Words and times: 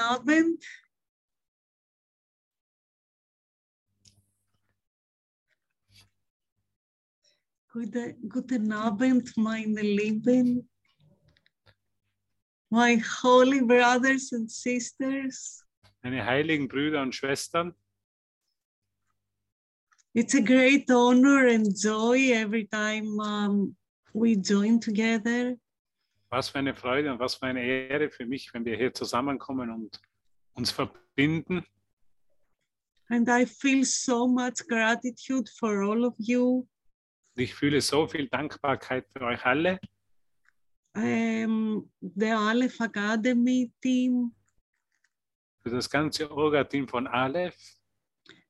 Abend. 0.00 0.64
Gute, 7.72 8.16
guten 8.28 8.72
Abend, 8.72 9.36
meine 9.36 9.82
Lieben, 9.82 10.68
my 12.68 12.96
holy 13.22 13.60
brothers 13.60 14.32
and 14.32 14.50
sisters. 14.50 15.64
Meine 16.02 16.24
heiligen 16.24 16.66
Brüder 16.66 17.02
und 17.02 17.14
Schwestern, 17.14 17.74
It's 20.12 20.34
a 20.34 20.40
great 20.40 20.90
honor 20.90 21.46
and 21.46 21.72
joy 21.72 22.32
every 22.32 22.64
time 22.64 23.20
um, 23.20 23.76
we 24.12 24.34
join 24.34 24.80
together. 24.80 25.56
Was 26.30 26.48
für 26.48 26.58
eine 26.58 26.74
Freude 26.74 27.12
und 27.12 27.18
was 27.18 27.34
für 27.34 27.46
eine 27.46 27.62
Ehre 27.62 28.10
für 28.10 28.24
mich, 28.24 28.54
wenn 28.54 28.64
wir 28.64 28.76
hier 28.76 28.94
zusammenkommen 28.94 29.70
und 29.70 30.00
uns 30.54 30.70
verbinden. 30.70 31.64
And 33.08 33.28
I 33.28 33.44
feel 33.44 33.84
so 33.84 34.28
much 34.28 34.66
gratitude 34.68 35.50
for 35.58 35.82
all 35.82 36.04
of 36.04 36.14
you. 36.18 36.66
Ich 37.34 37.54
fühle 37.54 37.80
so 37.80 38.06
viel 38.06 38.28
Dankbarkeit 38.28 39.06
für 39.12 39.22
euch 39.22 39.44
alle, 39.44 39.80
Um, 40.92 41.88
the 42.00 42.32
Aleph 42.32 42.80
Academy 42.80 43.70
team, 43.80 44.34
für 45.62 45.70
das 45.70 45.88
ganze 45.88 46.28
Orga-Team 46.28 46.88
von 46.88 47.06
Aleph, 47.06 47.56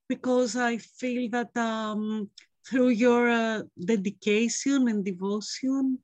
because 0.08 0.56
I 0.56 0.78
feel 0.78 1.30
that 1.32 1.54
um, 1.54 2.30
through 2.64 2.92
your 2.92 3.28
uh, 3.28 3.62
dedication 3.76 4.88
and 4.88 5.06
devotion, 5.06 6.02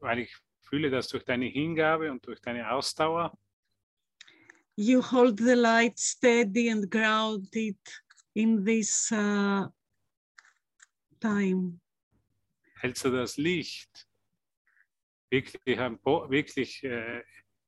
weil 0.00 0.18
ich 0.18 0.36
fühle, 0.68 0.90
dass 0.90 1.08
durch 1.08 1.24
deine 1.24 1.46
Hingabe 1.46 2.10
und 2.10 2.26
durch 2.26 2.40
deine 2.40 2.70
Ausdauer 2.70 3.36
you 4.76 5.00
hold 5.00 5.38
the 5.38 5.56
light 5.56 5.98
steady 5.98 6.68
and 6.68 6.90
grounded 6.90 7.76
in 8.34 8.64
this 8.64 9.10
uh, 9.10 9.66
time. 11.20 11.80
hältst 12.80 13.04
du 13.04 13.10
das 13.10 13.36
Licht 13.38 14.06
wirklich 15.30 15.80
am, 15.80 15.98
Bo 15.98 16.30
wirklich, 16.30 16.84
äh, 16.84 17.22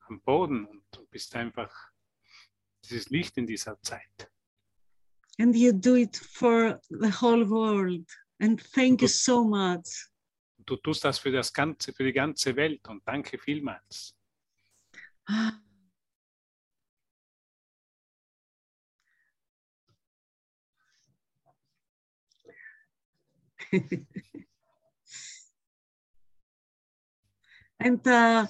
am 0.07 0.21
Boden 0.21 0.67
und 0.67 0.85
du 0.93 1.07
bist 1.07 1.35
einfach 1.35 1.73
dieses 2.85 3.09
Licht 3.09 3.37
in 3.39 3.47
dieser 3.47 3.81
Zeit. 3.83 4.31
And 5.39 5.57
you 5.57 5.73
do 5.73 5.95
it 5.95 6.17
for 6.17 6.81
the 6.91 7.11
whole 7.11 7.49
world. 7.49 8.07
And 8.41 8.61
thank 8.73 9.03
you 9.03 9.09
so 9.09 9.45
much. 9.45 10.09
Du 10.69 10.77
tust 10.77 11.03
das 11.03 11.19
für 11.19 11.33
das 11.33 11.51
ganze, 11.51 11.95
für 11.95 12.05
die 12.05 12.13
ganze 12.13 12.55
Welt 12.55 12.87
und 12.89 13.03
danke 13.07 13.39
vielmals. 13.39 14.15
and 27.81 28.07
uh, 28.07 28.47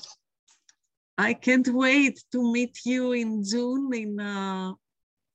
I 1.16 1.34
can't 1.34 1.68
wait 1.68 2.20
to 2.32 2.52
meet 2.52 2.84
you 2.84 3.12
in 3.12 3.44
June 3.44 3.92
in 3.94 4.18
uh, 4.18 4.74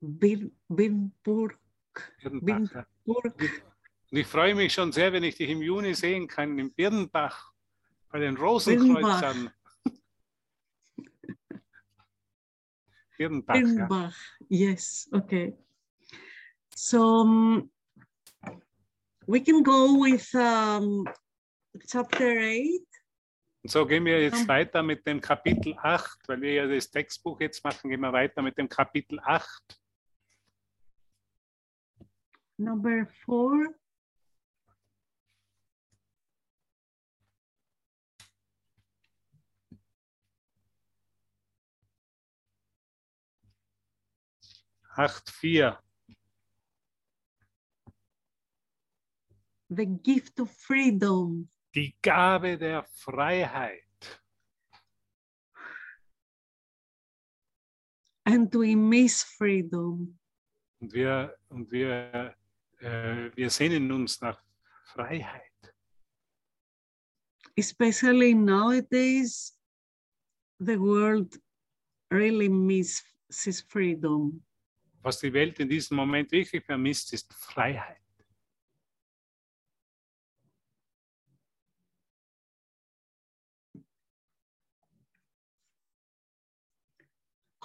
Bin- 0.02 0.52
Binburg. 0.67 1.58
Birnbach, 2.22 2.73
ja. 2.73 2.86
Burg. 3.06 3.72
Und 4.14 4.19
ich 4.19 4.28
freue 4.28 4.53
mich 4.53 4.72
schon 4.72 4.92
sehr, 4.92 5.11
wenn 5.11 5.23
ich 5.23 5.38
dich 5.38 5.50
im 5.50 5.64
Juni 5.64 5.95
sehen 5.95 6.28
kann 6.28 6.59
in 6.59 6.72
Birnbach 6.72 7.52
bei 8.09 8.20
den 8.20 8.38
Rosenkreuzern. 8.38 9.50
Birnbach, 13.17 13.55
ja. 13.55 13.61
Birnbach. 13.61 14.16
Yes, 14.50 15.09
okay. 15.11 15.58
So 16.75 17.67
we 19.25 19.42
can 19.42 19.64
go 19.64 20.00
with 20.03 20.31
um, 20.36 21.08
chapter 21.87 22.37
8. 22.37 22.86
Und 23.64 23.71
so 23.71 23.83
gehen 23.83 24.05
wir 24.05 24.21
jetzt 24.21 24.48
weiter 24.48 24.83
mit 24.83 25.08
dem 25.08 25.21
Kapitel 25.21 25.76
8, 25.76 26.20
weil 26.27 26.39
wir 26.39 26.54
ja 26.54 26.67
das 26.67 26.92
Textbuch 26.92 27.42
jetzt 27.42 27.64
machen, 27.64 27.89
gehen 27.89 28.02
wir 28.02 28.14
weiter 28.14 28.43
mit 28.43 28.60
dem 28.60 28.70
Kapitel 28.70 29.20
8. 29.21 29.82
Number 32.58 33.08
four. 33.26 33.73
Acht 44.95 45.30
vier. 45.30 45.83
the 49.76 49.86
gift 49.86 50.39
of 50.39 50.49
freedom. 50.52 51.49
Die 51.73 51.95
Gabe 52.02 52.58
der 52.58 52.83
Freiheit. 52.83 53.81
And 58.26 58.54
we 58.54 58.76
miss 58.76 59.23
freedom. 59.23 60.17
Und 60.80 60.93
wir, 60.93 61.36
und 61.49 61.71
wir, 61.71 62.36
äh, 62.80 63.30
wir 63.36 63.49
sehnen 63.49 63.92
uns 63.92 64.21
nach 64.21 64.42
Freiheit. 64.86 65.42
Especially 67.55 68.33
nowadays, 68.33 69.54
the 70.60 70.80
world 70.80 71.37
really 72.11 72.49
misses 72.49 73.61
freedom. 73.67 74.42
Was 75.03 75.19
die 75.19 75.33
Welt 75.33 75.59
in 75.59 75.67
diesem 75.67 75.97
Moment 75.97 76.31
wirklich 76.31 76.64
vermisst, 76.64 77.11
ist 77.11 77.33
Freiheit. 77.33 77.97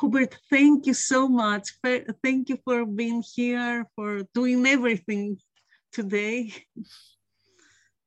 Hubert, 0.00 0.40
thank 0.50 0.86
you 0.86 0.94
so 0.94 1.28
much. 1.28 1.78
Thank 2.22 2.48
you 2.48 2.56
for 2.64 2.84
being 2.86 3.22
here, 3.22 3.84
for 3.94 4.22
doing 4.34 4.66
everything 4.66 5.38
today. 5.92 6.52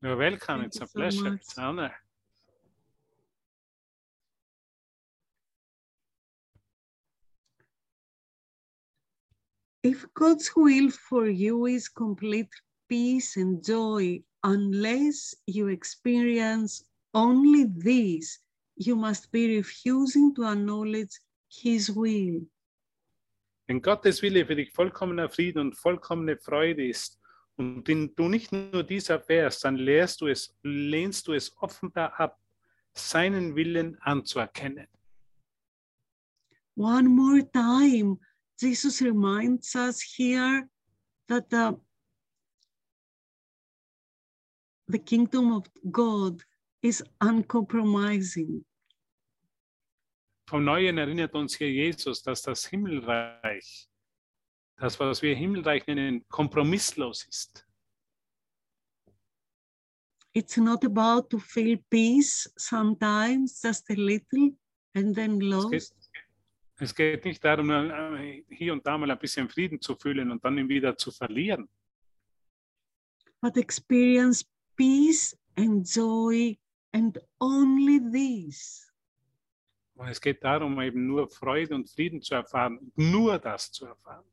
You're 0.01 0.17
welcome. 0.17 0.61
Thank 0.61 0.67
it's 0.67 0.79
you 0.79 0.83
a 0.83 0.87
so 0.87 0.99
pleasure. 0.99 1.23
much. 1.31 1.41
It's 1.41 1.57
an 1.57 1.63
honor. 1.63 2.00
If 9.83 10.05
God's 10.13 10.51
will 10.55 10.91
for 10.91 11.27
you 11.27 11.65
is 11.65 11.89
complete 11.89 12.53
peace 12.87 13.35
and 13.35 13.63
joy, 13.63 14.21
unless 14.43 15.35
you 15.47 15.69
experience 15.69 16.83
only 17.15 17.65
this, 17.65 18.39
you 18.75 18.95
must 18.95 19.31
be 19.31 19.57
refusing 19.57 20.35
to 20.35 20.43
acknowledge 20.45 21.19
His 21.49 21.89
will. 21.95 22.45
Wenn 23.67 23.81
Gottes 23.81 24.21
Wille 24.21 24.45
für 24.45 24.55
dich 24.55 24.71
vollkommener 24.71 25.29
Frieden 25.29 25.59
und 25.59 25.75
vollkommene 25.75 26.37
Freude 26.37 26.87
ist 26.87 27.19
und 27.55 27.87
den 27.87 28.13
du 28.15 28.27
nicht 28.27 28.51
nur 28.51 28.83
dies 28.83 29.09
erfährst, 29.09 29.63
dann 29.63 29.77
lehrst 29.77 30.21
du 30.21 30.27
es, 30.27 30.55
lehnst 30.61 31.27
du 31.27 31.33
es 31.33 31.55
offenbar 31.57 32.19
ab, 32.19 32.39
seinen 32.93 33.55
Willen 33.55 33.97
anzuerkennen. 34.01 34.87
One 36.75 37.09
more 37.09 37.49
time, 37.51 38.17
Jesus 38.61 39.01
reminds 39.01 39.75
us 39.75 40.01
here 40.01 40.69
that 41.27 41.49
the, 41.49 41.75
the 44.87 44.99
kingdom 44.99 45.51
of 45.51 45.65
God 45.91 46.43
is 46.83 47.03
uncompromising. 47.19 48.63
Vom 50.47 50.63
Neuen 50.63 50.99
erinnert 50.99 51.33
uns 51.33 51.55
hier 51.55 51.71
Jesus, 51.71 52.21
dass 52.21 52.43
das 52.43 52.67
Himmelreich, 52.67 53.89
das, 54.77 54.99
was 54.99 55.23
wir 55.23 55.35
Himmelreich 55.35 55.87
nennen, 55.87 56.23
kompromisslos 56.29 57.23
ist. 57.23 57.65
It's 60.33 60.57
not 60.57 60.85
about 60.85 61.29
to 61.31 61.39
feel 61.39 61.77
peace 61.89 62.47
sometimes, 62.57 63.59
just 63.59 63.89
a 63.89 63.95
little, 63.95 64.51
and 64.93 65.15
then 65.15 65.39
lost. 65.39 65.95
Es 66.81 66.95
geht 66.95 67.25
nicht 67.25 67.43
darum, 67.43 67.69
äh, 67.69 68.43
hier 68.49 68.73
und 68.73 68.85
da 68.85 68.97
mal 68.97 69.09
ein 69.11 69.19
bisschen 69.19 69.47
Frieden 69.49 69.79
zu 69.79 69.95
fühlen 69.95 70.31
und 70.31 70.43
dann 70.43 70.57
ihn 70.57 70.67
wieder 70.67 70.97
zu 70.97 71.11
verlieren, 71.11 71.69
but 73.41 73.57
experience 73.57 74.45
peace 74.75 75.35
and 75.57 75.85
joy 75.85 76.57
and 76.93 77.17
only 77.39 77.99
this. 78.11 78.87
Und 79.95 80.07
es 80.07 80.19
geht 80.19 80.43
darum, 80.43 80.79
eben 80.81 81.05
nur 81.07 81.29
Freude 81.29 81.75
und 81.75 81.89
Frieden 81.89 82.21
zu 82.21 82.33
erfahren, 82.35 82.91
nur 82.95 83.37
das 83.37 83.71
zu 83.71 83.85
erfahren. 83.85 84.25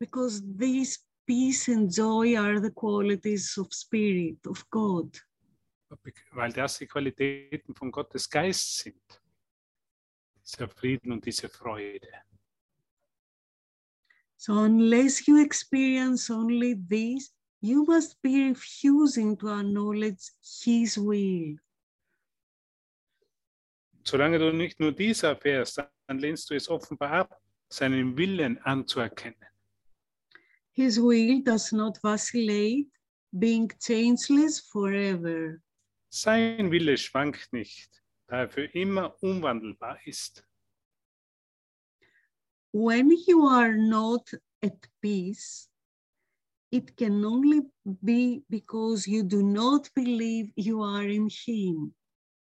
Because 0.00 0.42
these 0.58 0.98
peace 1.26 1.68
and 1.68 1.94
joy 1.94 2.36
are 2.36 2.60
the 2.60 2.70
qualities 2.70 3.56
of 3.56 3.72
spirit, 3.72 4.44
of 4.46 4.68
God. 4.70 5.24
Weil 6.32 6.52
das 6.52 6.78
die 6.78 6.86
Qualitäten 6.86 7.74
von 7.74 7.92
Gottes 7.92 8.28
Geist 8.28 8.78
sind. 8.78 9.22
Dieser 10.44 10.68
Frieden 10.68 11.12
und 11.12 11.24
diese 11.24 11.48
Freude. 11.48 12.08
So, 14.36 14.52
unless 14.52 15.26
you 15.26 15.42
experience 15.42 16.30
only 16.30 16.76
this, 16.88 17.32
you 17.60 17.84
must 17.84 18.20
be 18.20 18.50
refusing 18.50 19.38
to 19.38 19.48
acknowledge 19.48 20.30
His 20.42 20.98
will. 20.98 21.58
Solange 24.06 24.38
du 24.38 24.52
nicht 24.52 24.78
nur 24.80 24.92
dies 24.92 25.22
erfährst, 25.22 25.82
dann 26.06 26.18
lehnst 26.18 26.50
du 26.50 26.54
es 26.54 26.68
offenbar 26.68 27.10
ab, 27.10 27.40
seinen 27.70 28.16
Willen 28.18 28.58
anzuerkennen. 28.58 29.48
His 30.72 30.98
will 30.98 31.42
does 31.42 31.72
not 31.72 31.98
vacillate, 32.02 32.90
being 33.32 33.72
changeless 33.80 34.60
forever. 34.60 35.56
Sein 36.10 36.70
Wille 36.70 36.98
schwankt 36.98 37.52
nicht, 37.52 38.03
für 38.28 38.64
immer 38.72 39.16
unwandelbar 39.22 39.98
ist. 40.06 40.46
When 42.72 43.10
you 43.26 43.46
are 43.46 43.76
not 43.76 44.34
at 44.62 44.88
peace, 45.00 45.70
it 46.72 46.96
can 46.96 47.24
only 47.24 47.62
be 47.84 48.42
because 48.48 49.06
you 49.06 49.22
do 49.22 49.42
not 49.42 49.88
believe 49.94 50.50
you 50.56 50.82
are 50.82 51.04
in 51.04 51.28
Him. 51.28 51.94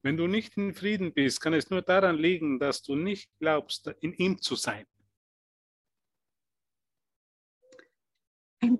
Wenn 0.01 0.17
du 0.17 0.27
nicht 0.27 0.57
in 0.57 0.73
Frieden 0.73 1.13
bist, 1.13 1.41
kann 1.41 1.53
es 1.53 1.69
nur 1.69 1.81
daran 1.81 2.17
liegen, 2.17 2.59
dass 2.59 2.81
du 2.81 2.95
nicht 2.95 3.29
glaubst, 3.39 3.87
in 4.01 4.13
ihm 4.13 4.39
zu 4.41 4.55
sein. 4.55 4.85
And 8.61 8.79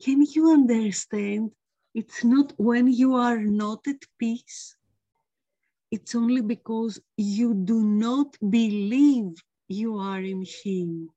can 0.00 0.22
you 0.22 0.52
understand? 0.52 1.52
It's 1.94 2.24
not 2.24 2.54
when 2.56 2.86
you 2.86 3.16
are 3.16 3.38
not 3.38 3.86
at 3.86 4.04
peace, 4.18 4.76
it's 5.92 6.14
only 6.14 6.40
because 6.42 7.00
you 7.16 7.52
do 7.54 7.82
not 7.82 8.36
believe 8.40 9.34
you 9.68 9.98
are 10.00 10.22
in 10.24 10.42
Him. 10.42 11.10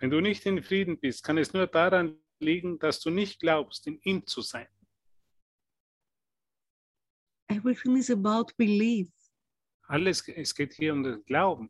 Wenn 0.00 0.10
du 0.10 0.20
nicht 0.20 0.44
in 0.46 0.62
Frieden 0.62 0.98
bist, 0.98 1.22
kann 1.22 1.38
es 1.38 1.52
nur 1.52 1.66
daran 1.68 2.16
liegen, 2.40 2.78
dass 2.78 2.98
du 3.00 3.10
nicht 3.10 3.38
glaubst, 3.40 3.86
in 3.86 4.00
ihm 4.02 4.26
zu 4.26 4.40
sein. 4.42 4.66
Everything 7.48 7.96
is 7.96 8.10
about 8.10 8.52
belief, 8.56 9.08
Alles, 9.88 10.26
es 10.28 10.54
geht 10.54 10.72
hier 10.74 10.92
um 10.94 11.02
den 11.02 11.22
Glauben. 11.24 11.68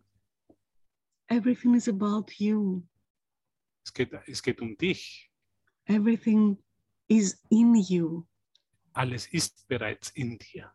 everything 1.28 1.74
is 1.74 1.88
about 1.88 2.26
you, 2.38 2.82
Es 3.84 3.92
geht, 3.92 4.12
es 4.26 4.42
geht 4.42 4.60
um 4.60 4.76
dich. 4.76 5.30
everything 5.86 6.56
is 7.08 7.42
in 7.50 7.74
you. 7.74 8.24
Alles 8.94 9.26
ist 9.32 9.66
bereits 9.68 10.10
in 10.10 10.38
dir. 10.38 10.72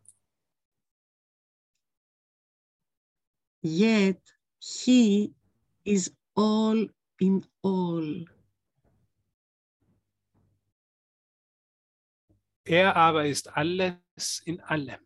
Yet 3.62 4.22
He 4.60 5.34
is 5.86 6.12
all 6.36 6.88
in 7.20 7.46
all. 7.64 8.26
Er 12.66 12.96
aber 12.96 13.26
ist 13.26 13.48
alles 13.56 14.42
in 14.46 14.60
allem. 14.62 15.00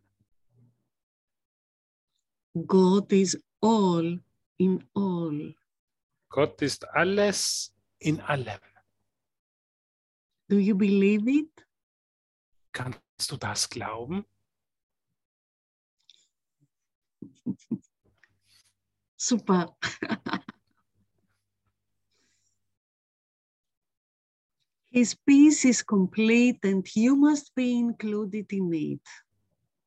God 2.67 3.11
is 3.13 3.37
all 3.61 4.19
in 4.57 4.83
all. 4.95 5.55
Gott 6.29 6.61
ist 6.61 6.85
alles 6.89 7.73
in 7.99 8.19
allem. 8.21 8.59
Do 10.49 10.57
you 10.57 10.75
believe 10.75 11.29
it? 11.29 11.67
Kannst 12.73 13.31
du 13.31 13.37
das 13.37 13.69
glauben? 13.69 14.25
Super. 19.21 19.67
His 24.89 25.13
peace 25.13 25.63
is 25.63 25.83
complete 25.83 26.57
and 26.63 26.83
you 26.95 27.15
must 27.15 27.53
be 27.55 27.77
included 27.77 28.51
in 28.51 28.73
it. 28.73 28.99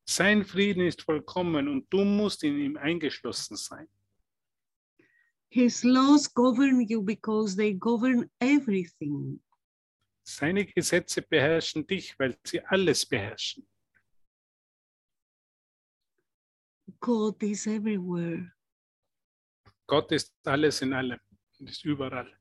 Sein 0.06 0.44
Frieden 0.44 0.82
ist 0.86 1.02
vollkommen 1.02 1.66
und 1.66 1.84
du 1.90 2.04
musst 2.04 2.44
in 2.44 2.56
ihm 2.58 2.76
eingeschlossen 2.76 3.56
sein. 3.56 3.88
His 5.48 5.82
laws 5.82 6.32
govern 6.32 6.86
you 6.88 7.02
because 7.02 7.56
they 7.56 7.74
govern 7.74 8.30
everything. 8.40 9.40
Seine 10.22 10.64
Gesetze 10.64 11.22
beherrschen 11.22 11.84
dich, 11.84 12.16
weil 12.20 12.38
sie 12.44 12.60
alles 12.66 13.04
beherrschen. 13.04 13.66
God 17.00 17.42
is 17.42 17.66
everywhere. 17.66 18.53
Gott 19.86 20.12
ist 20.12 20.32
alles 20.44 20.80
in 20.82 20.92
allem 20.92 21.20
und 21.58 21.68
ist 21.68 21.84
überall. 21.84 22.32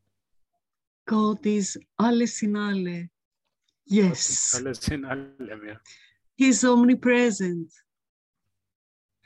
God 1.05 1.45
is 1.45 1.79
alles 1.97 2.41
in 2.41 2.55
alle. 2.55 3.01
Gott 3.01 3.11
ist 3.85 3.95
Yes. 3.95 4.55
alles 4.55 4.87
in 4.87 5.05
allem. 5.05 5.67
Ja. 5.67 5.79
He 6.35 6.47
is 6.49 6.63
omnipresent. 6.63 7.71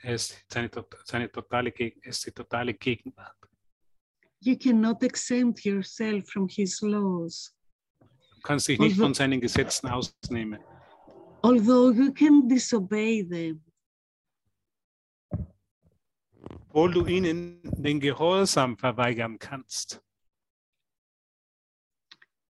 Er 0.00 0.14
ist 0.14 0.44
seine, 0.48 0.70
seine 1.04 1.30
totale, 1.30 1.72
ist 2.02 2.26
die 2.26 2.32
totale 2.32 2.74
Gegenwart. 2.74 3.36
You 4.40 4.56
cannot 4.56 5.02
exempt 5.02 5.64
yourself 5.64 6.28
from 6.28 6.48
his 6.48 6.80
laws. 6.82 7.54
Du 8.00 8.40
kannst 8.42 8.68
dich 8.68 8.78
nicht 8.78 8.92
Also- 8.92 9.02
von 9.02 9.14
seinen 9.14 9.40
Gesetzen 9.40 9.88
ausnehmen. 9.88 10.60
Although 11.42 11.92
you 11.92 12.12
can 12.12 12.48
disobey 12.48 13.24
them, 13.28 13.62
obwohl 16.50 16.92
du 16.92 17.06
ihnen 17.06 17.60
den 17.76 18.00
Gehorsam 18.00 18.76
verweigern 18.76 19.38
kannst. 19.38 20.02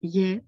Yet, 0.01 0.45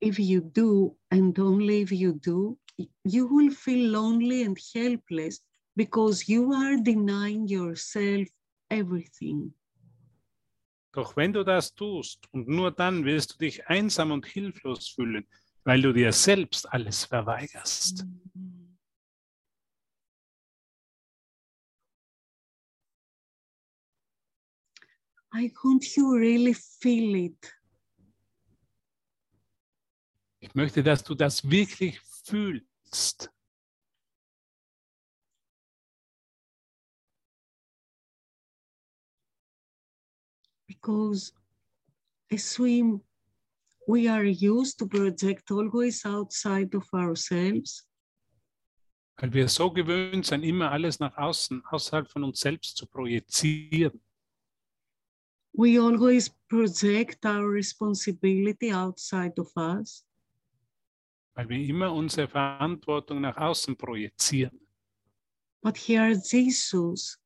if 0.00 0.18
you 0.18 0.40
do, 0.40 0.96
and 1.10 1.38
only 1.38 1.82
if 1.82 1.92
you 1.92 2.12
do, 2.12 2.58
you 3.04 3.26
will 3.28 3.50
feel 3.50 3.90
lonely 3.90 4.44
and 4.44 4.58
helpless 4.74 5.42
because 5.76 6.30
you 6.30 6.52
are 6.52 6.76
denying 6.82 7.46
yourself 7.46 8.28
everything. 8.70 9.54
Doch 10.92 11.16
wenn 11.16 11.32
du 11.32 11.44
das 11.44 11.74
tust 11.74 12.26
und 12.32 12.48
nur 12.48 12.72
dann 12.72 13.04
wirst 13.04 13.34
du 13.34 13.38
dich 13.38 13.66
einsam 13.68 14.10
und 14.10 14.26
hilflos 14.26 14.88
fühlen, 14.88 15.26
weil 15.64 15.80
du 15.82 15.92
dir 15.92 16.12
selbst 16.12 16.70
alles 16.72 17.04
verweigerst. 17.04 18.04
I 25.32 25.52
want 25.62 25.96
you 25.96 26.12
really 26.16 26.54
feel 26.54 27.14
it. 27.14 27.54
Ich 30.40 30.54
möchte, 30.54 30.82
dass 30.82 31.04
du 31.04 31.14
das 31.14 31.48
wirklich 31.48 32.00
fühlst. 32.00 33.30
because 40.80 41.32
as 42.32 42.58
we 42.58 42.82
we 43.86 44.08
are 44.08 44.24
used 44.24 44.78
to 44.78 44.86
project 44.86 45.50
always 45.50 46.06
outside 46.06 46.74
of 46.74 46.86
ourselves 46.94 47.86
Weil 49.18 49.34
wir 49.34 49.48
so 49.48 49.70
gewöhnt 49.70 50.24
sind, 50.24 50.44
immer 50.44 50.70
alles 50.70 50.98
nach 50.98 51.14
außen, 51.14 51.62
außerhalb 51.66 52.08
von 52.08 52.24
uns 52.24 52.40
selbst 52.40 52.74
zu 52.78 52.86
projizieren. 52.86 54.00
We 55.52 55.78
always 55.78 56.28
project 56.48 57.24
our 57.26 57.46
responsibility 57.48 58.72
outside 58.72 59.38
of 59.38 59.50
us 59.56 60.04
Weil 61.34 61.48
wir 61.48 61.58
immer 61.68 61.92
unsere 61.92 62.28
Verantwortung 62.28 63.20
nach 63.20 63.36
außen 63.36 63.76
projizieren. 63.76 64.58
but 65.62 65.76
here 65.76 66.12
jesus 66.14 67.18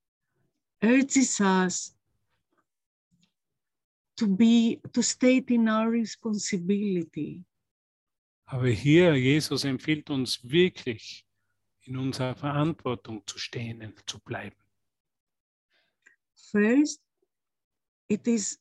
urges 0.83 1.41
us 1.41 1.97
to 4.17 4.27
be 4.29 4.81
to 4.93 5.03
state 5.03 5.53
in 5.53 5.69
our 5.69 5.91
responsibility 5.91 7.45
Aber 8.47 8.69
hier, 8.69 9.15
Jesus 9.17 9.65
empfiehlt 9.65 10.11
uns 10.11 10.39
wirklich, 10.45 11.25
in 11.81 11.97
unserer 11.97 12.35
Verantwortung 12.35 13.27
zu 13.27 13.39
stehen 13.39 13.93
zu 14.07 14.19
bleiben. 14.21 14.57
first 16.35 17.01
it 18.15 18.29
is 18.29 18.59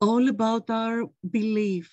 all 0.00 0.28
about 0.28 0.68
our 0.68 1.08
belief. 1.30 1.90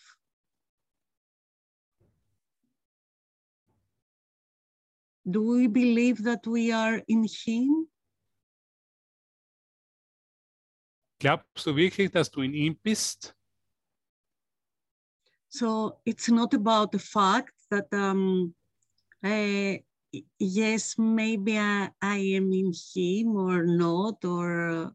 Do 5.29 5.41
we 5.43 5.67
believe 5.67 6.23
that 6.23 6.45
we 6.47 6.71
are 6.71 7.01
in 7.07 7.25
him? 7.45 7.87
Glaubst 11.19 11.65
du 11.65 11.75
wirklich, 11.75 12.11
dass 12.11 12.29
du 12.29 12.41
in 12.41 12.53
ihm 12.53 12.75
bist? 12.81 13.35
So 15.49 15.99
it's 16.05 16.29
not 16.29 16.53
about 16.53 16.91
the 16.91 16.99
fact 16.99 17.53
that 17.69 17.91
um, 17.93 18.53
eh, 19.23 19.79
yes, 20.39 20.95
maybe 20.97 21.57
I, 21.57 21.89
I 22.01 22.17
am 22.37 22.53
in 22.53 22.71
Him 22.71 23.35
or 23.35 23.65
not, 23.65 24.23
or 24.23 24.69
uh, 24.69 24.89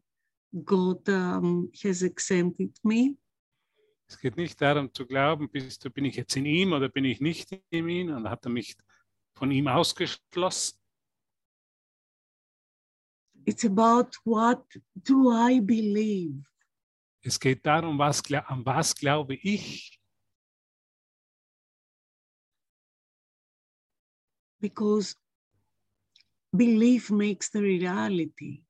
God 0.63 1.07
um, 1.09 1.69
has 1.83 2.01
exempted 2.01 2.71
me. 2.83 3.17
Es 4.07 4.19
geht 4.19 4.37
nicht 4.37 4.61
darum 4.61 4.93
zu 4.93 5.05
glauben, 5.05 5.49
bist 5.49 5.83
du, 5.83 5.89
bin 5.89 6.05
ich 6.05 6.15
jetzt 6.15 6.35
in 6.35 6.45
ihm 6.45 6.73
oder 6.73 6.89
bin 6.89 7.05
ich 7.05 7.19
nicht 7.19 7.51
in 7.71 7.89
ihm 7.89 8.13
und 8.13 8.29
hat 8.29 8.45
er 8.45 8.51
mich 8.51 8.77
von 9.33 9.51
ihm 9.51 9.67
ausgeschlossen. 9.67 10.79
It's 13.45 13.65
about 13.65 14.11
what 14.23 14.63
do 14.95 15.31
I 15.31 15.59
believe? 15.59 16.43
Es 17.21 17.39
geht 17.39 17.65
darum, 17.65 17.97
was, 17.97 18.21
an 18.31 18.65
was 18.65 18.95
glaube 18.95 19.35
ich. 19.35 19.99
Because 24.59 25.15
belief 26.51 27.11
makes 27.11 27.51
the 27.51 27.59
reality. 27.59 28.64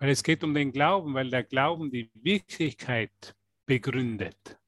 Weil 0.00 0.10
es 0.10 0.22
geht 0.22 0.42
um 0.42 0.54
den 0.54 0.72
Glauben, 0.72 1.12
weil 1.12 1.28
der 1.28 1.44
Glauben 1.44 1.90
die 1.90 2.10
Wirklichkeit 2.14 3.36
begründet. 3.66 4.58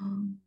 Um, 0.00 0.40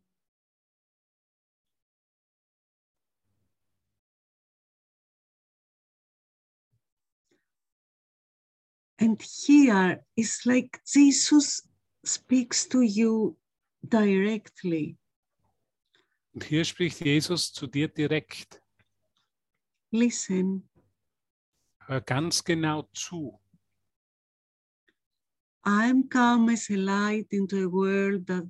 And 8.98 9.20
here 9.20 10.00
it's 10.16 10.46
like 10.46 10.80
Jesus 10.86 11.68
speaks 12.04 12.68
to 12.68 12.82
you 12.82 13.36
directly. 13.82 14.96
Und 16.32 16.44
hier 16.44 16.64
spricht 16.64 17.04
Jesus 17.04 17.52
zu 17.52 17.66
dir 17.66 17.88
direkt. 17.88 18.62
Listen, 19.90 20.70
Hör 21.92 22.00
ganz 22.00 22.42
genau 22.42 22.88
zu. 22.94 23.38
I 25.66 25.90
am 25.90 26.08
come 26.08 26.54
as 26.54 26.70
a 26.70 26.76
light 26.76 27.30
into 27.30 27.56
a 27.58 27.70
world 27.70 28.26
that, 28.28 28.46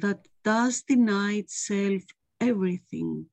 that 0.00 0.26
does 0.42 0.82
deny 0.82 1.40
itself 1.40 2.02
everything. 2.40 3.28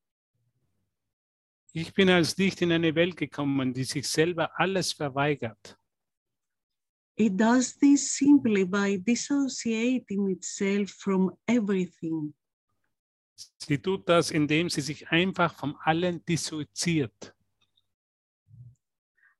Ich 1.72 1.94
bin 1.94 2.10
als 2.10 2.36
Licht 2.36 2.62
in 2.62 2.74
eine 2.74 2.94
Welt 2.94 3.16
gekommen, 3.16 3.74
die 3.74 3.86
sich 3.86 4.06
selber 4.06 4.52
alles 4.60 4.92
verweigert. 4.92 5.80
It 7.16 7.40
does 7.40 7.78
this 7.78 8.18
simply 8.18 8.66
by 8.66 8.98
dissociating 8.98 10.28
itself 10.28 10.90
from 10.90 11.32
everything. 11.48 12.34
Sie 13.60 13.78
tut 13.78 14.10
das, 14.10 14.30
indem 14.30 14.70
sie 14.70 14.82
sich 14.82 15.08
einfach 15.08 15.56
von 15.56 15.78
allen 15.86 16.24
dissoziiert. 16.26 17.34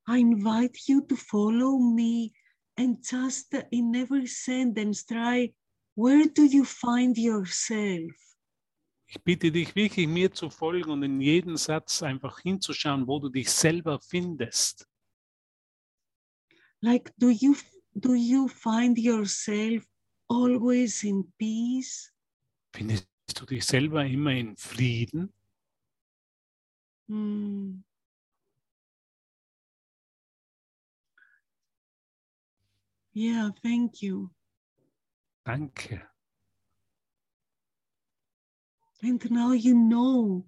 I 0.08 0.20
invite 0.20 0.78
you 0.88 1.02
to 1.08 1.16
follow 1.16 1.78
me 1.78 2.34
and 2.78 2.98
just 3.02 3.54
in 3.72 3.96
every 3.96 4.28
sentence 4.28 5.06
try 5.06 5.54
where 5.96 6.26
do 6.26 6.44
you 6.44 6.66
find 6.66 7.18
yourself? 7.18 8.12
Ich 9.08 9.22
bitte 9.24 9.52
dich 9.52 9.76
wirklich, 9.76 10.08
mir 10.08 10.32
zu 10.32 10.50
folgen 10.50 10.90
und 10.90 11.04
in 11.04 11.22
jeden 11.22 11.56
Satz 11.56 12.02
einfach 12.02 12.40
hinzuschauen, 12.40 13.08
wo 13.08 13.20
du 13.20 13.30
dich 13.30 13.50
selber 13.50 14.00
findest. 14.00 14.88
Like 16.82 17.14
do 17.18 17.30
you 17.30 17.56
do 17.94 18.16
you 18.16 18.48
find 18.48 18.98
yourself 18.98 19.86
always 20.28 21.04
in 21.04 21.32
peace? 21.38 22.12
Findest 22.76 23.08
du 23.36 23.46
dich 23.46 23.64
selber 23.64 24.04
immer 24.06 24.32
in 24.32 24.58
Frieden? 24.58 25.32
Hmm. 27.08 27.84
Yeah, 33.14 33.50
thank 33.62 34.02
you. 34.02 34.32
Danke. 35.46 36.02
And 39.02 39.32
now 39.32 39.52
you 39.52 39.76
know 39.76 40.46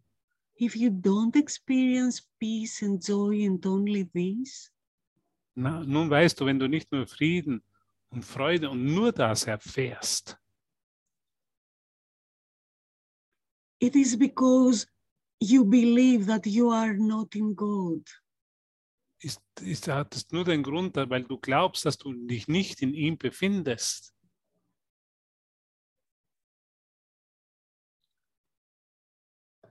if 0.58 0.76
you 0.76 0.90
don't 0.90 1.36
experience 1.36 2.22
peace 2.40 2.82
and 2.82 3.02
joy 3.02 3.46
and 3.46 3.64
only 3.66 4.10
this, 4.14 4.72
Na, 5.58 5.84
nun 5.86 6.10
weißt 6.10 6.40
du, 6.40 6.46
wenn 6.46 6.60
du 6.60 6.68
nicht 6.68 6.92
nur 6.92 7.08
Frieden 7.08 7.64
und 8.10 8.26
Freude 8.26 8.70
und 8.70 8.84
nur 8.84 9.14
das 9.14 9.46
erfährst, 9.46 10.38
it 13.80 13.96
is 13.96 14.18
because 14.18 14.86
you 15.40 15.64
believe 15.64 16.26
that 16.26 16.46
you 16.46 16.72
are 16.72 16.94
not 16.94 17.36
in 17.36 17.56
God. 17.56 18.02
Ist, 19.26 19.42
ist, 19.62 19.88
hat 19.88 20.16
es 20.16 20.32
nur 20.32 20.46
den 20.46 20.62
Grund, 20.62 20.96
weil 20.96 21.24
du 21.24 21.38
glaubst, 21.38 21.86
dass 21.86 21.98
du 21.98 22.14
dich 22.14 22.48
nicht 22.48 22.82
in 22.82 22.94
ihm 22.94 23.18
befindest. 23.18 24.14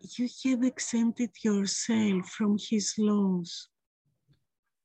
You 0.01 0.29
have 0.45 0.67
exempted 0.67 1.31
yourself 1.43 2.29
from 2.29 2.59
His 2.59 2.97
laws. 2.99 3.71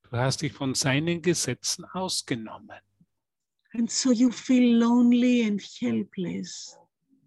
Du 0.04 0.16
hast 0.16 0.40
dich 0.40 0.52
von 0.52 0.74
seinen 0.74 1.20
Gesetzen 1.20 1.84
ausgenommen. 1.92 2.80
And 3.74 3.90
so 3.90 4.12
you 4.12 4.30
feel 4.30 4.78
lonely 4.78 5.44
and 5.46 5.60
helpless. 5.78 6.76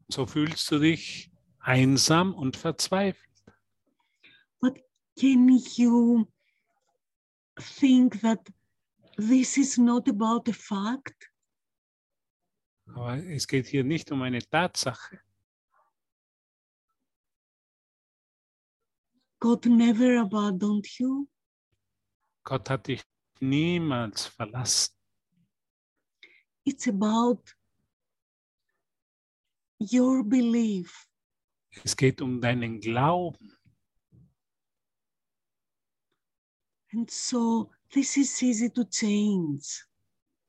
So 0.09 0.25
fühlst 0.25 0.71
du 0.71 0.79
dich 0.79 1.31
einsam 1.59 2.33
und 2.33 2.57
verzweifelt. 2.57 3.19
But 4.59 4.79
can 5.17 5.47
you 5.75 6.27
think 7.59 8.21
that 8.21 8.39
this 9.17 9.57
is 9.57 9.77
not 9.77 10.07
about 10.07 10.47
a 10.49 10.53
fact? 10.53 11.29
Aber 12.85 13.17
es 13.17 13.47
geht 13.47 13.67
hier 13.67 13.83
nicht 13.83 14.11
um 14.11 14.21
eine 14.21 14.41
Tatsache. 14.41 15.19
God 19.39 19.65
never 19.65 20.21
abandoned 20.21 20.87
you. 20.99 21.27
Gott 22.45 22.69
hat 22.69 22.87
dich 22.87 23.03
niemals 23.41 24.25
verlassen. 24.27 24.93
It's 26.65 26.87
about 26.87 27.43
your 29.79 30.23
belief. 30.23 31.07
Es 31.83 31.95
geht 31.95 32.21
um 32.21 32.39
deinen 32.39 32.79
Glauben. 32.79 33.52
And 36.93 37.09
so 37.09 37.71
this 37.91 38.17
is 38.17 38.41
easy 38.41 38.69
to 38.69 38.83
change. 38.83 39.83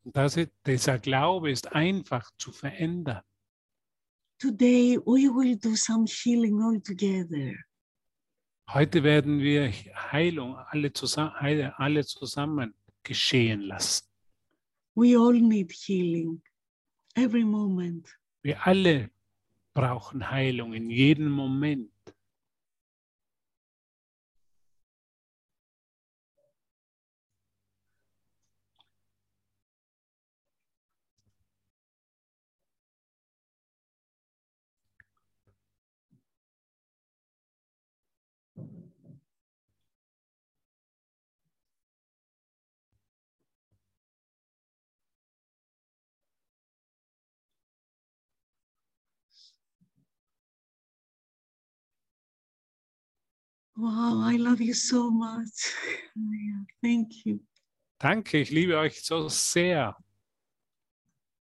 Das 0.05 0.37
ist, 0.37 0.51
dieser 0.67 0.99
Glaube 0.99 1.51
ist 1.51 1.73
einfach 1.73 2.31
zu 2.37 2.53
verändern. 2.53 3.23
Today 4.39 4.99
we 4.99 5.31
will 5.31 5.57
do 5.57 5.75
some 5.75 6.05
healing 6.07 6.61
all 6.61 6.81
together. 6.81 7.55
Heute 8.69 9.03
werden 9.03 9.39
wir 9.39 9.73
Heilung 10.13 10.57
alle 10.57 10.93
zusammen, 10.93 11.73
alle 11.77 12.05
zusammen 12.05 12.75
geschehen 13.03 13.63
lassen. 13.63 14.07
We 14.95 15.17
all 15.19 15.41
need 15.41 15.73
healing 15.73 16.43
every 17.15 17.45
moment. 17.45 18.09
Wir 18.43 18.67
alle 18.67 19.11
brauchen 19.73 20.31
Heilung 20.31 20.75
in 20.75 20.91
jedem 20.91 21.31
Moment. 21.31 21.94
Wow, 53.77 54.23
I 54.23 54.37
love 54.37 54.61
you 54.61 54.75
so 54.75 55.11
much. 55.11 55.75
Yeah, 56.15 56.65
thank 56.81 57.27
you. 57.27 57.41
Danke, 57.99 58.39
ich 58.39 58.51
liebe 58.51 58.79
euch 58.79 59.03
so 59.03 59.29
sehr. 59.29 59.97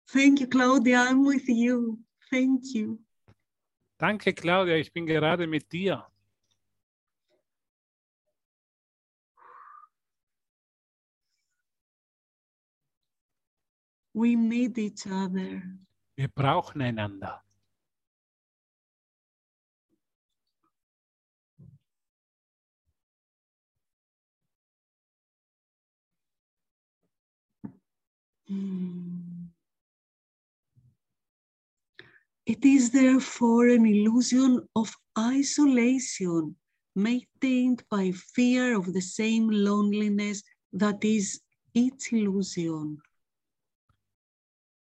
Thank 0.08 0.40
you, 0.40 0.46
Claudia. 0.46 1.04
I'm 1.10 1.26
with 1.26 1.46
you. 1.48 1.98
Thank 2.30 2.74
you. 2.74 2.98
Danke, 3.98 4.32
Claudia, 4.32 4.76
ich 4.76 4.92
bin 4.92 5.06
gerade 5.06 5.46
mit 5.46 5.70
dir. 5.70 6.06
We 14.14 14.36
need 14.36 14.78
each 14.78 15.06
other. 15.06 15.62
Wir 16.16 16.28
brauchen 16.28 16.80
einander. 16.80 17.42
It 32.46 32.64
is 32.64 32.90
therefore 32.90 33.68
an 33.68 33.86
illusion 33.86 34.68
of 34.76 34.94
isolation 35.18 36.56
maintained 36.94 37.82
by 37.88 38.12
fear 38.12 38.76
of 38.76 38.92
the 38.92 39.00
same 39.00 39.48
loneliness 39.50 40.42
that 40.72 41.02
is 41.04 41.40
its 41.74 42.12
illusion. 42.12 43.00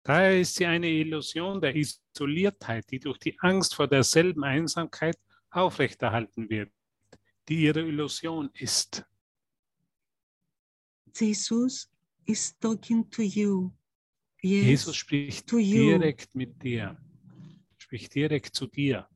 Daher 0.02 0.40
ist 0.40 0.55
sie 0.55 0.64
eine 0.67 0.88
Illusion 0.88 1.61
der 1.61 1.76
Isoliertheit, 1.76 2.90
die 2.90 2.99
durch 2.99 3.19
die 3.19 3.38
Angst 3.40 3.75
vor 3.75 3.87
derselben 3.87 4.43
Einsamkeit 4.43 5.19
aufrechterhalten 5.50 6.49
wird, 6.49 6.73
die 7.49 7.64
ihre 7.64 7.83
Illusion 7.83 8.49
ist. 8.55 9.05
Jesus 11.14 11.90
is 12.31 12.55
talking 12.61 13.05
to 13.11 13.23
you. 13.23 13.73
Yes, 14.43 14.65
Jesus 14.65 14.97
spricht 14.97 15.47
to 15.49 15.59
you. 15.59 15.99
direkt 15.99 16.35
mit 16.35 16.63
dir, 16.63 16.97
spricht 17.77 18.15
direkt 18.15 18.55
zu 18.55 18.67
dir, 18.67 19.07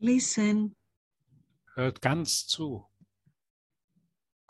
listen. 0.00 0.74
hört 1.74 2.00
ganz 2.00 2.46
zu. 2.46 2.84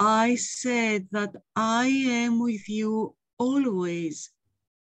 I 0.00 0.36
said 0.36 1.08
that 1.12 1.36
I 1.54 2.26
am 2.26 2.40
with 2.40 2.66
you 2.66 3.14
always, 3.38 4.32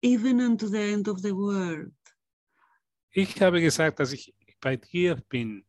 even 0.02 0.40
unto 0.40 0.66
the 0.66 0.80
end 0.80 1.08
of 1.08 1.20
the 1.20 1.32
world. 1.32 1.92
Ich 3.10 3.40
habe 3.42 3.60
gesagt, 3.60 4.00
dass 4.00 4.12
ich 4.12 4.34
bei 4.60 4.76
dir 4.76 5.16
bin, 5.28 5.64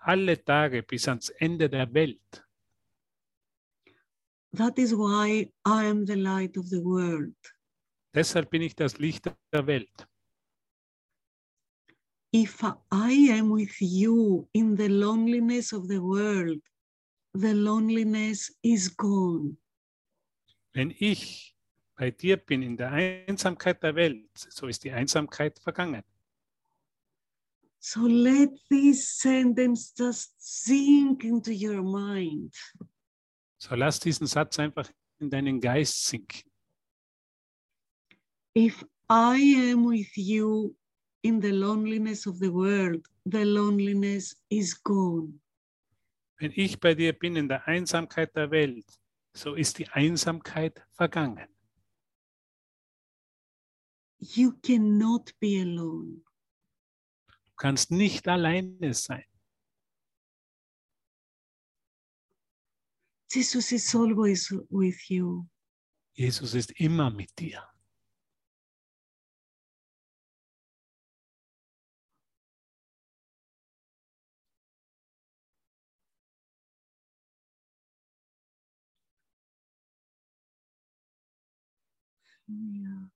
alle 0.00 0.42
Tage 0.44 0.82
bis 0.82 1.06
ans 1.06 1.28
Ende 1.30 1.68
der 1.70 1.92
Welt. 1.94 2.44
That 4.54 4.78
is 4.78 4.94
why 4.94 5.50
I 5.64 5.84
am 5.84 6.04
the 6.04 6.16
light 6.16 6.56
of 6.58 6.68
the 6.68 6.80
world. 6.80 7.34
Deshalb 8.14 8.50
bin 8.50 8.62
ich 8.62 8.76
das 8.76 8.98
Licht 8.98 9.24
der 9.50 9.66
Welt. 9.66 10.06
If 12.34 12.62
I 12.90 13.30
am 13.30 13.50
with 13.50 13.80
you 13.80 14.48
in 14.52 14.76
the 14.76 14.88
loneliness 14.88 15.72
of 15.72 15.88
the 15.88 16.00
world, 16.00 16.60
the 17.34 17.54
loneliness 17.54 18.52
is 18.62 18.94
gone. 18.94 19.56
Wenn 20.74 20.90
ich 20.98 21.54
bei 21.96 22.10
dir 22.10 22.36
bin 22.36 22.62
in 22.62 22.76
der 22.76 22.90
Einsamkeit 22.92 23.82
der 23.82 23.94
Welt, 23.94 24.28
so 24.34 24.66
ist 24.66 24.84
die 24.84 24.90
Einsamkeit 24.90 25.58
vergangen. 25.58 26.02
So 27.78 28.06
let 28.06 28.50
this 28.68 29.18
sentence 29.18 29.92
just 29.98 30.34
sink 30.38 31.24
into 31.24 31.50
your 31.52 31.82
mind. 31.82 32.54
So 33.62 33.76
lass 33.76 34.00
diesen 34.00 34.26
Satz 34.26 34.58
einfach 34.58 34.90
in 35.20 35.30
deinen 35.30 35.60
Geist 35.60 36.06
sinken. 36.06 36.50
If 38.56 38.84
I 39.08 39.70
am 39.70 39.86
with 39.86 40.10
you 40.16 40.76
in 41.22 41.40
the 41.40 41.52
loneliness 41.52 42.26
of 42.26 42.38
the 42.38 42.52
world, 42.52 43.06
the 43.24 43.44
loneliness 43.44 44.36
is 44.48 44.74
gone. 44.82 45.40
Wenn 46.38 46.50
ich 46.56 46.80
bei 46.80 46.94
dir 46.94 47.12
bin 47.12 47.36
in 47.36 47.48
der 47.48 47.64
Einsamkeit 47.68 48.34
der 48.34 48.50
Welt, 48.50 49.00
so 49.32 49.54
ist 49.54 49.78
die 49.78 49.88
Einsamkeit 49.90 50.84
vergangen. 50.90 51.48
You 54.18 54.54
cannot 54.60 55.32
be 55.38 55.60
alone. 55.60 56.20
Du 57.44 57.52
kannst 57.54 57.92
nicht 57.92 58.26
alleine 58.26 58.92
sein. 58.92 59.24
Jesus 63.32 63.72
is 63.72 63.94
always 63.94 64.52
with 64.68 65.10
you. 65.10 65.46
Jesus 66.14 66.52
ist 66.52 66.70
immer 66.72 67.10
mit 67.10 67.30
dir. 67.38 67.62
Yeah. 82.48 83.08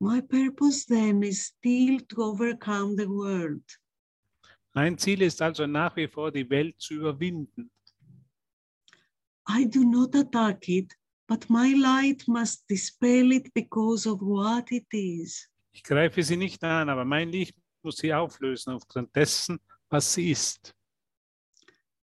My 0.00 0.20
purpose 0.20 0.86
then 0.86 1.22
is 1.24 1.46
still 1.46 1.98
to 2.10 2.22
overcome 2.22 2.96
the 2.96 3.08
world. 3.08 3.62
Mein 4.74 4.96
Ziel 4.96 5.22
ist 5.22 5.42
also 5.42 5.66
nach 5.66 5.96
wie 5.96 6.06
vor, 6.06 6.30
die 6.30 6.48
Welt 6.48 6.76
zu 6.78 6.94
überwinden. 6.94 7.70
I 9.48 9.64
do 9.64 9.82
not 9.82 10.14
attack 10.14 10.68
it, 10.68 10.94
but 11.26 11.48
my 11.50 11.74
light 11.74 12.28
must 12.28 12.68
dispel 12.68 13.32
it 13.32 13.52
because 13.54 14.06
of 14.06 14.20
what 14.20 14.70
it 14.70 14.86
is. 14.92 15.48
Ich 15.72 15.82
greife 15.82 16.22
sie 16.22 16.36
nicht 16.36 16.62
an, 16.62 16.88
aber 16.88 17.04
mein 17.04 17.30
Licht 17.30 17.56
muss 17.82 17.96
sie 17.96 18.12
auflösen 18.12 18.74
aufgrund 18.74 19.14
dessen, 19.16 19.58
was 19.88 20.14
sie 20.14 20.30
ist. 20.30 20.74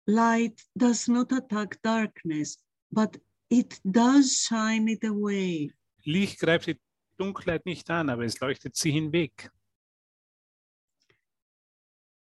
Light 0.05 0.61
does 0.75 1.07
not 1.07 1.33
attack 1.33 1.81
darkness, 1.81 2.57
but 2.89 3.19
it 3.49 3.79
does 3.83 4.45
shine 4.47 4.89
it 4.89 5.03
away. 5.03 5.73
Licht 6.03 6.39
greift 6.39 6.67
die 6.67 6.79
Dunkelheit 7.21 7.65
nicht 7.67 7.87
an, 7.91 8.09
aber 8.09 8.23
es 8.23 8.39
leuchtet 8.39 8.75
sie 8.75 8.91
hinweg. 8.91 9.51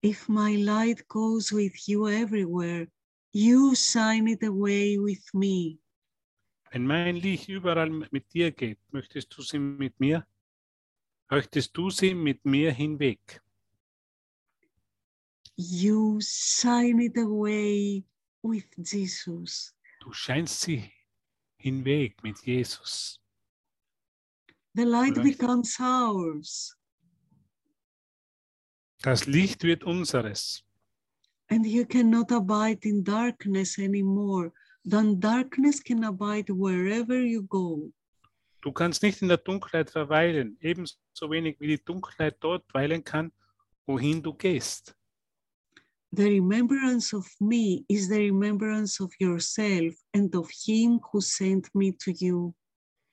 If 0.03 0.27
my 0.27 0.57
light 0.57 1.07
goes 1.07 1.53
with 1.53 1.87
you 1.87 2.07
everywhere, 2.09 2.87
you 3.31 3.75
shine 3.75 4.29
it 4.29 4.43
away 4.43 4.97
with 4.97 5.33
me. 5.33 5.79
Wenn 6.71 6.85
mein 6.85 7.15
Licht 7.15 7.47
überall 7.47 7.89
mit 7.89 8.33
dir 8.33 8.51
geht, 8.51 8.79
möchtest 8.91 9.35
du 9.37 9.41
sie 9.41 9.57
mit 9.57 9.97
mir? 9.99 10.27
Möchtest 11.29 11.75
du 11.77 11.89
sie 11.89 12.13
mit 12.13 12.43
mir 12.43 12.73
hinweg? 12.73 13.41
You 15.55 16.19
shine 16.21 17.03
it 17.03 17.17
away 17.17 18.03
with 18.41 18.67
Jesus. 18.77 19.73
Du 20.01 20.11
scheinst 20.11 20.61
sie 20.61 20.91
hinweg 21.57 22.21
mit 22.21 22.37
Jesus. 22.45 23.19
The 24.75 24.83
light 24.85 25.15
Vielleicht. 25.15 25.39
becomes 25.39 25.79
ours, 25.79 26.75
Das 29.01 29.25
Licht 29.25 29.63
wird 29.63 29.83
unseres. 29.83 30.63
and 31.49 31.65
you 31.65 31.85
cannot 31.85 32.31
abide 32.31 32.85
in 32.87 33.03
darkness 33.03 33.79
anymore. 33.79 34.51
Then 34.85 35.19
darkness 35.19 35.79
can 35.81 36.03
abide 36.03 36.49
wherever 36.49 37.17
you 37.19 37.43
go. 37.43 37.91
Du 38.61 38.71
kannst 38.71 39.01
nicht 39.03 39.21
in 39.21 39.29
der 39.29 39.37
Dunkelheit 39.37 39.89
verweilen, 39.89 40.57
ebenso 40.61 40.97
wenig 41.29 41.59
wie 41.59 41.67
die 41.77 41.83
Dunkelheit 41.83 42.37
dort 42.41 42.65
weilen 42.73 43.03
kann, 43.03 43.31
wohin 43.87 44.21
du 44.21 44.33
gehst. 44.33 44.93
The 46.11 46.23
remembrance 46.23 47.13
of 47.15 47.27
me 47.39 47.83
is 47.87 48.07
the 48.09 48.17
remembrance 48.29 48.99
of 49.01 49.11
yourself 49.19 49.95
and 50.13 50.35
of 50.35 50.49
him 50.51 50.99
who 51.11 51.21
sent 51.21 51.73
me 51.73 51.93
to 51.97 52.11
you. 52.11 52.53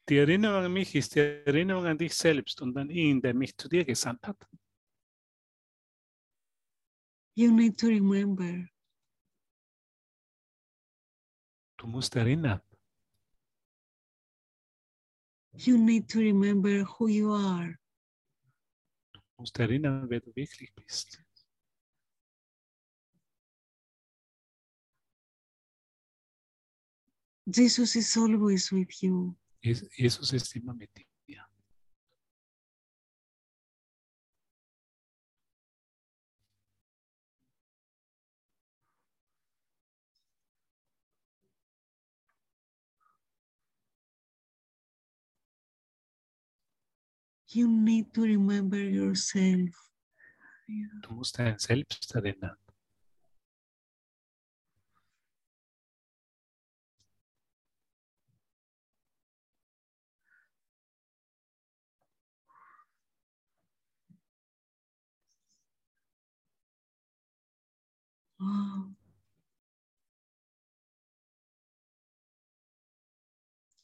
Die 0.08 0.18
Erinnerung 0.18 0.64
an 0.64 0.72
mich 0.72 0.94
ist 0.94 1.16
die 1.16 1.20
Erinnerung 1.20 1.84
an 1.84 1.98
dich 1.98 2.14
selbst 2.14 2.62
und 2.62 2.76
an 2.76 2.90
ihn, 2.90 3.20
der 3.20 3.34
mich 3.34 3.56
zu 3.56 3.68
dir 3.68 3.84
gesandt 3.84 4.24
hat. 4.26 4.48
You 7.34 7.50
need 7.50 7.78
to 7.80 7.88
remember. 7.88 8.68
Du 11.76 11.86
musst 11.88 12.14
erinnern. 12.14 12.60
You 15.58 15.76
need 15.76 16.08
to 16.10 16.18
remember 16.18 16.84
who 16.84 17.08
you 17.08 17.32
are. 17.32 17.76
Du 19.12 19.20
musst 19.38 19.58
erinnern, 19.58 20.08
wer 20.08 20.20
du 20.20 20.34
wirklich 20.36 20.72
bist. 20.74 21.20
Jesus 27.46 27.96
is 27.96 28.16
always 28.16 28.70
with 28.72 29.02
you. 29.02 29.36
Jes- 29.66 29.90
Jesus 29.96 30.33
ist 30.33 30.55
immer 30.55 30.74
mit 30.74 30.90
dir. 30.96 31.07
You 47.48 47.68
need 47.68 48.12
to 48.14 48.22
remember 48.22 48.76
yourself. 48.76 49.90
Du 51.02 51.14
musst 51.14 51.38
dein 51.38 51.59
Selbst 51.59 52.14
erinnern. 52.14 52.57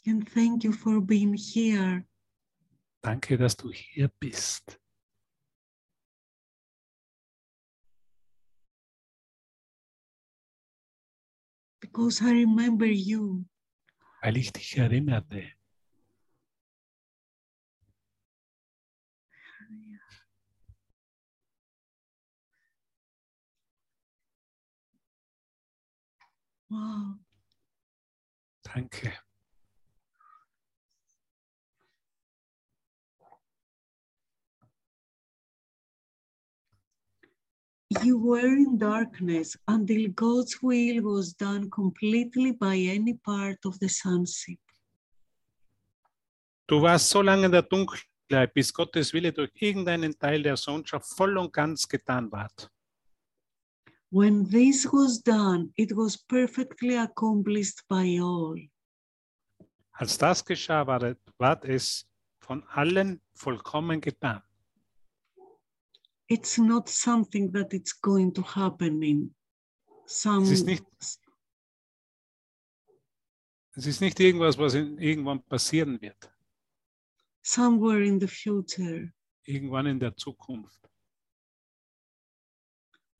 And 0.05 0.29
thank 0.29 0.65
you 0.65 0.73
for 0.73 1.01
being 1.01 1.35
here. 1.35 2.05
Danke, 3.03 3.37
dass 3.37 3.57
du 3.57 3.73
hier 3.73 4.09
bist. 4.21 4.79
Because 11.81 12.21
I 12.21 12.31
remember 12.31 12.87
you. 12.87 13.45
Weil 14.21 14.37
ich 14.37 14.53
dich 14.53 14.77
erinnerte. 14.77 15.53
Wow. 26.73 27.19
Danke. 28.65 29.13
You 38.03 38.19
were 38.19 38.57
in 38.57 38.79
darkness 38.79 39.55
until 39.69 40.09
God's 40.15 40.63
will 40.63 41.03
was 41.03 41.35
done 41.35 41.69
completely 41.69 42.53
by 42.53 42.77
any 42.77 43.15
part 43.15 43.59
of 43.67 43.79
the 43.79 43.89
sonship. 43.89 44.59
Du 46.67 46.81
warst 46.81 47.11
so 47.11 47.21
lange 47.21 47.45
in 47.45 47.53
der 47.53 47.63
Dunkelheit, 47.63 48.55
bis 48.55 48.73
Gottes 48.73 49.13
Wille 49.13 49.31
durch 49.31 49.51
irgendeinen 49.57 50.19
Teil 50.19 50.43
der 50.43 50.57
Sohnschaft 50.57 51.15
voll 51.15 51.37
und 51.37 51.53
ganz 51.53 51.87
getan 51.87 52.33
ward. 52.33 52.71
When 54.13 54.45
this 54.51 54.85
was 54.93 55.23
done, 55.23 55.73
it 55.77 55.97
was 55.97 56.19
perfectly 56.19 56.97
accomplished 56.99 57.83
by 57.89 58.19
all. 58.21 58.59
Als 59.93 60.19
das 60.19 60.45
geschah, 60.45 60.87
war, 60.87 61.65
es 61.65 62.07
von 62.41 62.63
allen 62.69 63.23
vollkommen 63.35 64.01
getan. 64.03 64.43
It's 66.29 66.59
not 66.59 66.89
something 66.91 67.51
that 67.53 67.73
it's 67.73 67.93
going 67.99 68.33
to 68.35 68.43
happen 68.43 69.03
in 69.03 69.35
some 70.07 70.45
Es 70.45 70.51
ist 70.51 70.67
nicht, 70.67 70.85
es 73.75 73.87
ist 73.87 74.01
nicht 74.03 74.21
irgendwas, 74.21 74.59
was 74.59 74.75
in, 74.75 74.99
irgendwann 74.99 75.43
passieren 75.43 75.99
wird. 76.03 76.31
somewhere 77.43 78.03
in 78.03 78.21
the 78.21 78.29
future. 78.29 79.11
Irgendwann 79.45 79.87
in 79.87 79.99
der 79.99 80.15
Zukunft. 80.17 80.89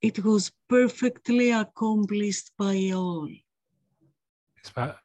It 0.03 0.21
was 0.23 0.51
perfectly 0.67 1.53
accomplished 1.53 2.51
by 2.57 2.91
all. 2.93 3.29
Es 4.61 4.75
war, 4.75 4.99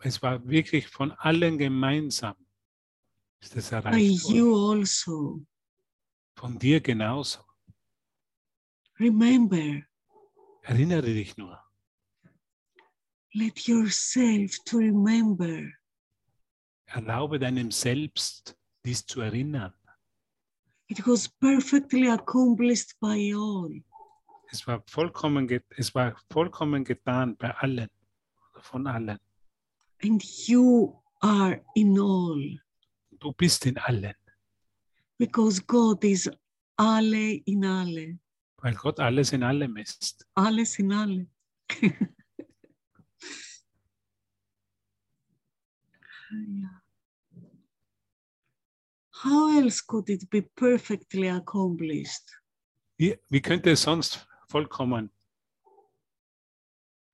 es 0.00 0.20
war 0.22 0.46
wirklich 0.46 0.86
von 0.88 1.12
allen 1.12 1.56
gemeinsam. 1.56 2.34
Ist 3.40 3.56
By 3.70 3.76
erreicht 3.76 4.24
worden. 4.24 4.36
you 4.36 4.54
also. 4.72 5.40
Von 6.36 6.58
dir 6.58 6.80
genauso. 6.80 7.40
Remember, 8.98 9.82
Erinnere 10.62 11.02
dich 11.14 11.36
nur. 11.38 11.58
let 13.34 13.66
yourself 13.66 14.58
to 14.66 14.78
remember. 14.78 15.62
Erlaube 16.86 17.38
deinem 17.38 17.70
Selbst, 17.70 18.54
dies 18.84 19.04
zu 19.06 19.20
erinnern. 19.22 19.72
It 20.88 21.06
was 21.06 21.26
perfectly 21.28 22.08
accomplished 22.10 22.98
by 23.00 23.32
all. 23.34 23.82
Es 24.50 24.66
war 24.66 24.82
vollkommen, 24.86 25.48
es 25.76 25.94
war 25.94 26.16
vollkommen 26.30 26.84
getan 26.84 27.36
bei 27.36 27.50
allen, 27.56 27.88
von 28.60 28.86
allen. 28.86 29.18
And 30.02 30.22
you 30.46 31.00
are 31.20 31.64
in 31.74 31.98
all. 31.98 32.60
Du 33.18 33.32
bist 33.32 33.66
in 33.66 33.76
allen, 33.78 34.14
Because 35.18 35.62
God 35.62 36.04
is 36.04 36.30
alle 36.76 37.34
in 37.46 37.64
alle. 37.64 38.18
weil 38.58 38.74
Gott 38.74 39.00
alles 39.00 39.32
in 39.32 39.42
allem 39.42 39.76
ist. 39.76 40.26
Alles 40.34 40.78
in 40.78 40.92
alle. 40.92 41.26
Yeah. 46.32 46.68
How 49.22 49.58
else 49.58 49.80
could 49.80 50.10
it 50.10 50.28
be 50.30 50.42
perfectly 50.42 51.28
accomplished? 51.28 52.30
Wie, 52.98 53.16
wie 53.30 53.40
könnte 53.40 53.70
es 53.70 53.82
sonst 53.88 54.25
vollkommen 54.48 55.10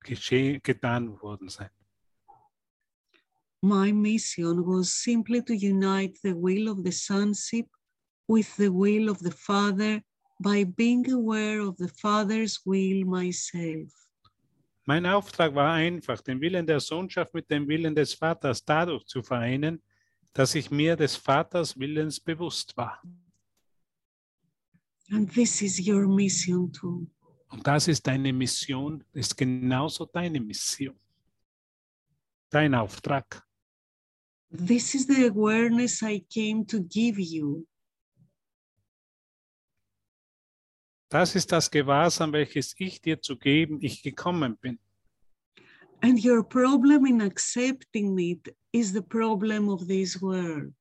geschehen, 0.03 0.61
getan 0.61 1.19
worden 1.21 1.49
sein? 1.49 1.69
My 3.61 3.93
mission 3.93 4.65
was 4.65 4.91
simply 4.91 5.41
to 5.41 5.53
unite 5.53 6.19
the 6.21 6.33
will 6.33 6.67
of 6.67 6.83
the 6.83 6.91
sonship 6.91 7.67
with 8.27 8.53
the 8.57 8.69
will 8.69 9.09
of 9.09 9.19
the 9.19 9.31
Father 9.31 10.01
by 10.39 10.65
being 10.65 11.09
aware 11.13 11.61
of 11.61 11.77
the 11.77 11.87
Father's 11.87 12.59
will 12.65 13.05
myself. 13.05 13.91
Mein 14.85 15.05
Auftrag 15.05 15.55
war 15.55 15.71
einfach, 15.71 16.21
den 16.21 16.41
Willen 16.41 16.67
der 16.67 16.81
Sohnschaft 16.81 17.33
mit 17.33 17.49
dem 17.49 17.65
Willen 17.69 17.95
des 17.95 18.13
Vaters 18.13 18.65
dadurch 18.65 19.05
zu 19.05 19.23
vereinen, 19.23 19.81
dass 20.33 20.55
ich 20.55 20.69
mir 20.69 20.97
des 20.97 21.15
Vaters 21.15 21.79
Willens 21.79 22.19
bewusst 22.19 22.75
war. 22.75 23.01
And 25.09 25.31
this 25.33 25.61
is 25.61 25.79
your 25.79 26.07
mission 26.07 26.71
too. 26.71 27.07
Und 27.53 27.67
das 27.67 27.87
ist 27.87 28.07
deine 28.07 28.33
Mission, 28.33 29.03
ist 29.13 29.37
genauso 29.37 30.05
deine 30.07 30.41
Mission. 30.41 30.99
Dein 32.49 32.73
Auftrag. 32.73 33.43
This 34.49 34.95
is 34.95 35.05
the 35.05 35.27
awareness 35.27 36.01
I 36.01 36.19
came 36.19 36.65
to 36.65 36.81
give 36.81 37.21
you. 37.21 37.67
Das 41.09 41.35
ist 41.35 41.51
das 41.51 41.69
Gewahrsam, 41.69 42.33
welches 42.33 42.73
ich 42.79 42.99
dir 42.99 43.21
zu 43.21 43.37
geben, 43.37 43.77
ich 43.81 44.01
gekommen 44.01 44.57
bin. 44.57 44.79
And 46.01 46.25
your 46.25 46.43
problem 46.43 47.05
in 47.05 47.21
accepting 47.21 48.17
it 48.17 48.55
is 48.71 48.91
the 48.91 49.01
problem 49.01 49.69
of 49.69 49.85
this 49.85 50.19
world. 50.19 50.73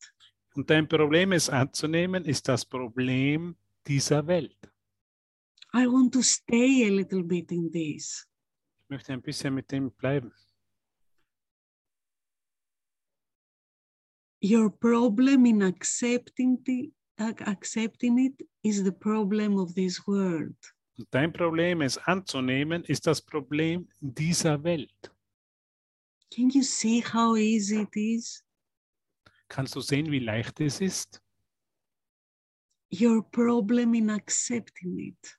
Und 0.55 0.71
dein 0.71 0.89
Problem, 0.89 1.33
es 1.33 1.51
anzunehmen, 1.51 2.25
ist 2.25 2.49
das 2.49 2.65
Problem 2.65 3.57
dieser 3.87 4.27
Welt. 4.27 4.57
I 5.75 5.87
want 5.87 6.13
to 6.13 6.23
stay 6.23 6.87
a 6.87 6.91
little 6.91 7.23
bit 7.23 7.51
in 7.51 7.71
this. 7.71 8.27
Ich 8.83 8.91
möchte 8.91 9.13
ein 9.13 9.23
bisschen 9.23 9.55
mit 9.55 9.71
dem 9.71 9.91
bleiben. 9.91 10.33
Your 14.43 14.71
problem 14.71 15.47
in 15.47 15.63
accepting, 15.63 16.59
the, 16.67 16.93
accepting 17.19 18.19
it 18.19 18.43
is 18.63 18.83
the 18.83 18.93
problem 18.93 19.59
of 19.59 19.75
this 19.75 20.07
world. 20.07 20.57
Dein 21.11 21.33
Problem, 21.33 21.81
es 21.81 21.97
anzunehmen, 21.97 22.85
ist 22.85 23.07
das 23.07 23.23
Problem 23.23 23.89
dieser 24.01 24.63
Welt. 24.63 25.11
Can 26.31 26.51
you 26.51 26.63
see 26.63 27.01
how 27.01 27.37
easy 27.37 27.83
it 27.83 27.97
is? 27.97 28.45
Kannst 29.49 29.75
du 29.75 29.81
sehen, 29.81 30.11
wie 30.11 30.19
leicht 30.19 30.61
es 30.61 30.81
ist? 30.81 31.23
Your 32.91 33.23
problem 33.23 33.95
in 33.95 34.11
accepting 34.11 34.99
it. 34.99 35.39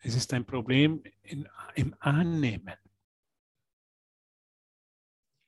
Es 0.00 0.14
ist 0.14 0.32
ein 0.32 0.46
Problem 0.46 1.02
in, 1.22 1.48
im 1.74 1.94
Annehmen. 2.00 2.76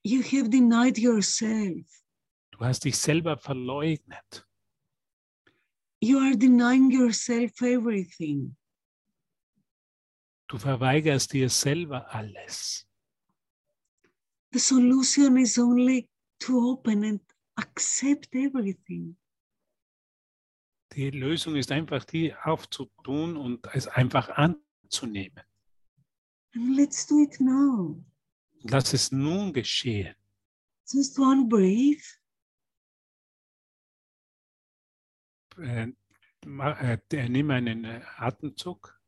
You 0.05 0.23
have 0.23 0.49
denied 0.49 0.99
yourself. 0.99 1.87
Du 2.51 2.61
hast 2.61 2.85
dich 2.85 2.99
selber 2.99 3.39
verleugnet. 3.39 4.47
You 6.01 6.19
are 6.19 6.37
denying 6.37 6.91
yourself 6.91 7.61
everything. 7.63 8.57
Du 10.49 10.59
verweigerst 10.59 11.33
dir 11.33 11.49
selber 11.49 12.13
alles. 12.13 12.87
The 14.53 14.59
solution 14.59 15.39
is 15.39 15.59
only 15.59 16.11
to 16.41 16.73
open 16.73 17.05
and 17.05 17.21
accept 17.57 18.35
everything. 18.35 19.17
Die 20.95 21.11
Lösung 21.11 21.57
ist 21.57 21.73
einfach, 21.73 22.05
die 22.05 22.35
aufzutun 22.35 23.37
und 23.37 23.67
es 23.75 23.89
einfach 23.89 24.29
anzunehmen. 24.31 25.43
And 26.55 26.77
let's 26.77 27.07
do 27.07 27.23
it 27.23 27.41
now. 27.41 28.05
Lass 28.65 28.93
es 28.93 29.11
nun 29.11 29.53
geschehen. 29.53 30.15
Just 30.87 31.19
one 31.19 31.47
breath. 31.49 32.21
Äh, 35.59 35.93
äh, 36.47 36.99
äh, 37.13 37.29
nimm 37.29 37.51
einen 37.51 37.87
Atemzug, 38.17 38.99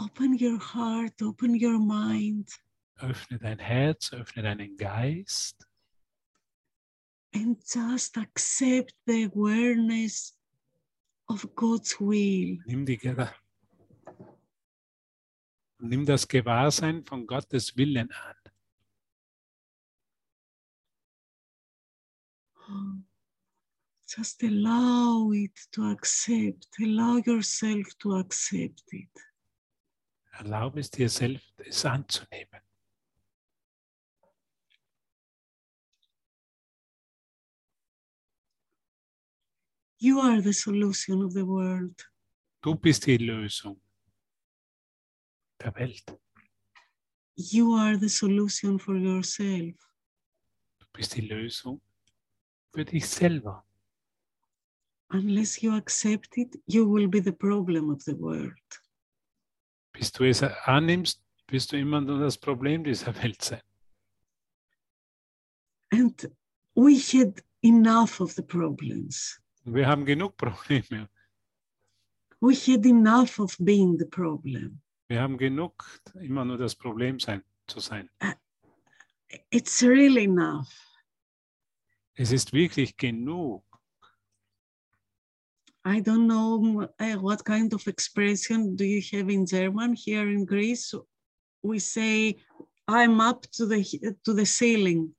Open 0.00 0.38
your 0.40 0.60
heart, 0.60 1.20
open 1.22 1.60
your 1.60 1.76
mind, 1.78 2.48
öffne 2.98 3.38
dein 3.38 3.58
Herz, 3.58 4.12
öffne 4.12 4.44
deinen 4.44 4.76
Geist 4.76 5.67
and 7.34 7.56
just 7.64 8.16
accept 8.16 8.94
the 9.06 9.24
awareness 9.24 10.36
of 11.28 11.54
God's 11.54 11.98
will. 12.00 12.58
Nimm, 12.66 12.86
die, 12.86 12.96
Gewa- 12.98 13.34
nimm 15.78 16.06
das 16.06 16.26
Gewahrsein 16.26 17.04
von 17.04 17.26
Gottes 17.26 17.76
Willen 17.76 18.10
an. 18.12 18.34
Just 24.06 24.42
allow 24.42 25.32
it 25.32 25.54
to 25.72 25.90
accept, 25.90 26.66
allow 26.80 27.16
yourself 27.24 27.86
to 27.98 28.16
accept 28.16 28.82
it. 28.92 29.10
Erlaube 30.38 30.80
es 30.80 30.90
dir 30.90 31.08
selbst, 31.08 31.52
es 31.58 31.84
anzunehmen. 31.84 32.60
You 40.00 40.20
are 40.20 40.40
the 40.40 40.52
solution 40.52 41.22
of 41.22 41.32
the 41.32 41.44
world. 41.44 41.94
Du 42.62 42.74
bist 42.76 43.04
die 43.06 43.18
Lösung 43.18 43.80
der 45.60 45.74
Welt. 45.74 46.04
You 47.34 47.74
are 47.74 47.98
the 47.98 48.08
solution 48.08 48.78
for 48.78 48.96
yourself. 48.96 49.74
Du 50.78 50.86
bist 50.92 51.16
die 51.16 51.22
Lösung 51.22 51.80
für 52.72 52.84
dich 52.84 53.08
selber. 53.08 53.64
Unless 55.10 55.62
you 55.62 55.74
accept 55.74 56.36
it, 56.36 56.60
you 56.66 56.84
will 56.84 57.08
be 57.08 57.20
the 57.20 57.32
problem 57.32 57.90
of 57.90 58.02
the 58.02 58.16
world. 58.16 58.82
Bis 59.92 60.12
du 60.12 60.24
es 60.24 60.42
annimmst, 60.42 61.20
wirst 61.48 61.72
du 61.72 61.76
immer 61.78 62.00
nur 62.00 62.20
das 62.20 62.38
Problem 62.38 62.84
dieser 62.84 63.14
Welt 63.22 63.42
sein. 63.42 63.62
And 65.90 66.30
we 66.76 66.98
had 66.98 67.42
enough 67.62 68.20
of 68.20 68.32
the 68.32 68.42
problems. 68.42 69.40
Wir 69.74 69.86
haben 69.86 70.04
genug 70.04 70.36
Probleme. 70.36 71.08
We 72.40 72.54
had 72.54 72.86
enough 72.86 73.38
of 73.38 73.56
being 73.58 73.98
the 73.98 74.06
problem. 74.06 74.80
Wir 75.08 75.20
haben 75.20 75.36
genug, 75.36 75.84
immer 76.20 76.44
nur 76.44 76.58
das 76.58 76.74
Problem 76.74 77.18
sein, 77.18 77.42
zu 77.66 77.80
sein. 77.80 78.08
It's 79.50 79.82
really 79.82 80.24
enough. 80.24 80.68
Es 82.14 82.32
ist 82.32 82.52
wirklich 82.52 82.96
genug. 82.96 83.64
I 85.84 86.00
don't 86.00 86.26
know 86.26 86.86
uh, 87.00 87.16
what 87.20 87.44
kind 87.44 87.72
of 87.74 87.86
expression 87.86 88.76
do 88.76 88.84
you 88.84 89.00
have 89.12 89.30
in 89.32 89.46
German. 89.46 89.94
Here 89.94 90.30
in 90.30 90.44
Greece, 90.44 90.94
we 91.62 91.78
say, 91.78 92.36
I'm 92.86 93.20
up 93.20 93.46
to 93.52 93.66
the, 93.66 93.82
to 94.24 94.34
the 94.34 94.44
ceiling. 94.44 95.14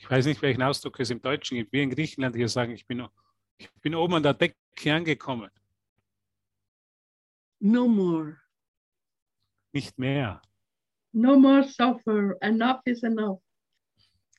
Ich 0.00 0.10
weiß 0.10 0.24
nicht, 0.24 0.40
welchen 0.40 0.62
Ausdruck 0.62 0.98
es 0.98 1.10
im 1.10 1.20
Deutschen 1.20 1.58
gibt. 1.58 1.72
Wir 1.72 1.82
in 1.82 1.90
Griechenland 1.90 2.34
hier 2.34 2.48
sagen, 2.48 2.72
ich 2.72 2.86
bin, 2.86 3.06
ich 3.58 3.70
bin 3.82 3.94
oben 3.94 4.14
an 4.14 4.22
der 4.22 4.32
Decke 4.32 4.94
angekommen. 4.94 5.50
No 7.60 7.86
more. 7.86 8.40
Nicht 9.72 9.98
mehr. 9.98 10.40
No 11.12 11.38
more 11.38 11.64
suffer. 11.64 12.34
Enough 12.40 12.80
is 12.86 13.02
enough. 13.02 13.42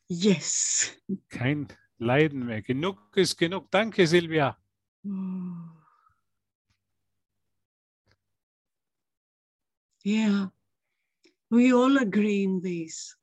Yes. 0.08 0.97
Kein 1.30 1.67
Leiden 2.00 2.47
mehr. 2.47 2.63
Genug 2.63 3.15
ist 3.15 3.38
genug. 3.38 3.69
Danke, 3.69 4.08
Silvia. 4.08 4.58
Oh. 5.06 5.78
Yeah, 10.04 10.50
we 11.52 11.71
all 11.71 12.00
agree 12.00 12.43
in 12.43 12.62
this. 12.63 13.15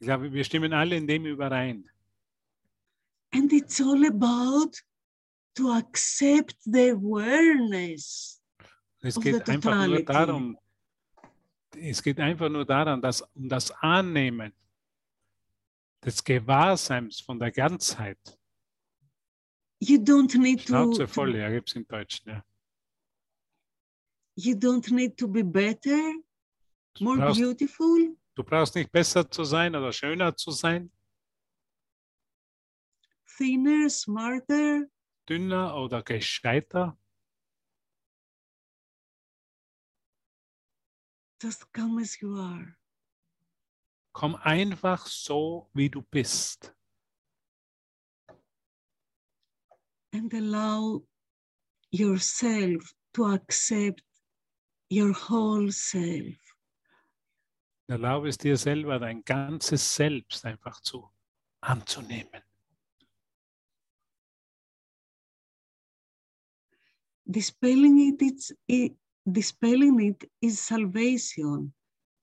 Ich 0.00 0.06
glaube, 0.06 0.32
wir 0.32 0.44
stimmen 0.44 0.72
alle 0.72 0.96
in 0.96 1.06
dem 1.06 1.26
überein. 1.26 1.88
And 3.32 3.52
it's 3.52 3.80
all 3.80 4.06
about 4.06 4.78
to 5.54 5.72
accept 5.72 6.56
the 6.64 6.90
awareness. 6.90 8.40
Es 9.00 9.20
geht 9.20 9.48
einfach 9.48 9.86
nur 9.86 10.02
darum, 10.02 10.58
es 11.76 12.02
geht 12.02 12.18
einfach 12.18 12.48
nur 12.48 12.64
daran, 12.64 13.02
dass 13.02 13.22
um 13.34 13.48
das 13.48 13.70
Annehmen 13.70 14.52
des 16.04 16.22
Gewahrseins 16.22 17.20
von 17.20 17.38
der 17.38 17.50
Ganzheit. 17.50 18.18
You 19.80 19.98
don't 19.98 20.36
need 20.38 20.60
to, 20.60 20.68
Schnauze 20.68 21.02
to 21.02 21.06
voll, 21.06 21.36
ja, 21.36 21.50
gibt 21.50 21.68
es 21.68 21.76
im 21.76 21.86
Deutschen. 21.86 22.30
Ja. 22.30 22.44
you 24.38 24.54
don't 24.54 24.90
need 24.92 25.16
to 25.18 25.26
be 25.26 25.42
better, 25.42 26.12
more 27.00 27.16
brauchst, 27.16 27.40
beautiful. 27.40 28.16
Du 28.38 28.44
brauchst 28.44 28.76
nicht 28.76 28.92
besser 28.92 29.28
zu 29.28 29.42
sein 29.42 29.74
oder 29.74 29.92
schöner 29.92 30.36
zu 30.36 30.52
sein, 30.52 30.92
thinner, 33.36 33.90
smarter. 33.90 34.86
dünner 35.28 35.74
oder 35.76 36.02
gescheiter. 36.04 36.96
Just 41.42 41.72
come 41.72 42.00
as 42.00 42.20
you 42.20 42.36
are. 42.36 42.76
Komm 44.12 44.36
einfach 44.36 45.06
so, 45.06 45.68
wie 45.74 45.90
du 45.90 46.02
bist. 46.02 46.74
and 50.12 50.32
allow 50.32 51.02
yourself 51.90 52.94
to 53.12 53.26
accept 53.26 54.02
your 54.88 55.12
whole 55.12 55.70
self. 55.70 56.47
Erlaube 57.88 58.28
es 58.28 58.36
dir 58.36 58.58
selber, 58.58 58.98
dein 58.98 59.24
ganzes 59.24 59.94
Selbst 59.94 60.44
einfach 60.44 60.80
zu 60.82 61.10
anzunehmen. 61.62 62.42
Dispelling 67.24 67.98
it, 67.98 68.54
it, 68.66 68.98
dispelling 69.24 69.98
it 70.00 70.30
is 70.40 70.60
salvation. 70.66 71.72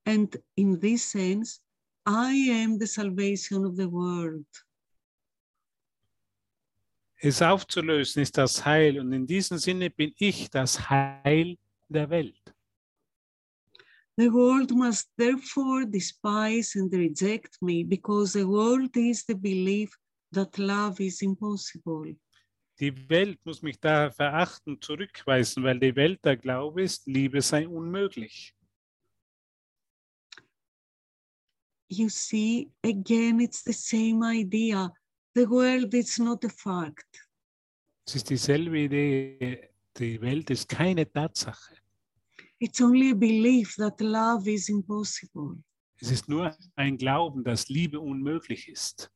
And 0.05 0.39
in 0.55 0.79
this 0.79 1.11
sense, 1.11 1.59
I 2.05 2.63
am 2.63 2.79
the 2.79 2.85
salvation 2.85 3.65
of 3.65 3.75
the 3.75 3.91
world. 3.91 4.45
Es 7.17 7.41
aufzulösen 7.41 8.21
ist 8.21 8.37
das 8.37 8.63
Heil 8.63 8.99
und 8.99 9.11
in 9.13 9.25
diesem 9.25 9.57
Sinne 9.57 9.89
bin 9.89 10.13
ich 10.17 10.47
das 10.51 10.89
Heil 10.91 11.57
der 11.87 12.07
Welt. 12.11 12.54
The 14.17 14.29
world 14.29 14.71
must 14.73 15.09
therefore 15.17 15.85
despise 15.85 16.75
and 16.75 16.91
reject 16.93 17.61
me 17.61 17.83
because 17.83 18.33
the 18.33 18.47
world 18.47 18.95
is 18.95 19.25
the 19.25 19.35
belief 19.35 19.91
that 20.31 20.57
love 20.57 21.01
is 21.01 21.21
impossible. 21.21 22.15
Die 22.79 23.09
Welt 23.09 23.39
muss 23.45 23.61
mich 23.61 23.79
daher 23.79 24.11
verachten, 24.11 24.81
zurückweisen, 24.81 25.63
weil 25.63 25.79
die 25.79 25.95
Welt 25.95 26.23
der 26.23 26.37
Glaube 26.37 26.83
ist, 26.83 27.07
Liebe 27.07 27.41
sei 27.41 27.67
unmöglich. 27.67 28.53
You 31.89 32.09
see, 32.09 32.71
again, 32.83 33.39
it's 33.39 33.63
the 33.63 33.73
same 33.73 34.23
idea. 34.23 34.91
The 35.35 35.49
world 35.49 35.93
is 35.93 36.17
not 36.19 36.43
a 36.43 36.49
fact. 36.49 37.27
Es 38.07 38.15
ist 38.15 38.29
dieselbe 38.29 38.77
Idee, 38.77 39.69
die 39.97 40.19
Welt 40.21 40.49
ist 40.49 40.67
keine 40.69 41.11
Tatsache. 41.11 41.75
It's 42.59 42.81
only 42.81 43.11
a 43.11 43.15
belief 43.15 43.75
that 43.77 43.99
love 43.99 44.47
is 44.47 44.69
impossible. 44.69 45.57
Es 46.01 46.11
ist 46.11 46.27
nur 46.29 46.55
ein 46.75 46.97
Glauben, 46.97 47.43
dass 47.43 47.69
Liebe 47.69 47.99
unmöglich 47.99 48.67
ist. 48.67 49.11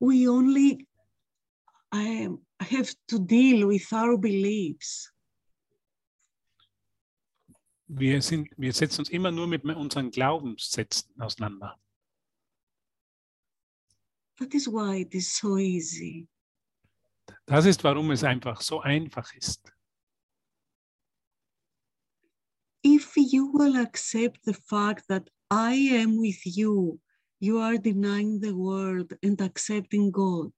We 0.00 0.28
only 0.28 0.86
um, 1.92 2.46
have 2.60 2.94
to 3.08 3.18
deal 3.18 3.68
with 3.68 3.92
our 3.92 4.18
beliefs. 4.18 5.12
Wir, 7.86 8.20
sind, 8.20 8.50
wir 8.56 8.72
setzen 8.72 9.00
uns 9.00 9.08
immer 9.08 9.30
nur 9.30 9.46
mit 9.46 9.64
unseren 9.64 10.10
Glaubenssätzen 10.10 11.18
auseinander. 11.20 11.78
That 14.36 14.54
is 14.54 14.68
why 14.68 15.00
it 15.00 15.14
is 15.14 15.36
so 15.36 15.56
easy. 15.56 16.28
Das 17.46 17.64
ist, 17.64 17.82
warum 17.82 18.10
es 18.10 18.22
einfach 18.22 18.60
so 18.60 18.80
einfach 18.80 19.32
ist. 19.34 19.72
If 22.82 23.16
you 23.16 23.50
will 23.52 23.76
accept 23.76 24.44
the 24.44 24.54
fact 24.54 25.08
that 25.08 25.28
I 25.50 25.74
am 25.74 26.18
with 26.18 26.40
you, 26.44 27.00
you 27.40 27.58
are 27.58 27.78
denying 27.78 28.40
the 28.40 28.54
world 28.54 29.12
and 29.22 29.40
accepting 29.40 30.12
God. 30.12 30.52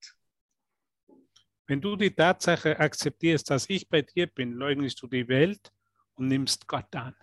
Wenn 1.67 1.81
du 1.81 1.97
die 1.97 2.11
Tatsache 2.11 2.79
akzeptierst, 2.79 3.49
dass 3.49 3.71
ich 3.71 3.89
bei 3.89 4.03
dir 4.03 4.27
bin, 4.27 4.53
leugnest 4.53 5.01
du 5.01 5.07
die 5.07 5.27
Welt 5.29 5.71
und 6.15 6.27
nimmst 6.27 6.67
Gott 6.67 6.95
an. 6.97 7.15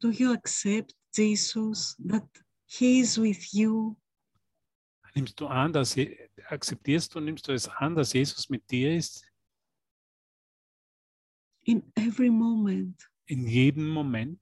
Do 0.00 0.10
you 0.10 0.32
accept 0.32 0.94
Jesus, 1.12 1.96
that 2.08 2.28
He 2.66 3.00
is 3.00 3.18
with 3.18 3.52
you? 3.52 3.96
Nimmst 5.14 5.40
du 5.40 5.46
an, 5.46 5.72
dass 5.72 5.96
akzeptierst 6.48 7.14
du, 7.14 7.20
nimmst 7.20 7.48
du 7.48 7.52
es 7.52 7.68
an, 7.68 7.94
dass 7.94 8.12
Jesus 8.12 8.48
mit 8.48 8.68
dir 8.70 8.94
ist 8.96 9.24
in 11.66 11.82
every 11.96 12.30
moment. 12.30 13.10
in 13.26 13.46
jedem 13.46 13.88
Moment? 13.88 14.40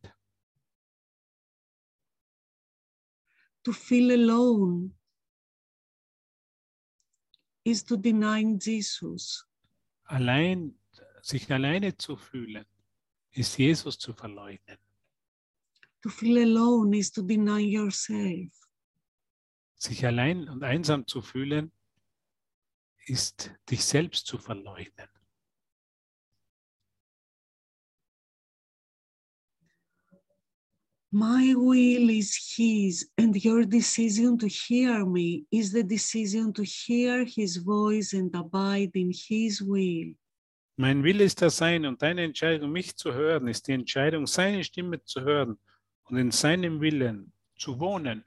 To 3.65 3.73
feel 3.73 4.11
alone 4.11 4.91
is 7.65 7.85
to 7.85 7.97
deny 7.97 8.43
Jesus. 8.59 9.45
Allein, 10.05 10.75
sich 11.23 11.51
alleine 11.53 11.97
zu 11.97 12.17
fühlen, 12.17 12.67
ist 13.31 13.57
Jesus 13.57 13.99
zu 13.99 14.13
verleugnen. 14.13 14.79
To 16.03 16.09
feel 16.09 16.39
alone 16.39 16.97
is 16.99 17.13
to 17.13 17.23
deny 17.23 17.61
yourself. 17.61 18.53
sich 19.77 20.05
allein 20.07 20.49
und 20.49 20.63
einsam 20.63 21.07
zu 21.07 21.23
fühlen, 21.23 21.73
ist 23.07 23.53
dich 23.69 23.85
selbst 23.85 24.27
zu 24.27 24.39
verleugnen. 24.39 25.09
My 31.15 31.53
will 31.55 32.09
is 32.09 32.35
His, 32.57 33.07
and 33.19 33.37
your 33.37 33.67
decision 33.67 34.39
to 34.39 34.49
hear 34.49 35.05
me 35.05 35.45
is 35.51 35.71
the 35.71 35.83
decision 35.83 36.55
to 36.55 36.63
hear 36.63 37.27
His 37.27 37.59
voice 37.59 38.15
and 38.15 38.35
abide 38.35 38.93
in 38.95 39.13
His 39.13 39.61
will. 39.61 40.15
Mein 40.79 41.05
Wille 41.05 41.25
ist 41.25 41.43
der 41.43 41.51
Sein 41.51 41.85
und 41.85 42.01
deine 42.01 42.23
Entscheidung, 42.23 42.73
mich 42.73 42.97
zu 42.97 43.13
hören, 43.13 43.47
ist 43.49 43.69
die 43.69 43.73
Entscheidung, 43.73 44.27
seine 44.27 44.65
Stimme 44.65 45.05
zu 45.05 45.21
hören 45.21 45.59
und 46.05 46.17
in 46.17 46.31
seinem 46.31 46.81
Willen 46.81 47.31
zu 47.59 47.79
wohnen. 47.79 48.25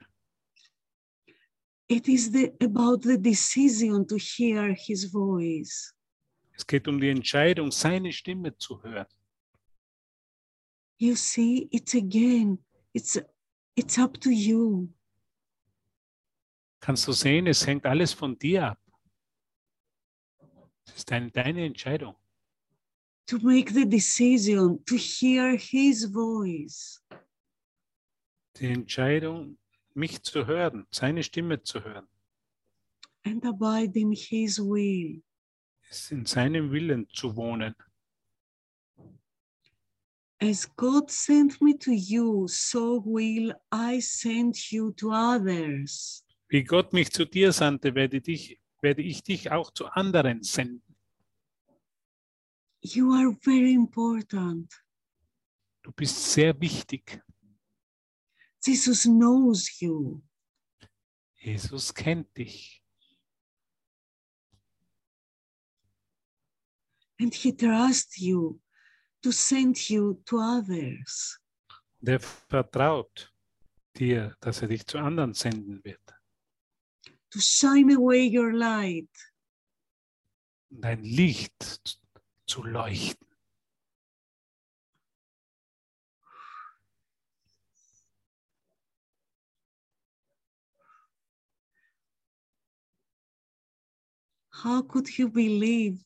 It 1.88 2.06
is 2.06 2.30
the, 2.30 2.52
about 2.62 3.02
the 3.02 3.20
decision 3.20 4.06
to 4.06 4.16
hear 4.16 4.72
His 4.72 5.10
voice. 5.10 5.92
Es 6.52 6.64
geht 6.64 6.86
um 6.86 7.00
die 7.00 7.10
Entscheidung, 7.10 7.72
seine 7.72 8.12
Stimme 8.12 8.56
zu 8.56 8.80
hören. 8.80 9.06
You 10.98 11.16
see, 11.16 11.68
it's 11.72 11.94
again, 11.94 12.58
it's 12.96 13.20
it's 13.76 13.98
up 13.98 14.18
to 14.20 14.30
you. 14.30 14.88
Kannst 16.80 17.06
du 17.06 17.12
sehen, 17.12 17.46
es 17.46 17.66
hängt 17.66 17.84
alles 17.84 18.12
von 18.12 18.38
dir 18.38 18.68
ab. 18.68 18.80
Es 20.86 20.96
ist 20.96 21.10
deine, 21.10 21.30
deine 21.30 21.64
Entscheidung. 21.66 22.14
to 23.26 23.38
make 23.40 23.70
the 23.70 23.84
decision 23.84 24.78
to 24.86 24.96
hear 24.96 25.56
his 25.56 26.04
voice. 26.04 27.00
Die 28.56 28.66
Entscheidung, 28.68 29.58
mich 29.94 30.22
zu 30.22 30.46
hören, 30.46 30.86
seine 30.90 31.22
Stimme 31.22 31.62
zu 31.62 31.82
hören, 31.82 32.06
and 33.24 33.44
abide 33.44 33.98
in 33.98 34.12
his 34.12 34.58
will. 34.58 35.22
ist 35.90 36.12
in 36.12 36.24
seinem 36.24 36.70
Willen 36.70 37.08
zu 37.10 37.34
wohnen. 37.36 37.74
As 40.40 40.66
God 40.76 41.10
sent 41.10 41.60
me 41.62 41.78
to 41.78 41.92
you, 41.92 42.46
so 42.48 43.02
will 43.04 43.54
I 43.72 44.00
send 44.00 44.70
you 44.70 44.92
to 44.92 45.10
others. 45.10 46.24
Wie 46.48 46.62
Gott 46.62 46.92
mich 46.92 47.10
zu 47.10 47.24
dir 47.24 47.52
sandte, 47.52 47.94
werde, 47.94 48.20
dich, 48.20 48.60
werde 48.82 49.02
ich 49.02 49.22
dich 49.22 49.50
auch 49.50 49.72
zu 49.72 49.86
anderen 49.86 50.42
senden. 50.42 50.82
You 52.82 53.12
are 53.12 53.34
very 53.42 53.72
important. 53.72 54.70
Du 55.82 55.90
bist 55.92 56.32
sehr 56.32 56.60
wichtig. 56.60 57.20
Jesus 58.64 59.04
knows 59.04 59.80
you. 59.80 60.22
Jesus 61.38 61.92
kennt 61.94 62.36
dich 62.36 62.82
and 67.18 67.34
he 67.34 67.52
trusts 67.52 68.20
you 68.20 68.58
to 69.26 69.32
send 69.32 69.90
you 69.90 70.22
to 70.24 70.38
others. 70.38 71.40
und 72.00 72.08
er 72.08 72.20
vertraut 72.20 73.32
dir, 73.96 74.36
dass 74.40 74.62
er 74.62 74.68
dich 74.68 74.86
zu 74.86 74.98
anderen 74.98 75.34
senden 75.34 75.82
wird. 75.82 76.00
to 77.30 77.40
shine 77.40 77.92
away 77.92 78.28
your 78.28 78.52
light, 78.52 79.10
dein 80.70 81.02
Licht 81.02 81.98
zu 82.46 82.62
leuchten. 82.62 83.26
how 94.50 94.82
could 94.82 95.18
you 95.18 95.28
believe 95.28 95.98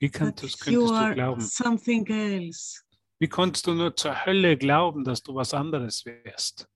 Wie 0.00 0.10
könntest, 0.10 0.60
könntest 0.60 0.90
du 0.90 1.14
glauben? 1.14 1.40
something 1.42 2.06
else? 2.06 2.80
Wie 3.18 3.28
konntest 3.28 3.66
du 3.66 3.74
nur 3.74 3.94
zur 3.94 4.24
Hölle 4.24 4.56
glauben, 4.56 5.04
dass 5.04 5.22
du 5.22 5.34
was 5.34 5.52
anderes 5.52 6.06
wärst? 6.06 6.66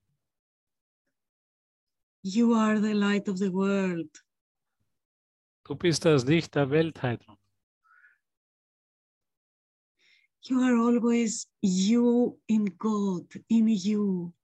You 2.22 2.54
are 2.54 2.80
the 2.80 2.92
light 2.92 3.28
of 3.28 3.38
the 3.38 3.50
world. 3.50 4.10
Du 5.64 5.74
bist 5.74 6.04
das 6.04 6.26
Licht 6.26 6.54
der 6.54 6.68
Welt, 6.68 7.02
Heidrun. 7.02 7.38
You 10.42 10.60
are 10.60 10.76
always 10.76 11.48
you 11.62 12.38
in 12.46 12.76
God, 12.76 13.34
in 13.48 13.68
you. 13.68 14.34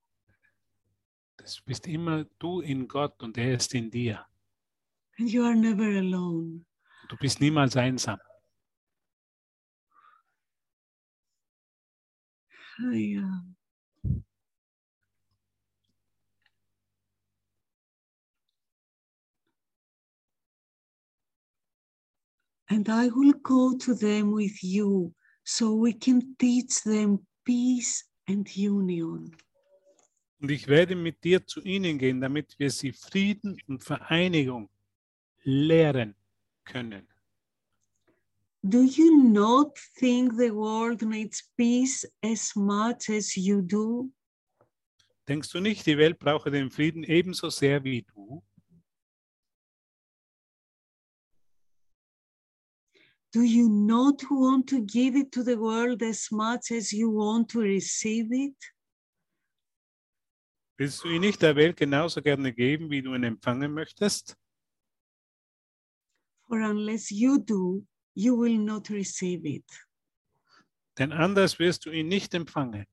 Du 1.37 1.45
bist 1.67 1.87
immer 1.87 2.25
du 2.39 2.63
in 2.63 2.89
Gott 2.89 3.23
und 3.23 3.37
er 3.37 3.57
ist 3.57 3.75
in 3.75 3.91
dir. 3.91 4.27
And 5.19 5.31
you 5.31 5.45
are 5.45 5.55
never 5.55 5.85
alone. 5.85 6.65
Du 7.11 7.17
bist 7.19 7.41
niemals 7.41 7.77
einsam. 7.77 8.19
I, 12.83 13.19
uh, 13.19 13.51
And 22.73 22.89
I 22.89 23.09
will 23.09 23.33
go 23.43 23.77
to 23.79 23.95
them 23.95 24.33
with 24.33 24.63
you 24.63 25.13
so 25.45 25.75
we 25.75 25.93
can 25.93 26.37
teach 26.39 26.85
them 26.85 27.19
peace 27.45 28.05
and 28.29 28.49
union. 28.57 29.35
Und 30.41 30.51
ich 30.51 30.69
werde 30.69 30.95
mit 30.95 31.23
dir 31.23 31.45
zu 31.45 31.61
ihnen 31.63 31.99
gehen, 31.99 32.21
damit 32.21 32.59
wir 32.59 32.71
sie 32.71 32.93
Frieden 32.93 33.61
und 33.67 33.85
Vereinigung 33.85 34.71
lehren 35.43 36.15
können. 36.65 37.07
Do 38.63 38.83
you 38.83 39.23
not 39.23 39.79
think 39.99 40.37
the 40.37 40.51
world 40.51 41.01
needs 41.03 41.43
peace 41.57 42.05
as 42.23 42.55
much 42.55 43.09
as 43.09 43.37
you 43.37 43.63
do? 43.63 44.11
Denkst 45.27 45.51
du 45.53 45.61
nicht, 45.61 45.87
die 45.87 45.97
Welt 45.97 46.19
brauche 46.19 46.51
den 46.51 46.71
Frieden 46.71 47.05
ebenso 47.05 47.49
sehr 47.49 47.83
wie 47.85 48.03
du? 48.03 48.43
Do 53.33 53.43
you 53.43 53.69
not 53.69 54.23
want 54.29 54.69
to 54.71 54.85
give 54.85 55.17
it 55.17 55.31
to 55.33 55.43
the 55.43 55.57
world 55.57 56.03
as 56.03 56.31
much 56.33 56.73
as 56.73 56.93
you 56.93 57.11
want 57.11 57.49
to 57.51 57.61
receive 57.61 58.27
it? 58.33 58.57
Willst 60.77 61.05
du 61.05 61.09
ihn 61.09 61.21
nicht 61.21 61.41
der 61.41 61.55
Welt 61.57 61.77
genauso 61.77 62.21
gerne 62.21 62.53
geben, 62.53 62.91
wie 62.91 63.01
du 63.01 63.15
ihn 63.15 63.23
empfangen 63.23 63.73
möchtest? 63.73 64.37
For 66.49 66.61
unless 66.61 67.11
you 67.11 67.39
do, 67.39 67.87
you 68.15 68.37
will 68.37 68.59
not 68.59 68.91
receive 68.91 69.45
it. 69.45 69.65
Denn 70.99 71.13
anders 71.13 71.59
wirst 71.59 71.87
du 71.87 71.91
ihn 71.91 72.09
nicht 72.09 72.35
empfangen. 72.35 72.87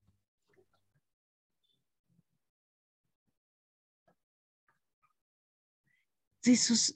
Jesus 6.44 6.94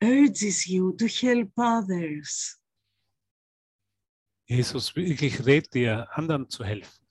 urges 0.00 0.66
you 0.66 0.92
to 0.92 1.06
help 1.06 1.50
others. 1.58 2.56
Jesus 4.46 4.94
wirklich 4.94 5.44
rät 5.44 5.74
dir, 5.74 6.06
anderen 6.12 6.48
zu 6.48 6.64
helfen. 6.64 7.04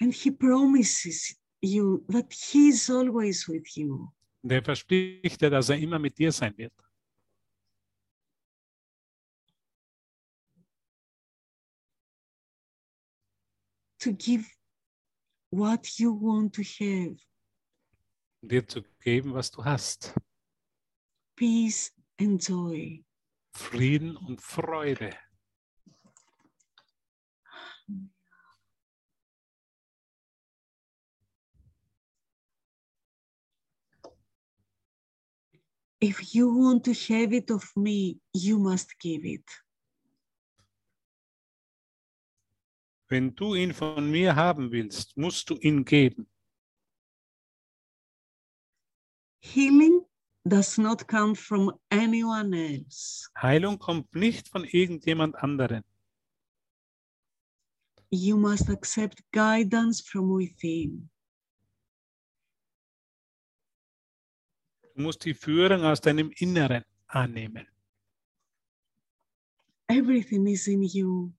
And 0.00 0.14
he 0.14 0.30
promises 0.30 1.36
you 1.60 2.04
that 2.08 2.32
he 2.32 2.68
is 2.68 2.88
always 2.88 3.48
with 3.48 3.76
you. 3.76 4.08
Und 4.42 4.52
er 4.52 4.62
verspricht 4.62 5.40
dir, 5.40 5.50
dass 5.50 5.70
er 5.70 5.78
immer 5.78 5.98
mit 5.98 6.16
dir 6.18 6.30
sein 6.30 6.56
wird. 6.56 6.72
To 14.04 14.12
give 14.12 14.46
what 15.50 15.98
you 15.98 16.12
want 16.12 16.52
to 16.52 16.62
have 16.62 17.16
dir 18.48 18.66
zu 18.66 18.82
geben, 19.00 19.32
was 19.32 19.50
du 19.50 19.64
hast. 19.64 20.14
peace 21.36 21.90
and 22.20 22.40
joy. 22.40 23.02
Frieden 23.52 24.16
und 24.16 24.40
Freude. 24.40 25.16
If 36.00 36.34
you 36.34 36.48
want 36.54 36.84
to 36.84 36.92
have 36.92 37.32
it 37.32 37.50
of 37.50 37.64
me, 37.76 38.18
you 38.34 38.58
must 38.58 38.98
give 39.00 39.24
it. 39.24 39.63
Wenn 43.14 43.32
du 43.36 43.54
ihn 43.54 43.72
von 43.72 44.10
mir 44.10 44.34
haben 44.34 44.72
willst, 44.72 45.16
musst 45.16 45.48
du 45.48 45.54
ihn 45.54 45.84
geben. 45.84 46.26
Healing 49.40 50.04
does 50.44 50.78
not 50.78 51.06
come 51.06 51.36
from 51.36 51.72
anyone 51.90 52.52
else. 52.56 53.28
Heilung 53.40 53.78
kommt 53.78 54.12
nicht 54.16 54.48
von 54.48 54.64
irgendjemand 54.64 55.36
anderen. 55.36 55.84
you 58.10 58.36
must 58.36 58.68
accept 58.68 59.22
guidance 59.30 60.00
from 60.00 60.36
within. 60.36 61.08
Du 64.96 65.02
musst 65.02 65.24
die 65.24 65.34
Führung 65.34 65.84
aus 65.84 66.00
deinem 66.00 66.32
Inneren 66.38 66.84
annehmen. 67.06 67.68
Everything 69.88 70.48
is 70.48 70.66
in 70.66 70.82
you. 70.82 71.32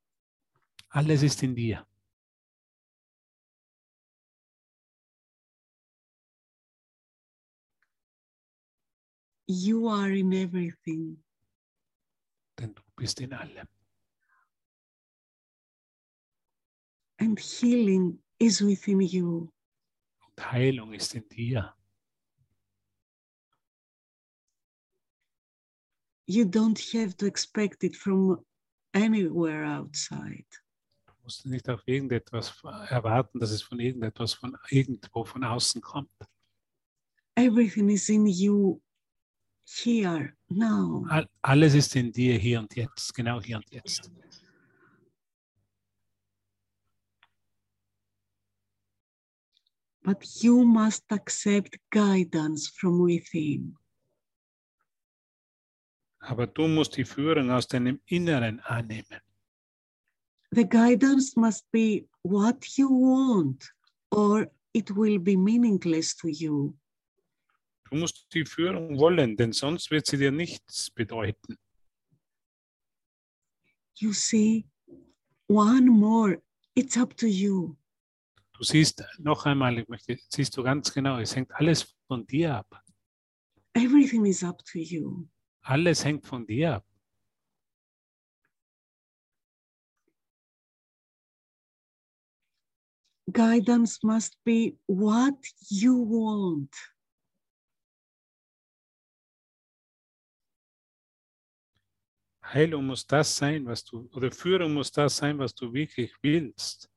In 0.96 1.56
dir. 1.56 1.86
You 9.48 9.88
are 9.90 10.10
in 10.10 10.34
everything. 10.34 11.18
du 12.58 12.82
bist 12.96 13.20
in 13.20 13.34
allem. 13.34 13.68
And 17.20 17.38
healing 17.38 18.18
is 18.40 18.62
within 18.62 19.02
you. 19.02 19.52
Und 20.30 20.52
Heilung 20.52 20.94
ist 20.94 21.14
in 21.14 21.28
dir. 21.28 21.74
You 26.26 26.46
don't 26.46 26.80
have 26.94 27.18
to 27.18 27.26
expect 27.26 27.84
it 27.84 27.98
from 27.98 28.40
anywhere 28.94 29.66
outside. 29.66 30.46
Du 31.26 31.28
musst 31.28 31.46
nicht 31.48 31.68
auf 31.70 31.82
irgendetwas 31.88 32.54
erwarten, 32.90 33.40
dass 33.40 33.50
es 33.50 33.64
von 33.64 33.80
irgendetwas 33.80 34.36
von 34.36 34.56
irgendwo 34.70 35.26
von 35.26 35.44
außen 35.44 35.82
kommt. 35.82 36.12
Everything 37.36 37.90
is 37.90 38.08
in 38.10 38.28
you 38.28 38.80
here, 39.66 40.34
now. 40.50 41.04
All, 41.10 41.28
alles 41.42 41.74
ist 41.74 41.96
in 41.96 42.12
dir 42.12 42.38
hier 42.38 42.60
und 42.60 42.76
jetzt, 42.76 43.12
genau 43.16 43.42
hier 43.42 43.58
und 43.58 43.72
jetzt. 43.72 44.12
But 50.04 50.24
you 50.44 50.64
must 50.64 51.12
accept 51.12 51.80
guidance 51.90 52.72
from 52.72 53.08
within. 53.08 53.76
Aber 56.20 56.46
du 56.46 56.68
musst 56.68 56.96
die 56.96 57.04
Führung 57.04 57.50
aus 57.50 57.68
deinem 57.68 58.00
Inneren 58.06 58.60
annehmen. 58.60 59.25
The 60.56 60.64
guidance 60.64 61.36
must 61.36 61.66
be 61.74 62.08
what 62.22 62.78
you 62.78 62.88
want, 62.90 63.62
or 64.10 64.48
it 64.74 64.90
will 64.90 65.20
be 65.20 65.36
meaningless 65.36 66.16
to 66.16 66.30
you. 66.30 66.74
Du 67.92 67.98
musst 67.98 68.26
die 68.34 68.46
Führung 68.46 68.98
wollen, 68.98 69.36
denn 69.36 69.52
sonst 69.52 69.92
wird 69.92 70.06
sie 70.06 70.16
dir 70.16 70.32
nichts 70.32 70.90
bedeuten. 70.92 71.58
You 74.00 74.14
see, 74.14 74.66
one 75.48 75.90
more, 75.90 76.42
it's 76.74 76.96
up 76.96 77.18
to 77.18 77.28
you. 77.28 77.76
Du 78.54 78.64
siehst 78.64 79.04
noch 79.20 79.46
einmal, 79.46 79.78
ich 79.80 79.90
möchte, 79.90 80.18
siehst 80.30 80.56
du 80.56 80.64
ganz 80.64 80.94
genau, 80.94 81.20
es 81.20 81.36
hängt 81.36 81.52
alles 81.54 81.94
von 82.08 82.26
dir 82.26 82.56
ab. 82.56 82.82
Everything 83.74 84.26
is 84.26 84.42
up 84.42 84.64
to 84.64 84.80
you. 84.80 85.28
Alles 85.64 86.06
hängt 86.06 86.26
von 86.26 86.48
dir 86.48 86.76
ab. 86.76 86.86
Guidance 93.36 94.00
must 94.02 94.38
be 94.46 94.78
what 94.88 95.36
you 95.70 95.94
want. 95.94 96.74
Heilung 102.42 102.86
muss 102.86 103.06
das 103.06 103.36
sein, 103.36 103.66
was 103.66 103.84
du, 103.84 104.08
oder 104.14 104.32
Führung 104.32 104.74
muss 104.74 104.90
das 104.90 105.18
sein, 105.18 105.38
was 105.38 105.54
du 105.54 105.74
wirklich 105.74 106.14
willst. 106.22 106.90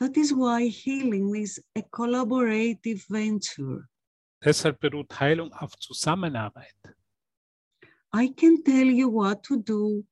That 0.00 0.16
is 0.16 0.32
why 0.32 0.68
healing 0.68 1.36
is 1.36 1.62
a 1.76 1.82
collaborative 1.82 3.04
venture. 3.08 3.88
Deshalb 4.42 4.80
beruht 4.80 5.12
Heilung 5.20 5.52
auf 5.52 5.76
Zusammenarbeit. 5.78 6.74
I 8.12 8.32
can 8.34 8.64
tell 8.64 8.88
you 8.90 9.08
what 9.08 9.44
to 9.44 9.56
do, 9.56 10.04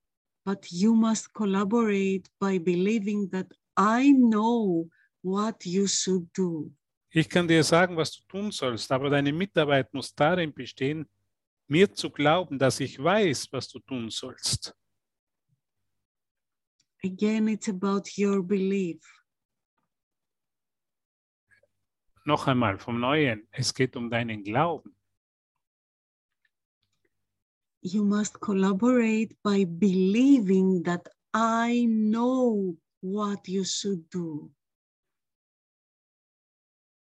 but 0.44 0.70
you 0.70 0.94
must 0.94 1.32
collaborate 1.34 2.30
by 2.38 2.58
believing 2.58 3.28
that 3.30 3.52
I 3.76 4.12
know 4.12 4.88
what 5.22 5.64
you 5.64 5.86
should 5.86 6.28
do. 6.34 6.70
Ich 7.10 7.28
kann 7.28 7.46
dir 7.46 7.62
sagen, 7.62 7.96
was 7.96 8.10
du 8.12 8.22
tun 8.26 8.50
sollst, 8.50 8.90
aber 8.90 9.10
deine 9.10 9.32
Mitarbeit 9.32 9.92
muss 9.92 10.14
darin 10.14 10.52
bestehen, 10.52 11.06
mir 11.68 11.92
zu 11.92 12.10
glauben, 12.10 12.58
dass 12.58 12.80
ich 12.80 12.98
weiß, 12.98 13.52
was 13.52 13.68
du 13.68 13.78
tun 13.80 14.08
sollst. 14.10 14.74
Again, 17.04 17.48
it's 17.48 17.68
about 17.68 18.04
your 18.16 18.42
belief. 18.42 19.02
Noch 22.24 22.46
einmal 22.46 22.78
vom 22.78 23.00
Neuen, 23.00 23.48
es 23.50 23.74
geht 23.74 23.96
um 23.96 24.08
deinen 24.08 24.44
Glauben. 24.44 24.96
You 27.82 28.04
must 28.04 28.38
collaborate 28.40 29.34
by 29.42 29.64
believing 29.66 30.84
that 30.84 31.08
I 31.34 31.84
know 31.86 32.78
what 33.02 33.48
you 33.48 33.64
should 33.64 34.08
do. 34.10 34.50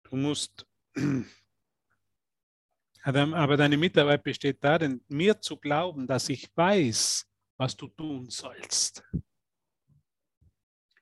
Du 0.04 0.16
musst, 0.16 0.66
Adam, 3.04 3.34
aber 3.34 3.56
deine 3.56 3.76
Mitarbeit 3.76 4.22
besteht 4.22 4.62
darin, 4.62 5.00
mir 5.08 5.40
zu 5.40 5.56
glauben, 5.56 6.06
dass 6.06 6.28
ich 6.28 6.48
weiß, 6.56 7.26
was 7.56 7.76
du 7.76 7.88
tun 7.88 8.28
sollst. 8.28 9.02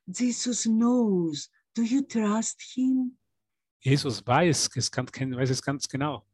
Jesus 0.06 0.64
knows. 0.64 1.50
Do 1.74 1.82
you 1.82 2.02
trust 2.02 2.60
him? 2.74 3.16
Jesus 3.80 4.26
weiß 4.26 4.70
es, 4.74 4.90
ganz, 4.90 5.10
weiß 5.12 5.50
es 5.50 5.62
ganz 5.62 5.88
genau. 5.88 6.26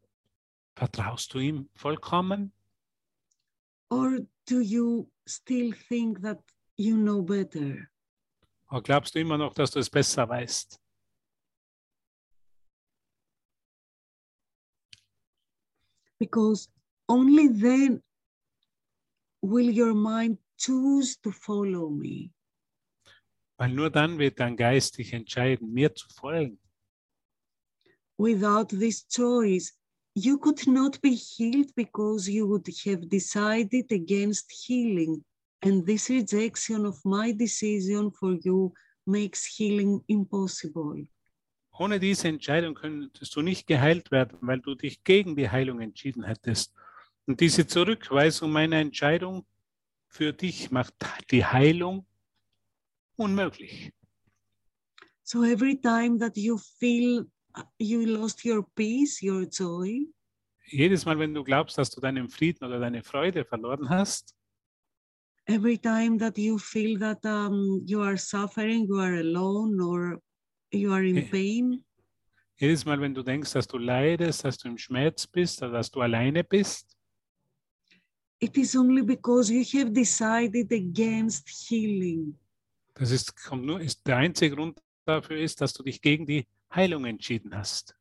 Vertraust 0.75 1.33
du 1.33 1.39
ihm 1.39 1.69
vollkommen? 1.75 2.53
Or 3.89 4.19
do 4.47 4.61
you 4.61 5.09
still 5.27 5.73
think 5.89 6.21
that 6.23 6.43
you 6.77 6.97
know 6.97 7.23
better? 7.23 7.89
Oder 8.71 8.83
glaubst 8.83 9.14
du 9.14 9.21
immer 9.21 9.39
noch, 9.39 9.55
dass 9.55 9.71
du 9.71 9.79
es 9.79 9.91
besser 9.91 10.29
weißt? 10.29 10.81
Because 16.19 16.69
only 17.09 17.49
then 17.49 18.03
will 19.43 19.71
your 19.71 19.95
mind 19.95 20.39
choose 20.57 21.17
to 21.23 21.31
follow 21.31 21.91
me. 21.91 22.33
Weil 23.59 23.73
nur 23.73 23.91
dann 23.91 24.19
wird 24.19 24.41
dein 24.41 24.57
Geist 24.57 24.99
dich 24.99 25.12
entscheiden, 25.12 25.73
mir 25.73 25.95
zu 25.95 26.09
folgen. 26.09 26.59
Without 28.19 28.69
this 28.69 29.07
choice, 29.09 29.79
you 30.14 30.39
could 30.39 30.67
not 30.67 31.01
be 31.03 31.11
healed 31.11 31.75
because 31.75 32.31
you 32.31 32.49
would 32.49 32.67
have 32.87 33.07
decided 33.09 33.93
against 33.93 34.51
healing. 34.51 35.25
And 35.63 35.87
this 35.87 36.11
rejection 36.11 36.87
of 36.87 37.03
my 37.05 37.33
decision 37.33 38.13
for 38.13 38.33
you 38.43 38.73
makes 39.07 39.45
healing 39.45 40.03
impossible. 40.07 41.07
Ohne 41.79 42.01
diese 42.01 42.29
Entscheidung 42.29 42.75
könntest 42.75 43.35
du 43.37 43.43
nicht 43.43 43.67
geheilt 43.67 44.11
werden, 44.11 44.39
weil 44.41 44.61
du 44.61 44.75
dich 44.75 45.05
gegen 45.05 45.37
die 45.37 45.51
Heilung 45.51 45.81
entschieden 45.81 46.25
hättest. 46.25 46.73
Und 47.27 47.41
diese 47.41 47.67
Zurückweisung 47.67 48.51
meiner 48.51 48.77
Entscheidung 48.77 49.47
für 50.09 50.33
dich 50.33 50.71
macht 50.71 50.95
die 51.31 51.45
Heilung 51.45 52.07
unmöglich. 53.17 53.93
So 55.23 55.43
every 55.43 55.79
time 55.81 56.19
that 56.19 56.37
you 56.37 56.57
feel 56.57 57.27
uh, 57.57 57.63
you 57.79 58.05
lost 58.07 58.45
your 58.45 58.65
peace, 58.75 59.21
your 59.23 59.43
joy, 59.43 60.07
Jedes 60.69 61.05
Mal, 61.05 61.17
wenn 61.19 61.33
du 61.33 61.45
glaubst, 61.45 61.79
dass 61.79 61.91
du 61.91 62.01
deinen 62.01 62.29
Frieden 62.29 62.65
oder 62.65 62.81
deine 62.81 63.05
Freude 63.05 63.45
verloren 63.45 63.89
hast, 63.89 64.36
every 65.47 65.78
time 65.78 66.18
that 66.18 66.36
you 66.38 66.59
feel 66.59 66.99
that 66.99 67.24
um, 67.24 67.82
you 67.86 68.03
are 68.03 68.16
suffering, 68.16 68.86
you 68.88 68.99
are 69.01 69.14
alone, 69.20 69.80
or 69.80 70.18
you 70.72 70.92
are 70.92 71.05
in 71.05 71.18
Eh. 71.18 71.28
pain, 71.30 71.84
jedes 72.59 72.84
Mal, 72.86 73.01
wenn 73.01 73.14
du 73.14 73.22
denkst, 73.22 73.53
dass 73.53 73.66
du 73.66 73.78
leidest, 73.78 74.44
dass 74.44 74.57
du 74.59 74.68
im 74.68 74.78
Schmerz 74.78 75.26
bist 75.26 75.61
dass 75.62 75.90
du 75.90 76.01
alleine 76.01 76.42
bist, 76.42 76.97
it 78.40 78.57
is 78.57 78.74
only 78.76 79.03
because 79.03 79.53
you 79.53 79.62
have 79.78 79.92
decided 79.92 80.72
against 80.72 81.49
healing. 81.49 82.34
das 82.94 83.11
ist, 83.11 83.36
kommt 83.44 83.64
nur, 83.66 83.80
ist 83.80 84.07
der 84.07 84.16
einzige 84.16 84.57
Grund 84.57 84.80
dafür 85.05 85.38
ist, 85.38 85.61
dass 85.61 85.72
du 85.74 85.82
dich 85.82 86.01
gegen 86.01 86.26
die 86.26 86.47
Heilung 86.74 87.05
entschieden 87.05 87.55
hast. 87.55 87.94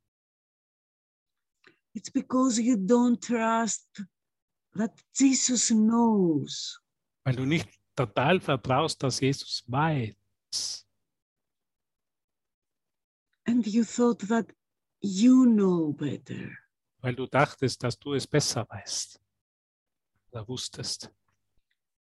It's 1.94 2.10
because 2.12 2.62
you 2.62 2.76
don't 2.76 3.20
trust 3.22 4.04
that 4.76 4.92
Jesus 5.14 5.68
knows. 5.70 6.82
Weil 7.26 7.36
du 7.36 7.46
nicht 7.46 7.68
total 7.96 8.40
vertraust, 8.40 9.02
dass 9.02 9.20
Jesus 9.20 9.64
weiß. 9.68 10.86
And 13.48 13.66
you 13.68 13.84
thought 13.84 14.28
that 14.28 14.48
you 15.02 15.46
know 15.46 15.92
better. 15.92 16.52
Weil 17.02 17.16
du 17.16 17.26
dachtest, 17.26 17.84
dass 17.84 17.98
du 18.00 18.14
es 18.14 18.26
besser 18.28 18.68
weißt. 18.70 19.20
Oder 20.32 20.48
wusstest. 20.48 21.12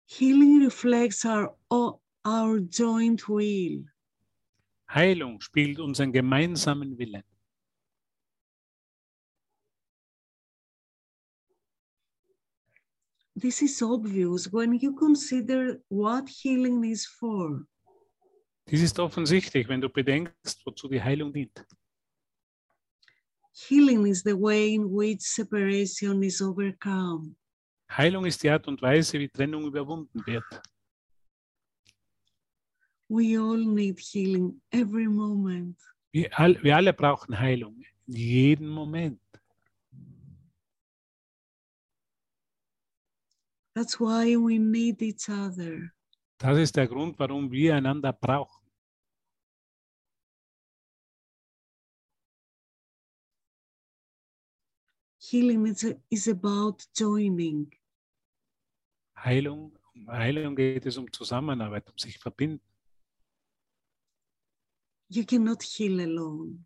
Healing 0.07 0.63
reflects 0.65 1.25
our, 1.25 1.57
our 2.27 2.59
joint 2.59 3.29
will. 3.29 3.87
Heilung 4.89 5.41
spiegelt 5.41 5.81
unseren 5.81 6.13
gemeinsamen 6.13 6.99
Willen. 6.99 7.23
This 13.41 13.63
is 13.63 13.81
obvious 13.81 14.53
when 14.53 14.75
you 14.75 14.93
consider 14.95 15.81
what 15.89 16.29
healing 16.29 16.85
is 16.85 17.07
for. 17.07 17.65
Dies 18.67 18.83
ist 18.83 18.99
offensichtlich, 18.99 19.67
wenn 19.67 19.81
du 19.81 19.89
bedenkst, 19.89 20.61
wozu 20.67 20.89
die 20.89 21.01
Heilung 21.03 21.33
dient. 21.33 21.65
Healing 23.53 24.07
is 24.07 24.23
the 24.23 24.35
way 24.35 24.75
in 24.75 24.85
which 24.85 25.23
separation 25.23 26.23
is 26.23 26.43
overcome. 26.43 27.35
Heilung 27.91 28.27
ist 28.27 28.43
die 28.43 28.51
Art 28.51 28.69
und 28.69 28.83
Weise, 28.83 29.19
wie 29.19 29.29
Trennung 29.29 29.65
überwunden 29.65 30.23
wird. 30.27 30.45
We 33.09 33.39
all 33.39 33.65
need 33.65 33.99
healing 33.99 34.61
every 34.71 35.09
moment. 35.09 35.79
Wir, 36.13 36.29
all, 36.39 36.63
wir 36.63 36.77
alle 36.77 36.93
brauchen 36.93 37.39
Heilung, 37.39 37.83
in 38.07 38.15
jedem 38.15 38.69
Moment. 38.69 39.21
That's 43.75 44.01
why 44.01 44.37
we 44.37 44.59
need 44.59 45.01
each 45.03 45.29
other. 45.29 45.93
Das 46.39 46.59
ist 46.59 46.77
der 46.77 46.89
Grund, 46.89 47.19
warum 47.19 47.51
wir 47.51 47.77
einander 47.77 48.13
brauchen. 48.13 48.61
Healing 55.23 55.67
is, 55.67 55.95
is 56.09 56.29
about 56.29 56.79
joining. 56.97 57.71
Heilung, 59.17 59.79
um 59.95 60.09
Heilung 60.09 60.57
geht 60.57 60.87
es 60.87 60.97
um 60.97 61.13
Zusammenarbeit, 61.13 61.89
um 61.89 61.99
sich 61.99 62.19
verbinden. 62.19 62.65
You 65.09 65.25
cannot 65.25 65.63
heal 65.63 66.01
alone. 66.01 66.65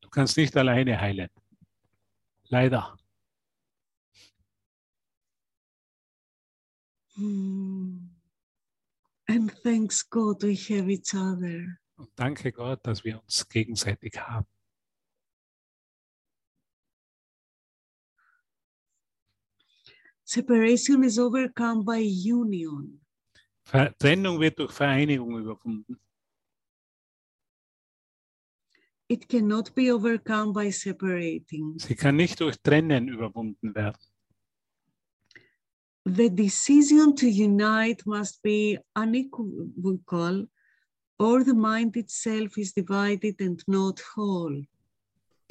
Du 0.00 0.10
kannst 0.10 0.36
nicht 0.36 0.54
alleine 0.56 1.00
heilen. 1.00 1.30
Leider. 2.48 2.96
And 7.16 8.10
thanks 9.62 10.02
God 10.02 10.42
we 10.42 10.54
have 10.54 10.90
each 10.90 11.14
other. 11.14 11.78
Und 11.96 12.10
danke 12.16 12.52
Gott, 12.52 12.80
dass 12.86 13.04
wir 13.04 13.20
uns 13.22 13.48
gegenseitig 13.48 14.18
haben. 14.18 14.46
Separation 20.24 21.04
is 21.04 21.18
overcome 21.18 21.84
by 21.84 22.00
union. 22.00 23.00
Trennung 23.98 24.40
wird 24.40 24.58
durch 24.58 24.72
Vereinigung 24.72 25.38
überwunden. 25.38 26.00
It 29.08 29.28
cannot 29.28 29.74
be 29.74 29.92
overcome 29.92 30.52
by 30.54 30.70
separating. 30.70 31.78
Sie 31.78 31.94
kann 31.94 32.16
nicht 32.16 32.40
durch 32.40 32.56
Trennen 32.62 33.08
überwunden 33.08 33.74
werden. 33.74 33.98
The 36.04 36.28
decision 36.28 37.14
to 37.16 37.28
unite 37.28 38.04
must 38.06 38.42
be 38.42 38.78
unequivocal, 38.96 40.46
or 41.18 41.44
the 41.44 41.54
mind 41.54 41.96
itself 41.96 42.58
is 42.58 42.72
divided 42.72 43.40
and 43.40 43.62
not 43.68 44.02
whole. 44.16 44.66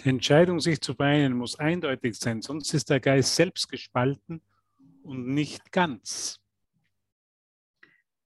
Die 0.03 0.09
Entscheidung, 0.09 0.59
sich 0.59 0.81
zu 0.81 0.93
vereinen, 0.93 1.37
muss 1.37 1.57
eindeutig 1.57 2.15
sein, 2.15 2.41
sonst 2.41 2.73
ist 2.73 2.89
der 2.89 2.99
Geist 2.99 3.35
selbst 3.35 3.69
gespalten 3.69 4.41
und 5.03 5.27
nicht 5.27 5.71
ganz. 5.71 6.37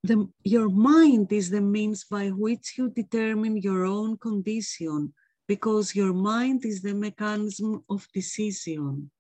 The, 0.04 0.28
your 0.44 0.70
mind 0.70 1.32
is 1.32 1.50
the 1.50 1.62
means 1.62 2.06
by 2.06 2.32
which 2.32 2.78
you 2.78 2.90
determine 2.90 3.60
your 3.64 3.86
own 3.86 4.18
condition, 4.18 5.14
because 5.48 5.96
your 5.96 6.14
mind 6.14 6.64
is 6.66 6.82
the 6.82 6.94
mechanism 6.94 7.84
of 7.88 8.08
decision. 8.14 9.12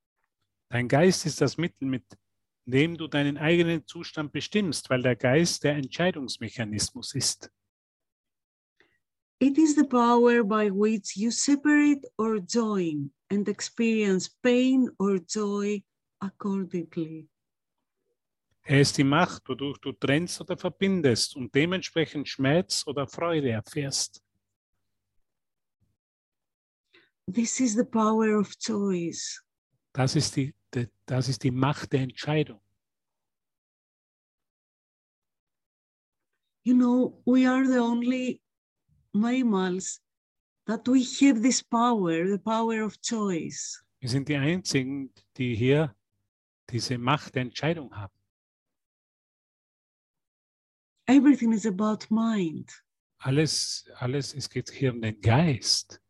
Dein 0.69 0.87
Geist 0.87 1.25
ist 1.25 1.41
das 1.41 1.57
Mittel, 1.57 1.87
mit 1.87 2.03
dem 2.65 2.97
du 2.97 3.07
deinen 3.07 3.37
eigenen 3.37 3.85
Zustand 3.85 4.31
bestimmst, 4.31 4.89
weil 4.89 5.01
der 5.01 5.15
Geist 5.15 5.63
der 5.63 5.75
Entscheidungsmechanismus 5.75 7.13
ist. 7.13 7.51
It 9.39 9.57
is 9.57 9.75
the 9.75 9.83
power 9.83 10.43
by 10.43 10.71
which 10.71 11.15
you 11.15 11.29
separate 11.29 12.01
or 12.17 12.37
join 12.37 13.11
and 13.29 13.47
experience 13.47 14.29
pain 14.41 14.89
or 14.97 15.19
joy 15.27 15.83
accordingly. 16.19 17.27
Er 18.63 18.81
ist 18.81 18.97
die 18.97 19.03
Macht, 19.03 19.47
wodurch 19.47 19.77
du 19.77 19.91
trennst 19.91 20.41
oder 20.41 20.57
verbindest 20.57 21.35
und 21.35 21.53
dementsprechend 21.53 22.27
Schmerz 22.27 22.83
oder 22.87 23.07
Freude 23.07 23.51
erfährst. 23.51 24.23
This 27.31 27.59
is 27.59 27.75
the 27.75 27.83
power 27.83 28.39
of 28.39 28.57
choice. 28.57 29.43
Das 29.93 30.15
ist 30.15 30.35
die, 30.35 30.55
die, 30.64 30.64
das 31.05 31.29
ist 31.29 31.43
die 31.43 31.51
Macht 31.51 31.93
der 31.93 32.01
Entscheidung. 32.01 32.61
You 36.63 36.73
know, 36.73 37.21
we 37.25 37.47
are 37.47 37.65
the 37.65 37.79
only 37.79 38.41
mammals 39.13 40.01
that 40.65 40.87
we 40.87 41.03
have 41.21 41.41
this 41.41 41.61
power, 41.61 42.25
the 42.27 42.39
power 42.39 42.83
of 42.83 42.99
choice. 43.01 43.83
Wir 43.99 44.09
sind 44.09 44.27
die 44.27 44.35
Einzigen, 44.35 45.11
die 45.37 45.55
hier 45.55 45.95
diese 46.69 46.97
Macht 46.97 47.35
der 47.35 47.43
Entscheidung 47.43 47.95
haben. 47.95 48.13
Everything 51.07 51.53
is 51.53 51.67
about 51.67 52.07
mind. 52.09 52.71
Alles, 53.19 53.85
alles, 53.97 54.33
es 54.33 54.49
geht 54.49 54.71
hier 54.71 54.91
um 54.91 55.01
den 55.01 55.21
Geist. 55.21 56.01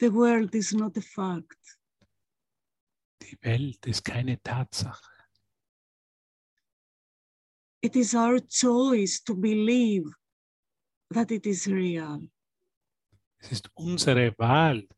The 0.00 0.10
world 0.10 0.54
is 0.54 0.72
not 0.72 0.96
a 0.96 1.02
fact. 1.02 1.78
Die 3.20 3.36
Welt 3.42 3.86
ist 3.86 4.02
keine 4.02 4.42
Tatsache. 4.42 5.12
It 7.82 7.96
is 7.96 8.14
our 8.14 8.40
choice 8.40 9.22
to 9.24 9.34
believe 9.34 10.10
that 11.12 11.30
it 11.30 11.46
is 11.46 11.66
real. 11.66 12.30
Es 13.38 13.52
ist 13.52 13.70
unsere 13.74 14.34
Wahl, 14.38 14.88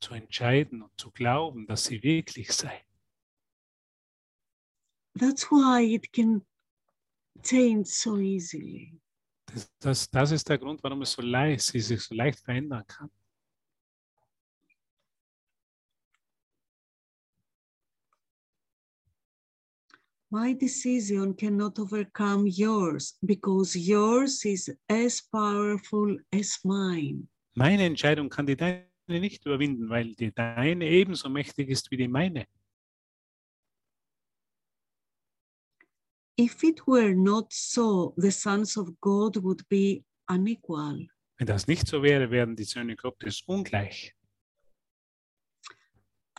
zu 0.00 0.12
entscheiden 0.12 0.82
und 0.82 0.92
zu 1.00 1.10
glauben, 1.10 1.66
dass 1.66 1.84
sie 1.84 2.02
wirklich 2.02 2.52
sei. 2.52 2.84
That's 5.18 5.50
why 5.50 5.94
it 5.94 6.12
can 6.12 6.44
change 7.42 7.86
so 7.86 8.18
easily. 8.18 9.00
Das, 9.46 9.70
das, 9.78 10.10
das 10.10 10.30
ist 10.32 10.46
der 10.46 10.58
Grund, 10.58 10.82
warum 10.82 11.00
es 11.00 11.12
so 11.12 11.22
leicht, 11.22 11.64
sie 11.64 11.80
sich 11.80 12.02
so 12.02 12.14
leicht 12.14 12.40
verändern 12.40 12.86
kann. 12.86 13.10
My 20.30 20.54
decision 20.54 21.34
cannot 21.36 21.78
overcome 21.78 22.48
yours 22.48 23.16
because 23.24 23.76
yours 23.76 24.44
is 24.44 24.74
as 24.88 25.20
powerful 25.20 26.16
as 26.32 26.58
mine. 26.64 27.28
Meine 27.54 27.84
Entscheidung 27.84 28.28
kann 28.28 28.46
die 28.46 28.56
deine 28.56 28.86
nicht 29.06 29.46
überwinden, 29.46 29.88
weil 29.88 30.14
die 30.16 30.32
deine 30.32 30.84
ebenso 30.88 31.28
mächtig 31.28 31.68
ist 31.68 31.90
wie 31.92 31.96
die 31.96 32.08
meine. 32.08 32.46
If 36.38 36.62
it 36.64 36.86
were 36.86 37.14
not 37.14 37.52
so, 37.52 38.12
the 38.18 38.30
sons 38.30 38.76
of 38.76 38.90
God 39.00 39.42
would 39.42 39.66
be 39.68 40.04
unequal. 40.28 41.06
Wenn 41.38 41.46
das 41.46 41.66
nicht 41.66 41.86
so 41.86 42.02
wäre, 42.02 42.30
wären 42.30 42.56
die 42.56 42.64
Söhne 42.64 42.96
Gottes 42.96 43.42
ungleich. 43.46 44.12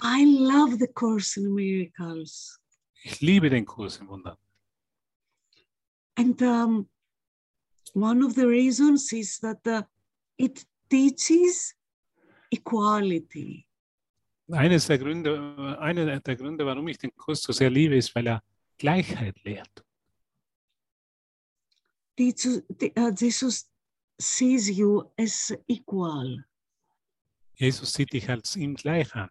I 0.04 0.26
love 0.26 0.78
the 0.78 0.88
Course 0.88 1.40
in 1.40 1.54
Miracles. 1.54 2.60
Ich 3.10 3.22
liebe 3.22 3.50
den 3.50 3.66
Kurs 3.66 3.98
im 3.98 4.10
Wunder. 4.10 4.38
And 6.16 6.42
um, 6.42 6.90
one 7.94 8.22
of 8.26 8.34
the 8.34 8.46
reasons 8.46 9.14
is 9.14 9.40
that 9.40 9.66
uh, 9.66 9.84
it 10.38 10.66
teaches 10.90 11.74
equality. 12.52 13.66
Eines 14.52 14.88
der 14.88 14.98
Gründe, 14.98 15.78
einer 15.80 16.20
der 16.20 16.36
Gründe, 16.36 16.66
warum 16.66 16.88
ich 16.90 16.98
den 16.98 17.16
Kurs 17.16 17.42
so 17.42 17.54
sehr 17.54 17.70
liebe, 17.70 17.96
ist, 17.96 18.14
weil 18.14 18.28
er 18.28 18.44
Gleichheit 18.78 19.42
lehrt. 19.44 19.86
Uh, 22.20 23.12
Jesus 23.16 23.70
sees 24.20 24.68
you 24.70 25.04
as 25.18 25.54
equal. 25.68 26.44
Jesus 27.56 27.94
sieht 27.94 28.12
dich 28.12 28.30
als 28.30 28.58
ihm 28.58 28.76
gleich 28.76 29.16
an. 29.16 29.30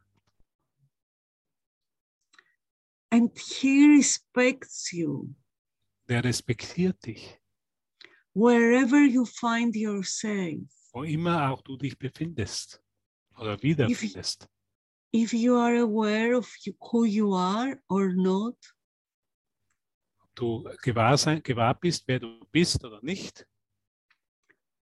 And 3.11 3.31
he 3.39 3.87
respects 3.97 4.93
you 4.93 5.35
Der 6.09 6.23
respektiert 6.25 7.05
dich, 7.05 7.39
wherever 8.35 9.01
you 9.05 9.25
find 9.25 9.75
yourself. 9.75 10.63
wo 10.93 11.03
immer 11.05 11.51
auch 11.51 11.63
du 11.63 11.77
dich 11.77 11.99
befindest 11.99 12.83
oder 13.39 13.61
wiederfindest. 13.63 14.49
If 15.15 15.33
you 15.33 15.55
are 15.57 15.81
aware 15.81 16.37
of 16.37 16.53
who 16.81 17.05
you 17.05 17.35
are 17.35 17.81
or 17.89 18.13
not, 18.13 18.57
Ob 20.21 20.35
du 20.35 20.69
gewahr, 20.83 21.17
sein, 21.17 21.43
gewahr 21.43 21.75
bist, 21.79 22.07
wer 22.07 22.19
du 22.21 22.45
bist 22.51 22.85
oder 22.85 23.01
nicht. 23.03 23.47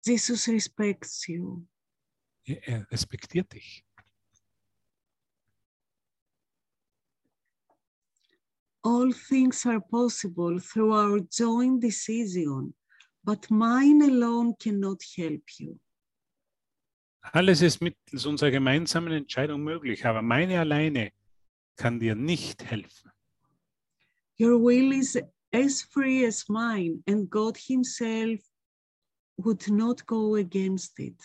Jesus 0.05 0.49
respects 0.49 1.27
you. 1.29 1.67
Er 2.45 2.91
respektiert 2.91 3.53
dich. 3.53 3.85
All 8.85 9.13
things 9.13 9.65
are 9.67 9.81
possible 9.81 10.59
through 10.59 10.93
our 10.93 11.21
joint 11.31 11.81
decision, 11.81 12.75
but 13.25 13.49
mine 13.51 14.03
alone 14.03 14.55
cannot 14.59 15.03
help 15.17 15.43
you. 15.59 15.79
Alles 17.33 17.63
ist 17.63 17.81
mittels 17.81 18.27
unserer 18.27 18.51
gemeinsamen 18.51 19.13
Entscheidung 19.13 19.63
möglich, 19.63 20.05
aber 20.05 20.23
meine 20.23 20.59
alleine 20.59 21.13
kann 21.77 22.01
dir 22.01 22.17
nicht 22.17 22.65
helfen. 22.65 23.13
Your 24.41 24.61
will 24.61 24.93
is 24.93 25.17
as 25.53 25.83
free 25.83 26.27
as 26.27 26.49
mine, 26.49 27.03
and 27.07 27.31
God 27.31 27.57
Himself 27.57 28.41
would 29.37 29.69
not 29.69 30.05
go 30.07 30.35
against 30.35 30.99
it. 30.99 31.23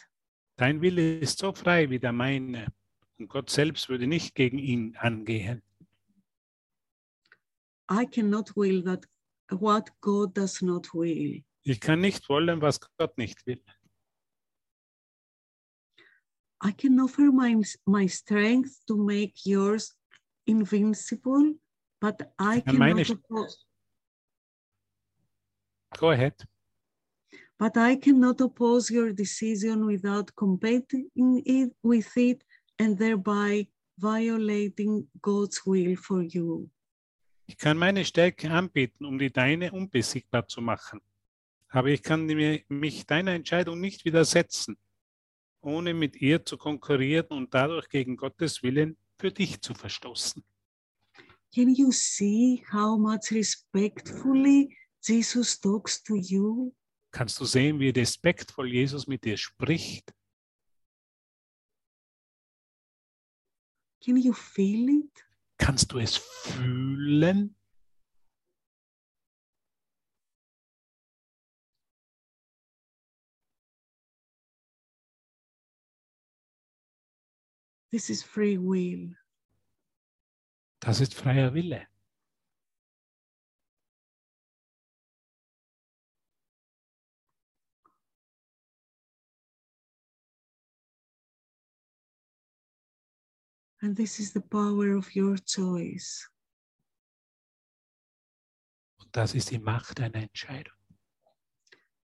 Dein 0.57 0.81
Wille 0.81 1.19
ist 1.19 1.39
so 1.39 1.51
frei 1.53 1.89
wie 1.89 1.99
der 1.99 2.11
meine 2.11 2.67
und 3.17 3.29
Gott 3.29 3.49
selbst 3.49 3.89
würde 3.89 4.07
nicht 4.07 4.35
gegen 4.35 4.59
ihn 4.59 4.95
angehen. 4.97 5.61
I 7.89 8.05
cannot 8.05 8.55
will 8.55 8.81
that 8.83 9.05
what 9.59 9.89
God 10.01 10.33
does 10.33 10.61
not 10.61 10.93
will. 10.93 11.41
Ich 11.63 11.79
kann 11.79 12.01
nicht 12.01 12.27
wollen, 12.29 12.61
was 12.61 12.79
Gott 12.97 13.17
nicht 13.17 13.45
will. 13.45 13.59
I 16.61 16.71
can 16.71 16.99
offer 16.99 17.31
my, 17.31 17.61
my 17.85 18.07
strength 18.07 18.79
to 18.87 18.97
make 18.97 19.45
yours 19.45 19.93
invincible, 20.47 21.53
but 22.01 22.33
I 22.39 22.63
meine 22.65 23.03
cannot 23.03 23.09
oppose, 23.09 23.65
Go 25.97 26.11
ahead. 26.11 26.33
but 27.59 27.77
I 27.77 27.95
cannot 27.95 28.41
oppose 28.41 28.89
your 28.89 29.13
decision 29.13 29.85
without 29.85 30.35
competing 30.35 31.09
it 31.45 31.71
with 31.83 32.15
it 32.17 32.43
and 32.79 32.97
thereby 32.97 33.67
violating 33.99 35.07
God's 35.21 35.61
will 35.65 35.95
for 35.95 36.23
you. 36.23 36.69
Ich 37.49 37.57
kann 37.57 37.77
meine 37.77 38.03
Stärke 38.03 38.51
anbieten, 38.51 39.05
um 39.05 39.17
die 39.17 39.31
deine 39.31 39.71
unbesiegbar 39.71 40.47
zu 40.47 40.61
machen. 40.61 41.01
Aber 41.69 41.87
ich 41.87 42.03
kann 42.03 42.25
mir, 42.25 42.61
mich 42.67 43.05
deiner 43.05 43.31
Entscheidung 43.31 43.79
nicht 43.79 44.03
widersetzen, 44.03 44.77
ohne 45.61 45.93
mit 45.93 46.17
ihr 46.17 46.43
zu 46.45 46.57
konkurrieren 46.57 47.27
und 47.27 47.53
dadurch 47.53 47.87
gegen 47.87 48.17
Gottes 48.17 48.63
Willen 48.63 48.97
für 49.17 49.31
dich 49.31 49.61
zu 49.61 49.73
verstoßen. 49.73 50.43
Can 51.53 51.73
you 51.73 51.91
see 51.91 52.63
how 52.71 52.99
much 52.99 53.31
respectfully 53.31 54.77
Jesus 55.01 55.59
talks 55.59 56.03
to 56.03 56.15
you? 56.15 56.73
Kannst 57.11 57.39
du 57.39 57.45
sehen, 57.45 57.79
wie 57.79 57.89
respektvoll 57.89 58.67
Jesus 58.67 59.07
mit 59.07 59.23
dir 59.23 59.37
spricht? 59.37 60.13
Can 64.03 64.17
you 64.17 64.33
feel 64.33 64.89
it? 64.89 65.26
Kannst 65.57 65.91
du 65.91 65.99
es 65.99 66.17
fühlen? 66.17 67.55
This 77.91 78.09
is 78.09 78.21
free 78.21 78.57
will. 78.57 79.15
Das 80.79 80.99
ist 80.99 81.13
freier 81.13 81.53
Wille. 81.53 81.87
And 93.81 93.95
this 93.95 94.19
is 94.19 94.33
the 94.33 94.41
power 94.41 94.95
of 94.95 95.15
your 95.15 95.37
choice. 95.37 96.27
Und 98.99 99.15
das 99.15 99.35
ist 99.35 99.51
die 99.51 99.59
Macht 99.59 99.99
einer 99.99 100.23
Entscheidung. 100.23 100.73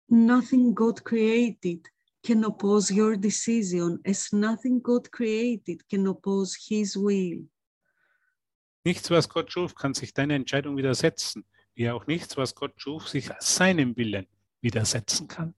Nothing 0.08 0.76
God 0.76 1.04
created 1.04 1.88
can 2.24 2.46
oppose 2.46 2.92
your 2.92 3.18
decision, 3.18 4.00
as 4.06 4.32
nothing 4.32 4.82
God 4.82 5.12
created 5.12 5.88
can 5.90 6.08
oppose 6.08 6.56
His 6.56 6.96
will. 6.96 7.48
Nichts, 8.84 9.10
was 9.10 9.28
Gott 9.28 9.52
schuf, 9.52 9.74
kann 9.74 9.96
sich 9.96 10.14
deiner 10.14 10.36
Entscheidung 10.36 10.78
widersetzen, 10.78 11.44
wie 11.74 11.90
auch 11.90 12.06
nichts, 12.06 12.38
was 12.38 12.54
Gott 12.54 12.74
schuf, 12.78 13.08
sich 13.08 13.30
seinem 13.40 13.98
Willen 13.98 14.28
widersetzen 14.62 15.28
kann. 15.28 15.56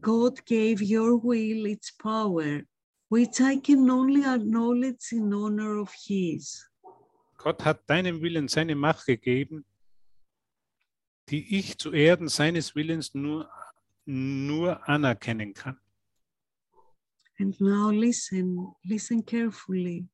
God 0.00 0.44
gave 0.46 0.82
your 0.82 1.22
will 1.22 1.66
its 1.66 1.92
power, 1.92 2.62
which 3.08 3.40
I 3.40 3.56
can 3.56 3.88
only 3.90 4.24
acknowledge 4.24 5.12
in 5.12 5.32
honor 5.32 5.78
of 5.78 5.92
His. 5.92 6.68
Gott 7.36 7.64
hat 7.64 7.88
deinem 7.88 8.22
Willen 8.22 8.48
seine 8.48 8.74
Macht 8.74 9.06
gegeben, 9.06 9.64
die 11.28 11.58
ich 11.58 11.78
zu 11.78 11.92
Erden 11.92 12.28
seines 12.28 12.74
Willens 12.74 13.14
nur, 13.14 13.50
nur 14.06 14.88
anerkennen 14.88 15.54
kann. 15.54 15.78
And 17.38 17.60
now 17.60 17.90
listen, 17.90 18.74
listen 18.84 19.24
carefully. 19.24 20.06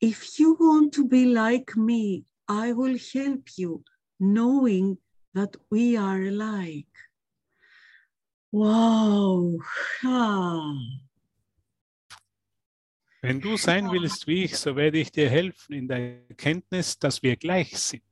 If 0.00 0.38
you 0.38 0.56
want 0.58 0.92
to 0.94 1.06
be 1.06 1.24
like 1.24 1.76
me, 1.76 2.26
I 2.48 2.72
will 2.72 2.98
help 2.98 3.48
you, 3.56 3.82
knowing 4.18 4.98
that 5.32 5.56
we 5.70 5.96
are 5.96 6.20
alike. 6.20 6.88
Wow. 8.54 9.60
Ah. 10.04 10.76
Wenn 13.20 13.40
du 13.40 13.56
sein 13.56 13.90
willst 13.90 14.28
wie 14.28 14.44
ich, 14.44 14.56
so 14.56 14.76
werde 14.76 14.98
ich 14.98 15.10
dir 15.10 15.28
helfen 15.28 15.72
in 15.72 15.88
der 15.88 16.28
Erkenntnis, 16.28 16.96
dass 16.96 17.20
wir 17.20 17.34
gleich 17.34 17.76
sind. 17.76 18.04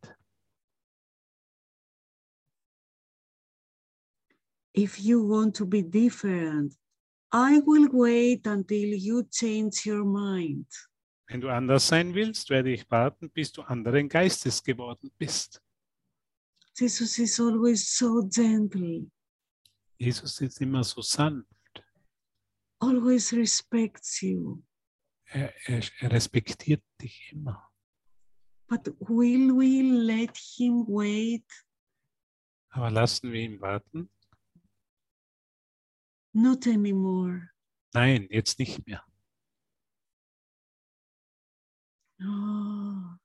If 4.76 4.98
you 4.98 5.22
want 5.28 5.54
to 5.58 5.64
be 5.64 5.80
different, 5.80 6.74
I 7.32 7.60
will 7.64 7.88
wait 7.92 8.44
until 8.48 8.94
you 8.94 9.22
change 9.30 9.88
your 9.88 10.04
mind. 10.04 10.66
Wenn 11.28 11.40
du 11.40 11.50
anders 11.50 11.86
sein 11.86 12.12
willst, 12.14 12.50
werde 12.50 12.72
ich 12.72 12.90
warten, 12.90 13.30
bis 13.30 13.52
du 13.52 13.62
anderen 13.62 14.08
Geistes 14.08 14.60
geworden 14.60 15.12
bist. 15.16 15.62
Jesus 16.76 17.16
is 17.18 17.38
always 17.38 17.96
so 17.96 18.28
gentle, 18.28 19.06
Jesus 20.02 20.40
ist 20.40 20.60
immer 20.60 20.82
so 20.82 21.00
sanft. 21.00 21.46
always 22.82 23.32
respects 23.32 24.20
you. 24.20 24.62
Er, 25.26 25.52
er, 25.66 25.82
er 26.00 26.10
respektiert 26.10 26.82
dich 27.00 27.30
immer. 27.32 27.70
But 28.68 28.88
will 29.08 29.52
we 29.56 29.82
let 29.82 30.36
him 30.36 30.84
wait? 30.88 31.46
Aber 32.70 32.90
lassen 32.90 33.30
wir 33.32 33.40
ihn 33.40 33.60
warten? 33.60 34.10
Not 36.34 36.66
anymore. 36.66 37.50
Nein, 37.94 38.26
jetzt 38.30 38.58
nicht 38.58 38.84
mehr. 38.86 39.04
Oh, 42.22 43.16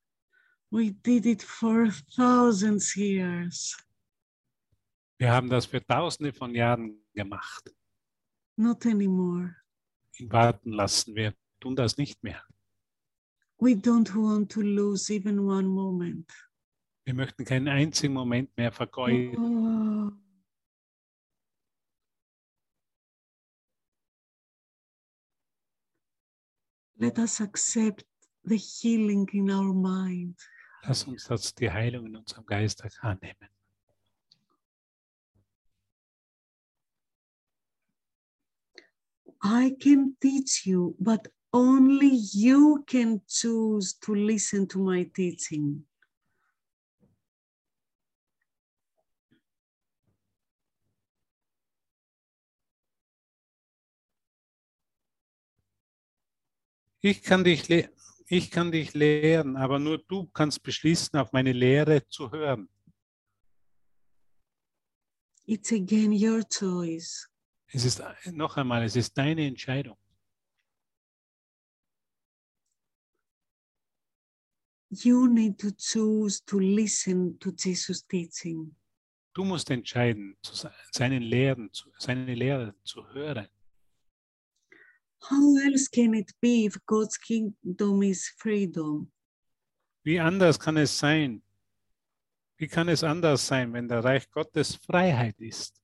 we 0.69 0.91
did 0.91 1.25
it 1.25 1.41
for 1.41 1.89
thousands 2.15 2.95
years. 2.95 3.75
Wir 5.19 5.31
haben 5.31 5.49
das 5.49 5.65
für 5.65 5.83
tausende 5.85 6.31
von 6.31 6.53
Jahren 6.53 7.03
gemacht. 7.13 7.73
Not 8.55 8.85
anymore. 8.85 9.55
Ihn 10.19 10.31
warten 10.31 10.71
lassen. 10.71 11.15
Wir 11.15 11.33
tun 11.59 11.75
das 11.75 11.97
nicht 11.97 12.23
mehr. 12.23 12.43
We 13.59 13.71
don't 13.71 14.13
want 14.13 14.51
to 14.51 14.61
lose 14.61 15.11
even 15.11 15.39
one 15.39 15.67
moment. 15.67 16.31
Wir 17.05 17.15
möchten 17.15 17.45
keinen 17.45 17.67
einzigen 17.67 18.13
Moment 18.13 18.55
mehr 18.57 18.71
vergeuden. 18.71 19.37
Oh. 19.37 20.11
Let 26.99 27.17
us 27.17 27.41
accept 27.41 28.05
the 28.43 28.57
healing 28.57 29.27
in 29.29 29.49
our 29.49 29.73
mind. 29.73 30.39
Lass 30.83 31.03
uns 31.05 31.25
das, 31.25 31.53
die 31.55 31.71
Heilung 31.71 32.07
in 32.07 32.15
unserem 32.17 32.45
Geist 32.45 32.83
annehmen. 33.01 33.49
I 39.41 39.75
can 39.79 40.15
teach 40.21 40.65
you, 40.65 40.95
but 40.99 41.27
only 41.53 42.11
you 42.33 42.83
can 42.87 43.21
choose 43.27 43.93
to 44.01 44.13
listen 44.13 44.67
to 44.67 44.79
my 44.79 45.03
teaching. 45.15 45.85
Ich 57.01 57.21
kann 57.23 57.43
dich 57.43 57.69
ich 58.29 58.51
kann 58.51 58.71
dich 58.71 58.93
lehren, 58.93 59.55
aber 59.55 59.79
nur 59.79 59.99
du 59.99 60.25
kannst 60.33 60.61
beschließen, 60.61 61.17
auf 61.17 61.31
meine 61.31 61.53
Lehre 61.53 62.05
zu 62.07 62.29
hören. 62.29 62.67
It's 65.45 65.71
again 65.71 66.11
your 66.11 66.43
choice. 66.43 67.29
Es 67.71 67.83
ist 67.83 68.01
noch 68.31 68.57
einmal, 68.57 68.83
es 68.83 68.95
ist 68.95 69.17
deine 69.17 69.45
Entscheidung. 69.45 69.97
You 74.89 75.27
need 75.27 75.59
to 75.59 75.71
choose 75.71 76.41
to 76.45 76.59
listen 76.59 77.37
to 77.39 77.51
Jesus' 77.51 78.05
teaching. 78.07 78.73
Du 79.33 79.43
musst 79.43 79.69
entscheiden, 79.69 80.37
seinen 80.91 81.21
Lehren, 81.21 81.69
seine 81.99 82.33
Lehre 82.33 82.73
zu 82.83 83.05
hören. 83.09 83.47
How 85.29 85.57
else 85.65 85.89
can 85.89 86.13
it 86.13 86.31
be 86.39 86.65
if 86.65 86.77
God's 86.85 87.19
kingdom 87.19 88.01
is 88.01 88.29
freedom? 88.37 89.11
Wie 90.03 90.19
anders 90.19 90.57
kann 90.57 90.77
es 90.77 90.97
sein? 90.97 91.43
Wie 92.57 92.67
kann 92.67 92.87
es 92.87 93.03
anders 93.03 93.45
sein, 93.45 93.73
wenn 93.73 93.87
der 93.87 94.03
Reich 94.03 94.29
Gottes 94.31 94.75
Freiheit 94.75 95.39
ist? 95.39 95.81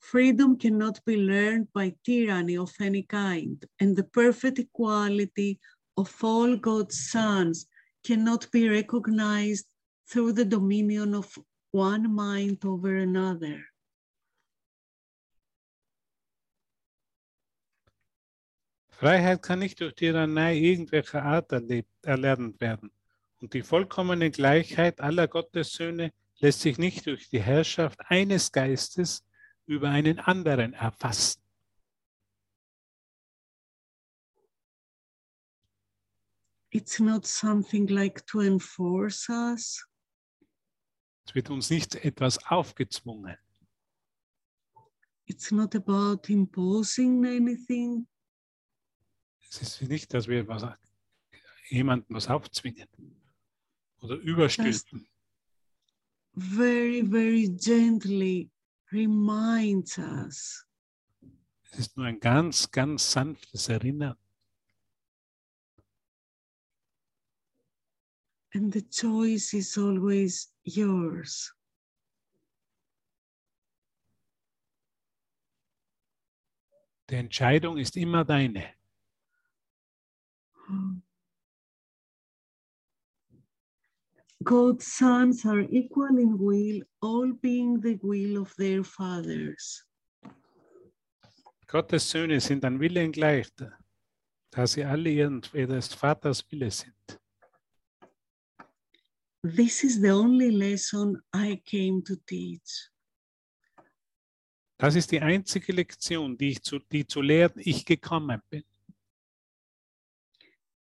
Freedom 0.00 0.56
cannot 0.56 1.04
be 1.04 1.16
learned 1.16 1.72
by 1.72 1.94
tyranny 2.04 2.56
of 2.56 2.72
any 2.80 3.02
kind, 3.02 3.64
and 3.80 3.96
the 3.96 4.04
perfect 4.04 4.58
equality 4.58 5.58
of 5.96 6.14
all 6.22 6.56
God's 6.56 7.10
sons 7.10 7.66
cannot 8.04 8.50
be 8.50 8.68
recognized 8.68 9.66
through 10.08 10.32
the 10.32 10.44
dominion 10.44 11.14
of 11.14 11.36
one 11.72 12.14
mind 12.14 12.64
over 12.64 12.96
another. 12.96 13.64
Freiheit 18.90 19.42
kann 19.42 19.60
nicht 19.60 19.80
durch 19.80 19.94
Tyrannei 19.94 20.56
irgendwelcher 20.56 21.22
Art 21.22 21.52
erlebt, 21.52 21.92
erlernt 22.02 22.60
werden. 22.60 22.90
Und 23.40 23.54
die 23.54 23.62
vollkommene 23.62 24.30
Gleichheit 24.30 25.00
aller 25.00 25.28
Gottessöhne 25.28 26.12
lässt 26.40 26.62
sich 26.62 26.78
nicht 26.78 27.06
durch 27.06 27.28
die 27.28 27.40
Herrschaft 27.40 28.00
eines 28.08 28.50
Geistes 28.50 29.22
über 29.68 29.90
einen 29.90 30.18
anderen 30.18 30.72
erfassen. 30.72 31.42
It's 36.70 36.98
not 36.98 37.26
something 37.26 37.86
like 37.88 38.26
to 38.26 38.40
enforce 38.40 39.28
us. 39.28 39.86
Es 41.26 41.34
wird 41.34 41.50
uns 41.50 41.68
nicht 41.68 41.94
etwas 41.96 42.38
aufgezwungen. 42.46 43.36
It's 45.26 45.50
not 45.50 45.74
about 45.74 46.32
imposing 46.32 47.26
anything. 47.26 48.06
Es 49.50 49.60
ist 49.60 49.82
nicht, 49.82 50.12
dass 50.14 50.26
wir 50.28 50.48
was, 50.48 50.64
jemandem 51.68 52.16
was 52.16 52.28
aufzwingen 52.28 52.88
oder 54.00 54.16
überstülpen. 54.16 55.06
Very, 56.34 57.02
very 57.06 57.48
gently 57.48 58.50
reminds 58.92 59.98
us 59.98 60.64
Es 61.70 61.78
ist 61.80 61.96
nur 61.96 62.06
ein 62.06 62.18
ganz, 62.20 62.70
ganz 62.70 63.12
sanftes 63.12 63.68
Erinnern. 63.68 64.16
and 68.54 68.72
the 68.72 68.82
choice 68.82 69.52
is 69.54 69.76
always 69.76 70.48
yours. 70.64 71.52
Die 77.10 77.14
Entscheidung 77.14 77.78
ist 77.78 77.96
immer 77.96 78.24
deine. 78.24 78.77
God's 84.48 84.86
sons 84.86 85.44
are 85.44 85.66
equal 85.70 86.16
in 86.16 86.38
will, 86.38 86.80
all 87.02 87.34
being 87.42 87.82
the 87.82 87.98
will 88.02 88.40
of 88.40 88.54
their 88.56 88.82
fathers. 88.82 89.84
Gottes 91.66 92.10
Söhne 92.10 92.40
sind 92.40 92.64
an 92.64 92.80
Willen 92.80 93.12
gleich, 93.12 93.48
da 94.50 94.66
sie 94.66 94.84
alle 94.84 95.10
ihren, 95.10 95.42
ihres 95.52 95.92
Vaters 95.92 96.42
Wille 96.50 96.70
sind. 96.70 96.94
This 99.42 99.84
is 99.84 100.00
the 100.00 100.12
only 100.12 100.50
lesson 100.50 101.20
I 101.34 101.60
came 101.62 102.02
to 102.04 102.16
teach. 102.16 102.90
Das 104.78 104.94
ist 104.94 105.10
die 105.12 105.20
einzige 105.20 105.74
Lektion, 105.74 106.38
die, 106.38 106.52
ich 106.52 106.62
zu, 106.62 106.78
die 106.78 107.06
zu 107.06 107.20
lehren 107.20 107.60
ich 107.62 107.84
gekommen 107.84 108.40
bin. 108.48 108.64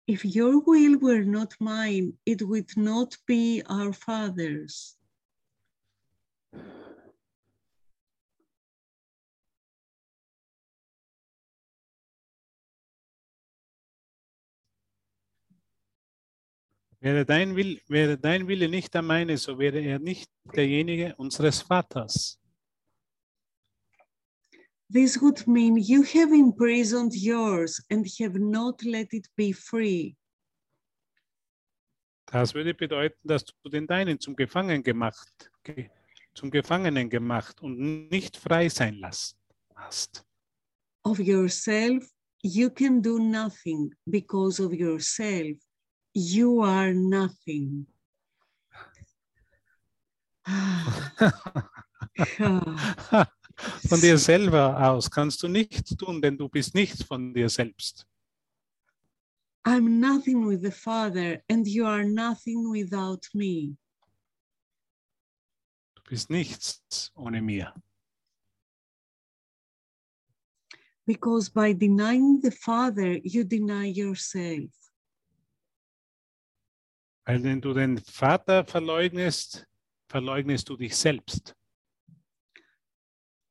If 0.07 0.23
your 0.23 0.61
will 0.61 0.97
were 0.99 1.25
not 1.25 1.53
mine, 1.59 2.13
it 2.25 2.41
would 2.41 2.77
not 2.77 3.17
be 3.25 3.61
our 3.69 3.91
father's. 3.91 4.97
Wäre 17.01 17.25
dein, 17.25 17.55
Will, 17.55 17.81
wäre 17.89 18.17
dein 18.17 18.47
Wille 18.47 18.69
nicht 18.69 18.93
der 18.93 19.01
meine, 19.01 19.37
so 19.37 19.59
wäre 19.59 19.79
er 19.79 19.99
nicht 19.99 20.31
derjenige 20.55 21.15
unseres 21.17 21.61
Vaters. 21.61 22.39
This 24.89 25.21
would 25.21 25.45
mean 25.47 25.75
you 25.75 26.03
have 26.03 26.31
imprisoned 26.31 27.13
yours 27.13 27.83
and 27.89 28.07
have 28.19 28.39
not 28.39 28.83
let 28.85 29.13
it 29.13 29.27
be 29.35 29.51
free. 29.51 30.15
Das 32.25 32.53
würde 32.53 32.73
bedeuten, 32.73 33.27
dass 33.27 33.45
du 33.45 33.69
den 33.69 33.87
Deinen 33.87 34.19
zum 34.19 34.35
Gefangenen 34.35 34.83
gemacht, 34.83 35.49
zum 36.33 36.51
Gefangenen 36.51 37.09
gemacht 37.09 37.61
und 37.61 38.09
nicht 38.09 38.37
frei 38.37 38.69
sein 38.69 38.95
lassen 38.95 39.37
hast. 39.75 40.25
Of 41.03 41.19
yourself, 41.19 42.05
you 42.43 42.69
can 42.69 43.01
do 43.01 43.17
nothing 43.17 43.93
because 44.05 44.61
of 44.61 44.73
yourself. 44.73 45.57
You 46.13 46.63
are 46.63 46.93
nothing. 46.93 47.87
Ah. 53.09 53.27
Von 53.57 53.99
dir 53.99 54.17
selber 54.17 54.77
aus 54.89 55.09
kannst 55.09 55.41
du 55.41 55.47
nichts 55.47 55.95
tun, 55.95 56.21
denn 56.21 56.37
du 56.37 56.47
bist 56.47 56.75
nichts 56.75 57.03
von 57.03 57.33
dir 57.33 57.49
selbst. 57.49 58.05
I'm 59.65 59.99
nothing 59.99 60.47
with 60.47 60.61
the 60.61 60.71
Father, 60.71 61.43
and 61.49 61.67
you 61.67 61.85
are 61.85 62.05
nothing 62.05 62.71
without 62.71 63.27
me. 63.33 63.75
Du 65.95 66.03
bist 66.07 66.29
nichts 66.29 67.11
ohne 67.15 67.41
mir. 67.41 67.73
Because 71.05 71.49
by 71.49 71.73
denying 71.73 72.39
the 72.41 72.51
Father, 72.51 73.19
you 73.23 73.43
deny 73.43 73.87
yourself. 73.87 74.71
Weil 77.25 77.43
wenn 77.43 77.59
du 77.59 77.73
den 77.73 77.97
Vater 77.97 78.63
verleugnest, 78.63 79.67
verleugnest 80.07 80.69
du 80.69 80.77
dich 80.77 80.95
selbst. 80.95 81.56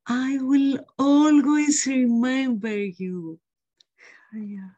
I 0.06 0.38
will 0.38 0.78
always 0.98 1.86
remember 1.86 2.76
you. 2.76 3.40
Yeah. 4.32 4.70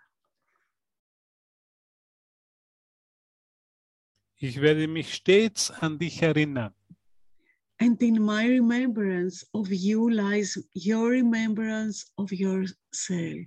Ich 4.41 4.61
werde 4.61 4.87
mich 4.87 5.15
stets 5.15 5.71
an 5.71 5.99
dich 5.99 6.23
erinnern. 6.23 6.73
And 7.81 8.01
in 8.03 8.23
my 8.23 8.47
remembrance 8.47 9.45
of 9.53 9.69
you 9.71 10.11
lies 10.11 10.57
your 10.75 11.11
remembrance 11.11 12.11
of 12.17 12.33
yourself. 12.33 13.47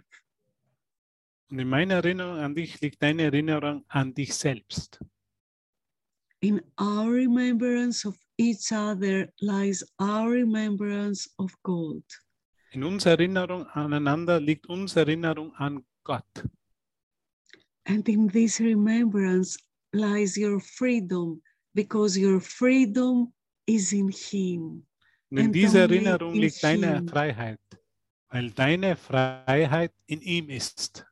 Und 1.49 1.59
in 1.59 1.67
meiner 1.67 1.95
Erinnerung 1.95 2.37
an 2.39 2.55
dich 2.55 2.79
liegt 2.79 3.01
deine 3.01 3.23
Erinnerung 3.23 3.83
an 3.89 4.13
dich 4.13 4.33
selbst. 4.33 4.99
In 6.39 6.61
our 6.79 7.11
remembrance 7.11 8.07
of 8.07 8.17
each 8.41 8.71
other 8.71 9.31
lies 9.39 9.83
our 9.99 10.31
remembrance 10.31 11.29
of 11.37 11.53
God. 11.61 12.01
In 12.71 12.83
unserer 12.83 13.19
Erinnerung 13.19 13.67
aneinander 13.73 14.39
liegt 14.39 14.67
unsere 14.67 15.05
Erinnerung 15.05 15.53
an 15.57 15.83
Gott. 16.03 16.43
And 17.85 18.07
in 18.09 18.27
this 18.27 18.59
remembrance 18.59 19.57
lies 19.93 20.37
your 20.37 20.59
freedom, 20.59 21.41
because 21.73 22.17
your 22.17 22.39
freedom 22.39 23.31
is 23.67 23.93
in 23.93 24.09
Him. 24.09 24.85
Und 25.29 25.37
in 25.37 25.51
dieser 25.51 25.81
Erinnerung 25.81 26.33
liegt 26.33 26.63
deine. 26.63 27.05
Freiheit, 27.07 27.59
weil 28.29 28.49
deine 28.51 28.95
Freiheit 28.95 29.93
in 30.07 30.21
ihm 30.21 30.49
ist. 30.49 31.05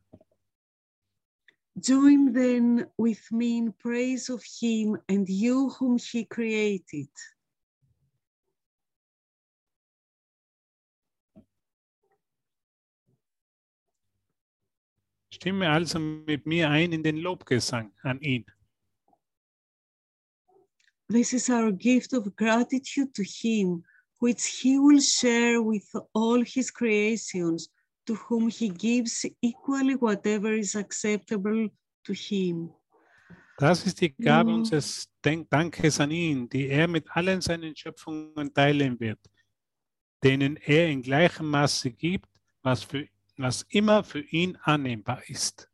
Join 1.80 2.34
then 2.34 2.88
with 2.98 3.32
me 3.32 3.58
in 3.58 3.72
praise 3.72 4.30
of 4.30 4.44
Him 4.44 4.98
and 5.08 5.30
you 5.30 5.70
whom 5.70 5.98
He 5.98 6.26
created. 6.26 7.10
Stimme 15.32 15.70
also 15.70 16.00
mit 16.00 16.46
mir 16.46 16.70
ein 16.70 16.92
in 16.92 17.04
den 17.04 17.18
Lobgesang 17.18 17.92
an 18.04 18.20
ihn. 18.22 18.46
This 21.08 21.34
is 21.34 21.50
our 21.50 21.72
gift 21.72 22.14
of 22.14 22.36
gratitude 22.36 23.14
to 23.14 23.24
Him, 23.24 23.84
which 24.20 24.46
He 24.62 24.78
will 24.78 25.00
share 25.00 25.62
with 25.62 25.90
all 26.14 26.44
His 26.44 26.72
creations, 26.72 27.70
to 28.10 28.16
whom 28.16 28.50
He 28.50 28.70
gives 28.70 29.24
equally 29.40 29.96
whatever 29.96 30.52
is 30.52 30.76
acceptable 30.76 31.70
to 32.04 32.14
Him. 32.14 32.72
Das 33.60 33.86
ist 33.86 34.02
die 34.02 34.16
Gabe 34.16 34.52
unseres 34.52 35.08
Dankes 35.22 36.00
an 36.00 36.10
ihn, 36.10 36.50
die 36.50 36.70
er 36.70 36.88
mit 36.88 37.06
allen 37.16 37.42
seinen 37.42 37.76
Schöpfungen 37.76 38.52
teilen 38.54 39.00
wird, 39.00 39.20
denen 40.24 40.58
er 40.58 40.88
in 40.88 41.04
gleichem 41.04 41.52
Maße 41.52 41.92
gibt, 41.92 42.30
was, 42.64 42.84
für, 42.84 43.08
was 43.38 43.66
immer 43.70 44.04
für 44.04 44.22
ihn 44.22 44.58
annehmbar 44.64 45.22
ist. 45.30 45.70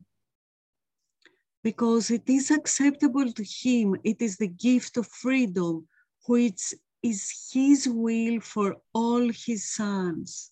Because 1.63 2.13
it 2.13 2.27
is 2.27 2.51
acceptable 2.51 3.31
to 3.33 3.43
Him, 3.43 3.95
it 4.03 4.21
is 4.21 4.36
the 4.38 4.49
gift 4.49 4.97
of 4.97 5.07
freedom, 5.07 5.88
which 6.27 6.75
is 7.01 7.51
His 7.53 7.88
will 7.88 8.41
for 8.41 8.75
all 8.93 9.31
His 9.31 9.73
sons. 9.73 10.51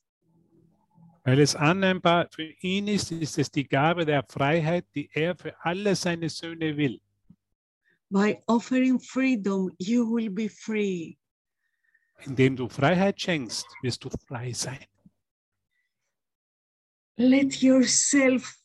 Weil 1.24 1.40
es 1.40 1.56
annehmbar 1.56 2.28
für 2.32 2.50
ihn 2.62 2.88
ist, 2.88 3.12
ist 3.12 3.38
es 3.38 3.50
die 3.50 3.68
Gabe 3.68 4.06
der 4.06 4.24
Freiheit, 4.24 4.86
die 4.94 5.10
er 5.14 5.36
für 5.36 5.56
alle 5.64 5.96
seine 5.96 6.30
Söhne 6.30 6.76
will. 6.76 7.00
By 8.10 8.38
offering 8.48 9.00
freedom, 9.00 9.72
you 9.80 10.06
will 10.06 10.30
be 10.30 10.50
free. 10.50 11.16
Indem 12.26 12.56
du 12.56 12.68
Freiheit 12.70 13.20
schenkst, 13.20 13.66
wirst 13.82 14.04
du 14.04 14.10
frei 14.28 14.52
sein. 14.54 14.86
let 17.18 17.62
yourself 17.62 18.58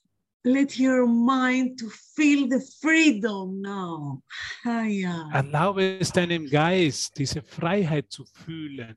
let 0.44 0.78
your 0.78 1.06
mind 1.06 1.78
to 1.78 1.88
feel 1.90 2.48
the 2.48 2.60
freedom 2.80 3.60
now 3.60 4.22
Hiya. 4.64 5.30
Erlaube 5.32 5.98
es 6.00 6.12
deinem 6.12 6.46
Geist, 6.46 7.18
diese 7.18 7.42
Freiheit 7.42 8.10
zu 8.10 8.24
fühlen 8.24 8.96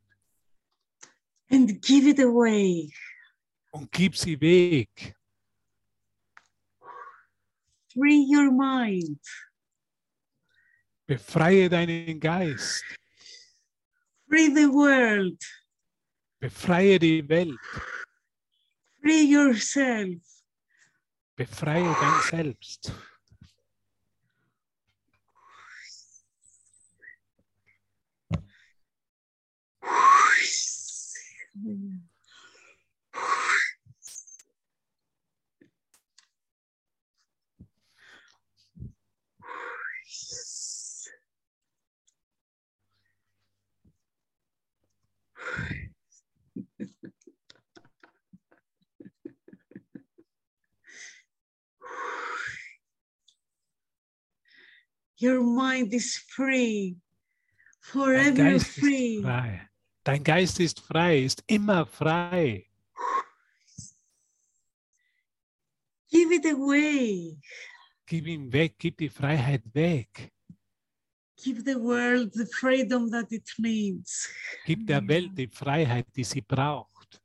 and 1.50 1.82
give 1.82 2.08
it 2.08 2.20
away 2.20 2.90
und 3.72 3.92
gib 3.92 4.16
sie 4.16 4.40
weg. 4.40 5.16
free 7.94 8.26
your 8.26 8.52
mind 8.52 9.20
Befreie 11.08 11.68
deinen 11.70 12.20
Geist. 12.20 12.84
free 14.30 14.48
the 14.54 14.68
world 14.68 15.42
Befreie 16.40 16.98
die 17.00 17.28
Welt. 17.28 17.60
free 19.02 19.24
yourself 19.26 20.22
Befreie 21.36 21.84
dein 22.00 22.22
Selbst. 22.30 22.94
Your 55.22 55.42
mind 55.44 55.94
is 55.94 56.18
free 56.28 56.98
forever 57.80 58.60
free 58.60 59.22
frei. 59.22 59.62
Dein 60.04 60.24
Geist 60.24 60.60
ist 60.60 60.80
frei, 60.80 61.24
ist 61.24 61.44
immer 61.48 61.86
frei. 61.86 62.68
give 66.10 66.34
it 66.34 66.46
away 66.46 67.38
Gib 68.06 68.28
ihn 68.28 68.52
weg, 68.52 68.76
gib 68.78 68.98
die 68.98 69.10
Freiheit 69.10 69.64
weg. 69.74 70.32
give 71.38 71.64
the 71.64 71.80
world 71.80 72.34
the 72.34 72.46
freedom 72.60 73.10
that 73.10 73.32
it 73.32 73.50
needs 73.58 74.28
Gib 74.66 74.86
der 74.88 75.08
Welt 75.08 75.38
die 75.38 75.48
Freiheit, 75.48 76.08
die 76.16 76.24
sie 76.24 76.42
braucht. 76.42 77.22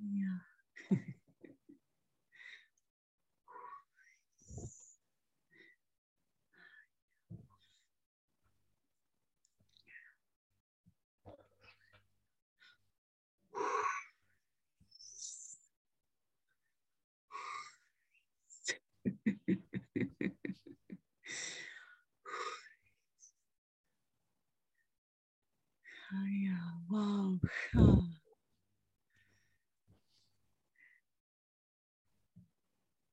Yeah. 0.00 0.38
Ah, 26.10 26.24
yeah. 26.26 26.72
Wow. 26.90 27.38
Ah. 27.76 28.00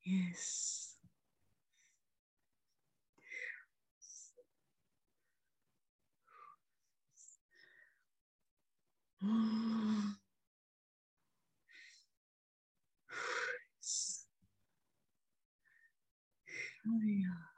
Yes. 0.04 0.96
Ah. 9.22 10.16
Yes. 13.82 14.26
Oh, 16.88 17.02
yeah. 17.04 17.56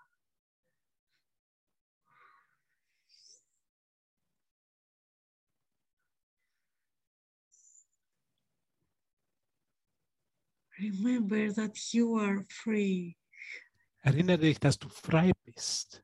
Remember 10.79 11.51
that 11.53 11.93
you 11.93 12.19
are 12.19 12.45
free. 12.49 13.17
Erinnere 14.03 14.37
dich, 14.37 14.59
dass 14.59 14.77
du 14.77 14.89
frei 14.89 15.31
bist. 15.45 16.03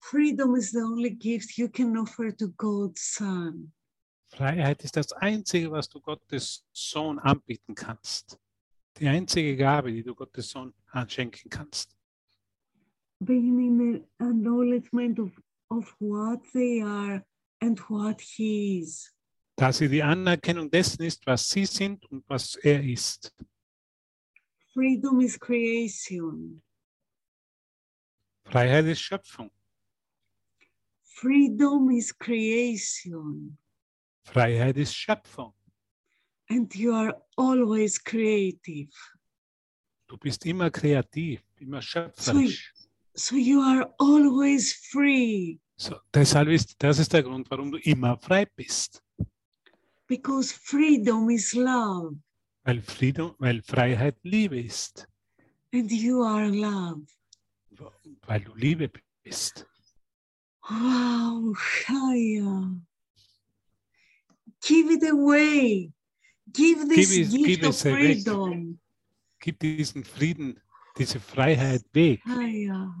Freedom 0.00 0.54
is 0.56 0.72
the 0.72 0.80
only 0.80 1.10
gift 1.10 1.56
you 1.56 1.68
can 1.68 1.96
offer 1.96 2.30
to 2.32 2.48
God's 2.56 3.14
Son. 3.14 3.72
Freiheit 4.28 4.82
ist 4.84 4.96
das 4.96 5.12
Einzige, 5.12 5.70
was 5.70 5.88
du 5.88 6.00
Gottes 6.00 6.64
Sohn 6.72 7.18
anbieten 7.18 7.74
kannst. 7.74 8.38
Die 8.98 9.08
einzige 9.08 9.56
Gabe, 9.56 9.92
die 9.92 10.02
du 10.02 10.14
Gottes 10.14 10.50
Sohn 10.50 10.74
anschenken 10.90 11.50
kannst. 11.50 11.96
Being 13.20 13.60
in 13.60 13.78
the 13.78 14.24
acknowledgement 14.24 15.18
of, 15.18 15.30
of 15.70 15.94
what 16.00 16.40
they 16.52 16.82
are 16.82 17.24
and 17.60 17.78
what 17.88 18.20
He 18.20 18.80
is. 18.80 19.12
Da 19.60 19.70
sie 19.74 19.90
die 19.90 20.02
Anerkennung 20.02 20.70
dessen 20.70 21.02
ist, 21.02 21.26
was 21.26 21.46
sie 21.46 21.66
sind 21.66 22.06
und 22.06 22.24
was 22.26 22.56
er 22.56 22.82
ist. 22.82 23.30
Freedom 24.72 25.20
is 25.20 25.38
creation. 25.38 26.62
Freiheit 28.44 28.86
ist 28.86 29.02
Schöpfung. 29.02 29.50
Freedom 31.02 31.90
is 31.90 32.18
creation. 32.18 33.58
Freiheit 34.22 34.78
ist 34.78 34.94
Schöpfung. 34.94 35.52
And 36.48 36.74
you 36.74 36.94
are 36.94 37.14
always 37.36 38.02
creative. 38.02 38.94
Du 40.06 40.16
bist 40.16 40.46
immer 40.46 40.70
kreativ, 40.70 41.42
immer 41.58 41.82
schöpferisch. 41.82 42.72
So 43.12 43.36
you 43.36 43.60
are 43.60 43.94
always 43.98 44.72
free 44.72 45.58
So, 45.76 45.96
deshalb 46.12 46.48
ist, 46.48 46.74
das 46.78 46.98
ist 46.98 47.10
der 47.12 47.22
Grund, 47.22 47.50
warum 47.50 47.72
du 47.72 47.78
immer 47.78 48.18
frei 48.18 48.44
bist. 48.44 49.02
Because 50.10 50.52
freedom 50.52 51.30
is 51.30 51.54
love 51.54 52.16
Weil, 52.64 52.82
Frieden, 52.82 53.30
weil 53.38 53.62
Freiheit 53.62 54.16
Liebe 54.22 54.58
ist. 54.60 55.06
and 55.72 55.90
you 55.90 56.22
are 56.24 56.48
love. 56.50 57.06
Weil 58.26 58.40
du 58.40 58.54
Liebe 58.54 58.90
bist. 59.24 59.64
Wow, 60.68 61.54
Shaya. 61.56 62.80
Give 64.60 64.90
it 64.90 65.04
away. 65.10 65.90
Give 66.52 66.86
this 66.88 67.10
it- 67.16 67.30
gift 67.30 67.46
give 67.62 67.68
of 67.68 67.76
freedom. 67.80 68.78
Gib 69.40 69.58
diesen 69.58 70.04
Frieden, 70.04 70.60
diese 70.98 71.18
Freiheit 71.18 71.82
weg. 71.94 72.20
Shaya. 72.26 72.92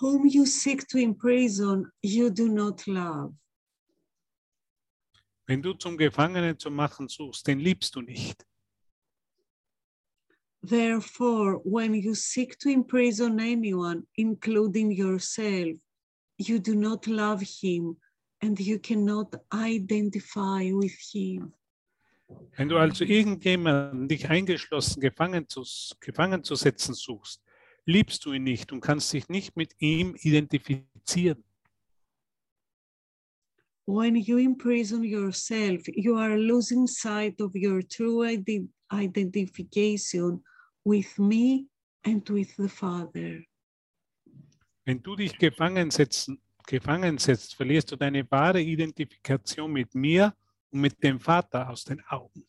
Whom 0.00 0.26
you 0.26 0.46
seek 0.46 0.86
to 0.88 0.98
imprison, 0.98 1.90
you 2.02 2.30
do 2.30 2.48
not 2.48 2.86
love. 2.86 3.34
Wenn 5.46 5.62
du 5.62 5.74
zum 5.74 5.98
Gefangenen 5.98 6.58
zu 6.58 6.70
machen 6.70 7.08
suchst, 7.08 7.46
den 7.46 7.58
liebst 7.58 7.96
du 7.96 8.00
nicht. 8.00 8.46
Therefore, 10.62 11.60
when 11.64 11.94
you 11.94 12.14
seek 12.14 12.58
to 12.60 12.68
imprison 12.68 13.40
anyone, 13.40 14.06
including 14.16 14.92
yourself, 14.92 15.76
you 16.38 16.58
do 16.58 16.74
not 16.74 17.06
love 17.06 17.42
him 17.42 17.96
and 18.42 18.58
you 18.60 18.78
cannot 18.78 19.34
identify 19.52 20.70
with 20.72 20.96
him. 21.12 21.52
Wenn 22.56 22.68
du 22.68 22.76
also 22.76 23.04
irgendjemanden, 23.04 24.06
dich 24.06 24.28
eingeschlossen, 24.28 25.00
gefangen 25.00 25.48
zu, 25.48 25.64
gefangen 25.98 26.44
zu 26.44 26.54
setzen 26.54 26.94
suchst, 26.94 27.42
liebst 27.90 28.24
du 28.24 28.32
ihn 28.32 28.44
nicht 28.44 28.72
und 28.72 28.80
kannst 28.80 29.12
dich 29.12 29.28
nicht 29.28 29.56
mit 29.56 29.74
ihm 29.78 30.14
identifizieren. 30.20 31.44
When 33.86 34.14
you 34.14 34.38
imprison 34.38 35.02
yourself, 35.02 35.82
you 35.88 36.16
are 36.16 36.36
losing 36.36 36.86
sight 36.86 37.40
of 37.40 37.52
your 37.54 37.82
true 37.82 38.24
ide- 38.24 38.68
identification 38.92 40.44
with 40.84 41.18
me 41.18 41.66
and 42.04 42.28
with 42.30 42.54
the 42.56 42.68
Father. 42.68 43.42
Wenn 44.84 45.02
du 45.02 45.16
dich 45.16 45.36
gefangen, 45.36 45.90
setzen, 45.90 46.40
gefangen 46.66 47.18
setzt, 47.18 47.54
verlierst 47.54 47.90
du 47.90 47.96
deine 47.96 48.30
wahre 48.30 48.60
Identifikation 48.60 49.72
mit 49.72 49.94
mir 49.94 50.34
und 50.70 50.80
mit 50.80 51.02
dem 51.02 51.18
Vater 51.18 51.68
aus 51.68 51.84
den 51.84 52.00
Augen. 52.08 52.46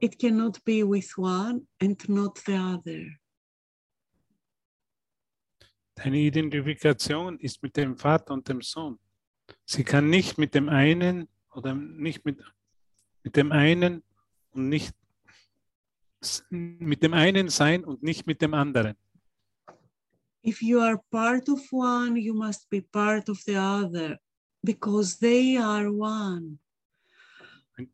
It 0.00 0.18
cannot 0.18 0.62
be 0.64 0.84
with 0.84 1.18
one 1.18 1.66
and 1.80 2.08
not 2.08 2.38
the 2.46 2.52
other. 2.52 3.18
Deine 5.98 6.18
Identifikation 6.18 7.38
ist 7.40 7.60
mit 7.62 7.76
dem 7.76 7.96
Vater 7.96 8.32
und 8.34 8.48
dem 8.48 8.62
Sohn. 8.62 8.98
Sie 9.64 9.82
kann 9.82 10.08
nicht 10.08 10.38
mit 10.38 10.54
dem 10.54 10.68
einen 10.68 11.28
oder 11.52 11.74
nicht 11.74 12.24
mit, 12.24 12.40
mit 13.24 13.34
dem 13.36 13.50
einen 13.50 14.04
und 14.50 14.68
nicht 14.68 14.94
mit 16.50 17.02
dem 17.02 17.14
einen 17.14 17.48
sein 17.48 17.84
und 17.84 18.02
nicht 18.02 18.26
mit 18.26 18.40
dem 18.42 18.54
anderen. 18.54 18.94
If 20.46 20.62
you 20.62 20.78
are 20.80 20.98
part 21.10 21.48
of 21.48 21.60
one, 21.72 22.16
you 22.18 22.32
must 22.32 22.70
be 22.70 22.80
part 22.80 23.28
of 23.28 23.40
the 23.42 23.56
other 23.56 24.18
because 24.62 25.18
they 25.18 25.58
are 25.58 25.90
one. 25.92 26.58
Wenn- 27.76 27.92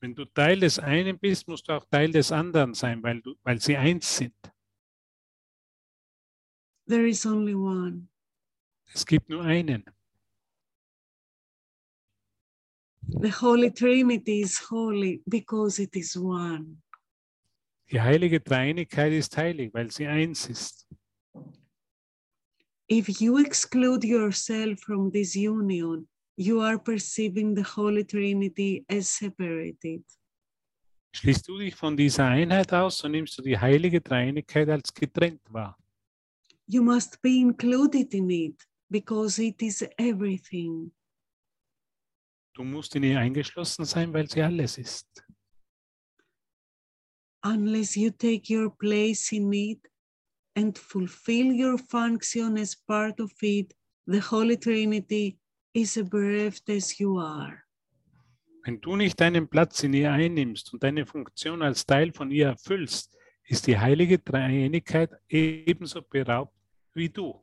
Wenn 0.00 0.14
du 0.14 0.24
Teil 0.26 0.60
des 0.60 0.78
einen 0.78 1.18
bist, 1.18 1.48
musst 1.48 1.68
du 1.68 1.72
auch 1.72 1.86
Teil 1.86 2.10
des 2.10 2.30
anderen 2.32 2.74
sein, 2.74 3.02
weil, 3.02 3.22
du, 3.22 3.34
weil 3.44 3.58
sie 3.60 3.76
eins 3.76 4.16
sind. 4.18 4.34
There 6.92 7.06
is 7.06 7.24
only 7.24 7.54
one. 7.54 8.08
Es 8.94 9.06
gibt 9.06 9.30
nur 9.30 9.42
einen. 9.42 9.84
The 13.08 13.30
Holy 13.30 13.70
Trinity 13.70 14.42
is 14.42 14.58
holy 14.58 15.22
because 15.26 15.82
it 15.82 15.96
is 15.96 16.16
one. 16.16 16.82
Die 17.90 18.00
heilige 18.00 18.40
Dreieinigkeit 18.40 19.12
ist 19.12 19.36
heilig, 19.36 19.72
weil 19.72 19.90
sie 19.90 20.06
eins 20.06 20.48
ist. 20.48 20.86
If 22.88 23.08
you 23.20 23.38
exclude 23.38 24.06
yourself 24.06 24.80
from 24.80 25.10
this 25.10 25.34
union, 25.34 26.06
you 26.36 26.60
are 26.60 26.78
perceiving 26.78 27.56
the 27.56 27.64
Holy 27.64 28.04
Trinity 28.04 28.84
as 28.88 29.08
separated. 29.08 30.04
Schließt 31.14 31.48
du 31.48 31.58
dich 31.58 31.74
von 31.74 31.96
dieser 31.96 32.26
Einheit 32.26 32.72
aus, 32.72 32.98
so 32.98 33.08
nimmst 33.08 33.38
du 33.38 33.42
die 33.42 33.58
heilige 33.58 34.00
Dreieinigkeit 34.00 34.68
als 34.68 34.92
getrennt 34.92 35.42
wahr. 35.50 35.76
You 36.66 36.82
must 36.82 37.20
be 37.22 37.40
included 37.40 38.14
in 38.14 38.30
it 38.30 38.62
because 38.90 39.42
it 39.42 39.62
is 39.62 39.84
everything. 39.98 40.92
Du 42.54 42.64
musst 42.64 42.94
in 42.94 43.02
ihr 43.02 43.18
eingeschlossen 43.18 43.84
sein, 43.84 44.12
weil 44.12 44.28
sie 44.28 44.42
alles 44.42 44.78
ist. 44.78 45.24
Unless 47.44 47.96
you 47.96 48.10
take 48.10 48.48
your 48.48 48.70
place 48.70 49.32
in 49.32 49.52
it 49.52 49.90
and 50.54 50.78
fulfill 50.78 51.52
your 51.52 51.78
function 51.78 52.56
as 52.56 52.76
part 52.76 53.18
of 53.20 53.32
it, 53.42 53.74
the 54.06 54.20
Holy 54.20 54.56
Trinity 54.56 55.38
is 55.74 55.94
bereft 56.10 56.68
as 56.68 56.98
you 56.98 57.18
are. 57.18 57.62
Wenn 58.64 58.80
du 58.80 58.94
nicht 58.94 59.18
deinen 59.18 59.48
Platz 59.48 59.82
in 59.82 59.92
ihr 59.94 60.12
einnimmst 60.12 60.72
und 60.72 60.82
deine 60.82 61.04
Funktion 61.04 61.62
als 61.62 61.84
Teil 61.84 62.12
von 62.12 62.30
ihr 62.30 62.46
erfüllst, 62.46 63.16
ist 63.44 63.66
die 63.66 63.78
heilige 63.78 64.18
Dreieinigkeit 64.18 65.10
ebenso 65.28 66.02
beraubt 66.02 66.54
wie 66.94 67.08
du. 67.08 67.42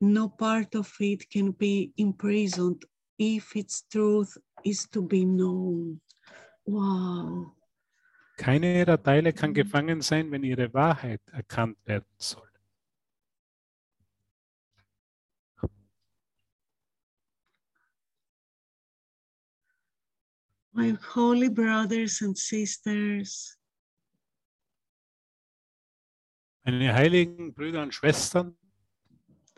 No 0.00 0.28
part 0.28 0.74
of 0.76 0.98
it 1.00 1.28
can 1.30 1.52
be 1.52 1.92
imprisoned 1.96 2.84
if 3.18 3.54
its 3.54 3.86
truth 3.88 4.38
is 4.64 4.88
to 4.90 5.02
be 5.02 5.24
known. 5.24 6.00
Wow. 6.64 7.54
Keine 8.38 8.78
ihrer 8.78 9.02
Teile 9.02 9.34
kann 9.34 9.52
gefangen 9.52 9.98
mm. 9.98 10.02
sein, 10.02 10.30
wenn 10.30 10.42
ihre 10.42 10.72
Wahrheit 10.72 11.20
erkannt 11.30 11.76
werden 11.84 12.06
soll. 12.16 12.48
My 20.72 20.96
holy 21.14 21.50
brothers 21.50 22.22
and 22.22 22.38
sisters, 22.38 23.59
Meine 26.70 26.94
heiligen 26.94 27.52
Brüder 27.52 27.82
und 27.82 27.92
Schwestern, 27.92 28.56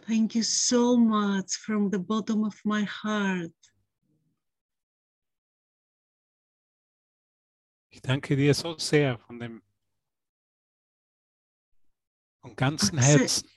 thank 0.07 0.35
you 0.35 0.43
so 0.43 0.97
much 0.97 1.59
from 1.59 1.91
the 1.93 1.99
bottom 1.99 2.43
of 2.43 2.55
my 2.65 2.87
heart. 2.87 3.53
ich 7.91 8.01
danke 8.01 8.35
dir 8.35 8.55
so 8.55 8.79
sehr 8.79 9.19
von 9.19 9.39
dem 9.39 9.63
von 12.41 12.57
ganzem 12.57 12.99
Accept- 12.99 13.21
Herzen, 13.21 13.51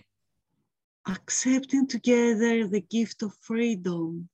accepting 1.04 1.88
together 1.88 2.68
the 2.70 2.82
gift 2.82 3.24
of 3.24 3.34
freedom. 3.40 4.28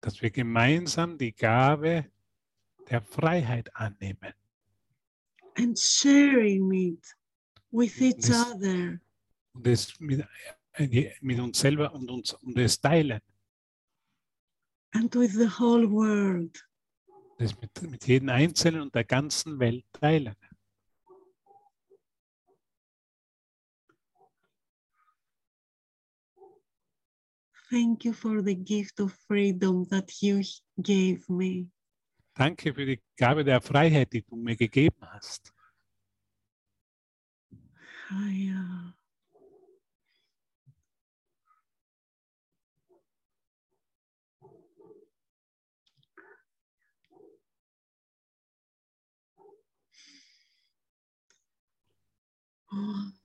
dass 0.00 0.22
wir 0.22 0.30
gemeinsam 0.30 1.18
die 1.18 1.34
Gabe 1.34 2.10
der 2.90 3.02
Freiheit 3.02 3.74
annehmen. 3.74 4.32
and 5.56 5.76
sharing 5.76 6.72
it 6.72 7.04
with 7.72 8.00
each 8.00 8.30
other. 8.30 9.00
und 9.52 9.66
es 9.66 9.98
mit, 9.98 10.24
äh, 10.74 11.12
mit 11.20 11.40
uns 11.40 11.58
selber 11.58 11.92
und 11.92 12.08
uns 12.10 12.32
und 12.34 12.56
es 12.58 12.80
teilen. 12.80 13.20
and 14.92 15.14
with 15.14 15.34
the 15.34 15.48
whole 15.48 15.90
world. 15.90 16.64
Das 17.38 17.54
mit, 17.60 17.82
mit 17.82 18.06
jedem 18.06 18.30
Einzelnen 18.30 18.82
und 18.82 18.94
der 18.94 19.04
ganzen 19.04 19.58
Welt 19.58 19.84
teilen. 19.92 20.34
Thank 27.70 28.04
you 28.06 28.14
for 28.14 28.40
the 28.40 28.54
gift 28.54 28.98
of 28.98 29.12
freedom 29.28 29.84
that 29.90 30.22
you 30.22 30.42
gave 30.82 31.28
me. 31.28 31.66
Danke 32.38 32.72
für 32.72 32.86
die 32.86 33.00
Gabe 33.16 33.42
der 33.42 33.60
Freiheit, 33.60 34.12
die 34.12 34.22
du 34.22 34.36
mir 34.36 34.54
gegeben 34.54 34.98
hast. 35.00 35.52
Haya. 38.08 38.94
Oh. 52.70 53.17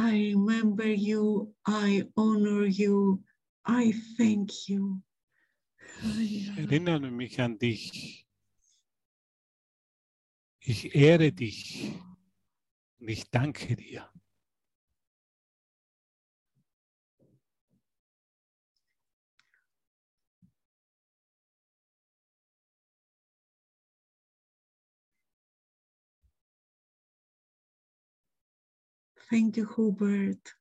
I 0.00 0.32
remember 0.32 0.86
you, 0.86 1.52
I 1.66 2.04
honor 2.16 2.66
you, 2.66 3.20
I 3.66 3.92
thank 4.16 4.68
you. 4.68 5.02
Ich 6.20 6.56
erinnere 6.56 7.10
mich 7.10 7.40
an 7.40 7.58
dich. 7.58 8.24
Ich 10.60 10.94
ehre 10.94 11.32
dich 11.32 11.92
und 13.00 13.08
ich 13.08 13.28
danke 13.30 13.74
dir. 13.74 14.08
Thank 29.30 29.58
you, 29.58 29.66
Hubert. 29.66 30.54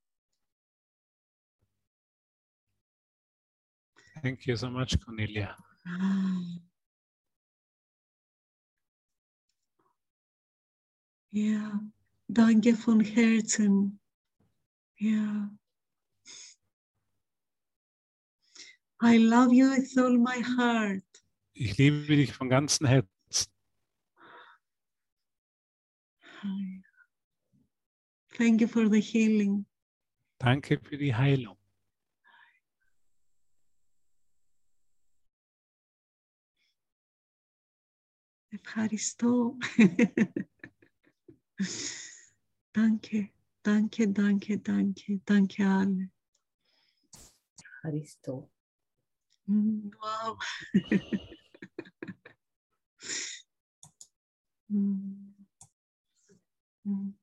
Thank 4.22 4.46
you 4.46 4.58
so 4.58 4.70
much, 4.70 4.98
Cornelia. 5.00 5.56
Ja, 11.32 11.80
danke 12.28 12.76
von 12.76 13.00
Herzen. 13.00 14.00
Ja. 14.98 15.50
I 19.02 19.18
love 19.18 19.54
you 19.54 19.70
with 19.70 19.98
all 19.98 20.18
my 20.18 20.42
heart. 20.42 21.04
Ich 21.54 21.78
liebe 21.78 22.16
dich 22.16 22.34
von 22.34 22.50
ganzem 22.50 22.88
Herzen. 22.88 23.52
Thank 28.39 28.61
you 28.61 28.69
for 28.69 28.89
the 28.89 29.01
healing. 29.01 29.67
Danke 30.39 30.79
für 30.81 30.97
die 30.97 31.15
Heilung. 31.15 31.57
Ευχαριστώ. 38.51 39.57
danke, 42.73 43.33
danke, 43.63 44.07
danke, 44.09 44.59
danke, 44.59 45.21
danke 45.25 45.63
alle. 45.65 46.11
Ευχαριστώ. 47.61 48.51
Mm, 49.49 49.91
wow. 50.01 50.37
Mm. 54.69 55.35
Mm. 56.85 57.15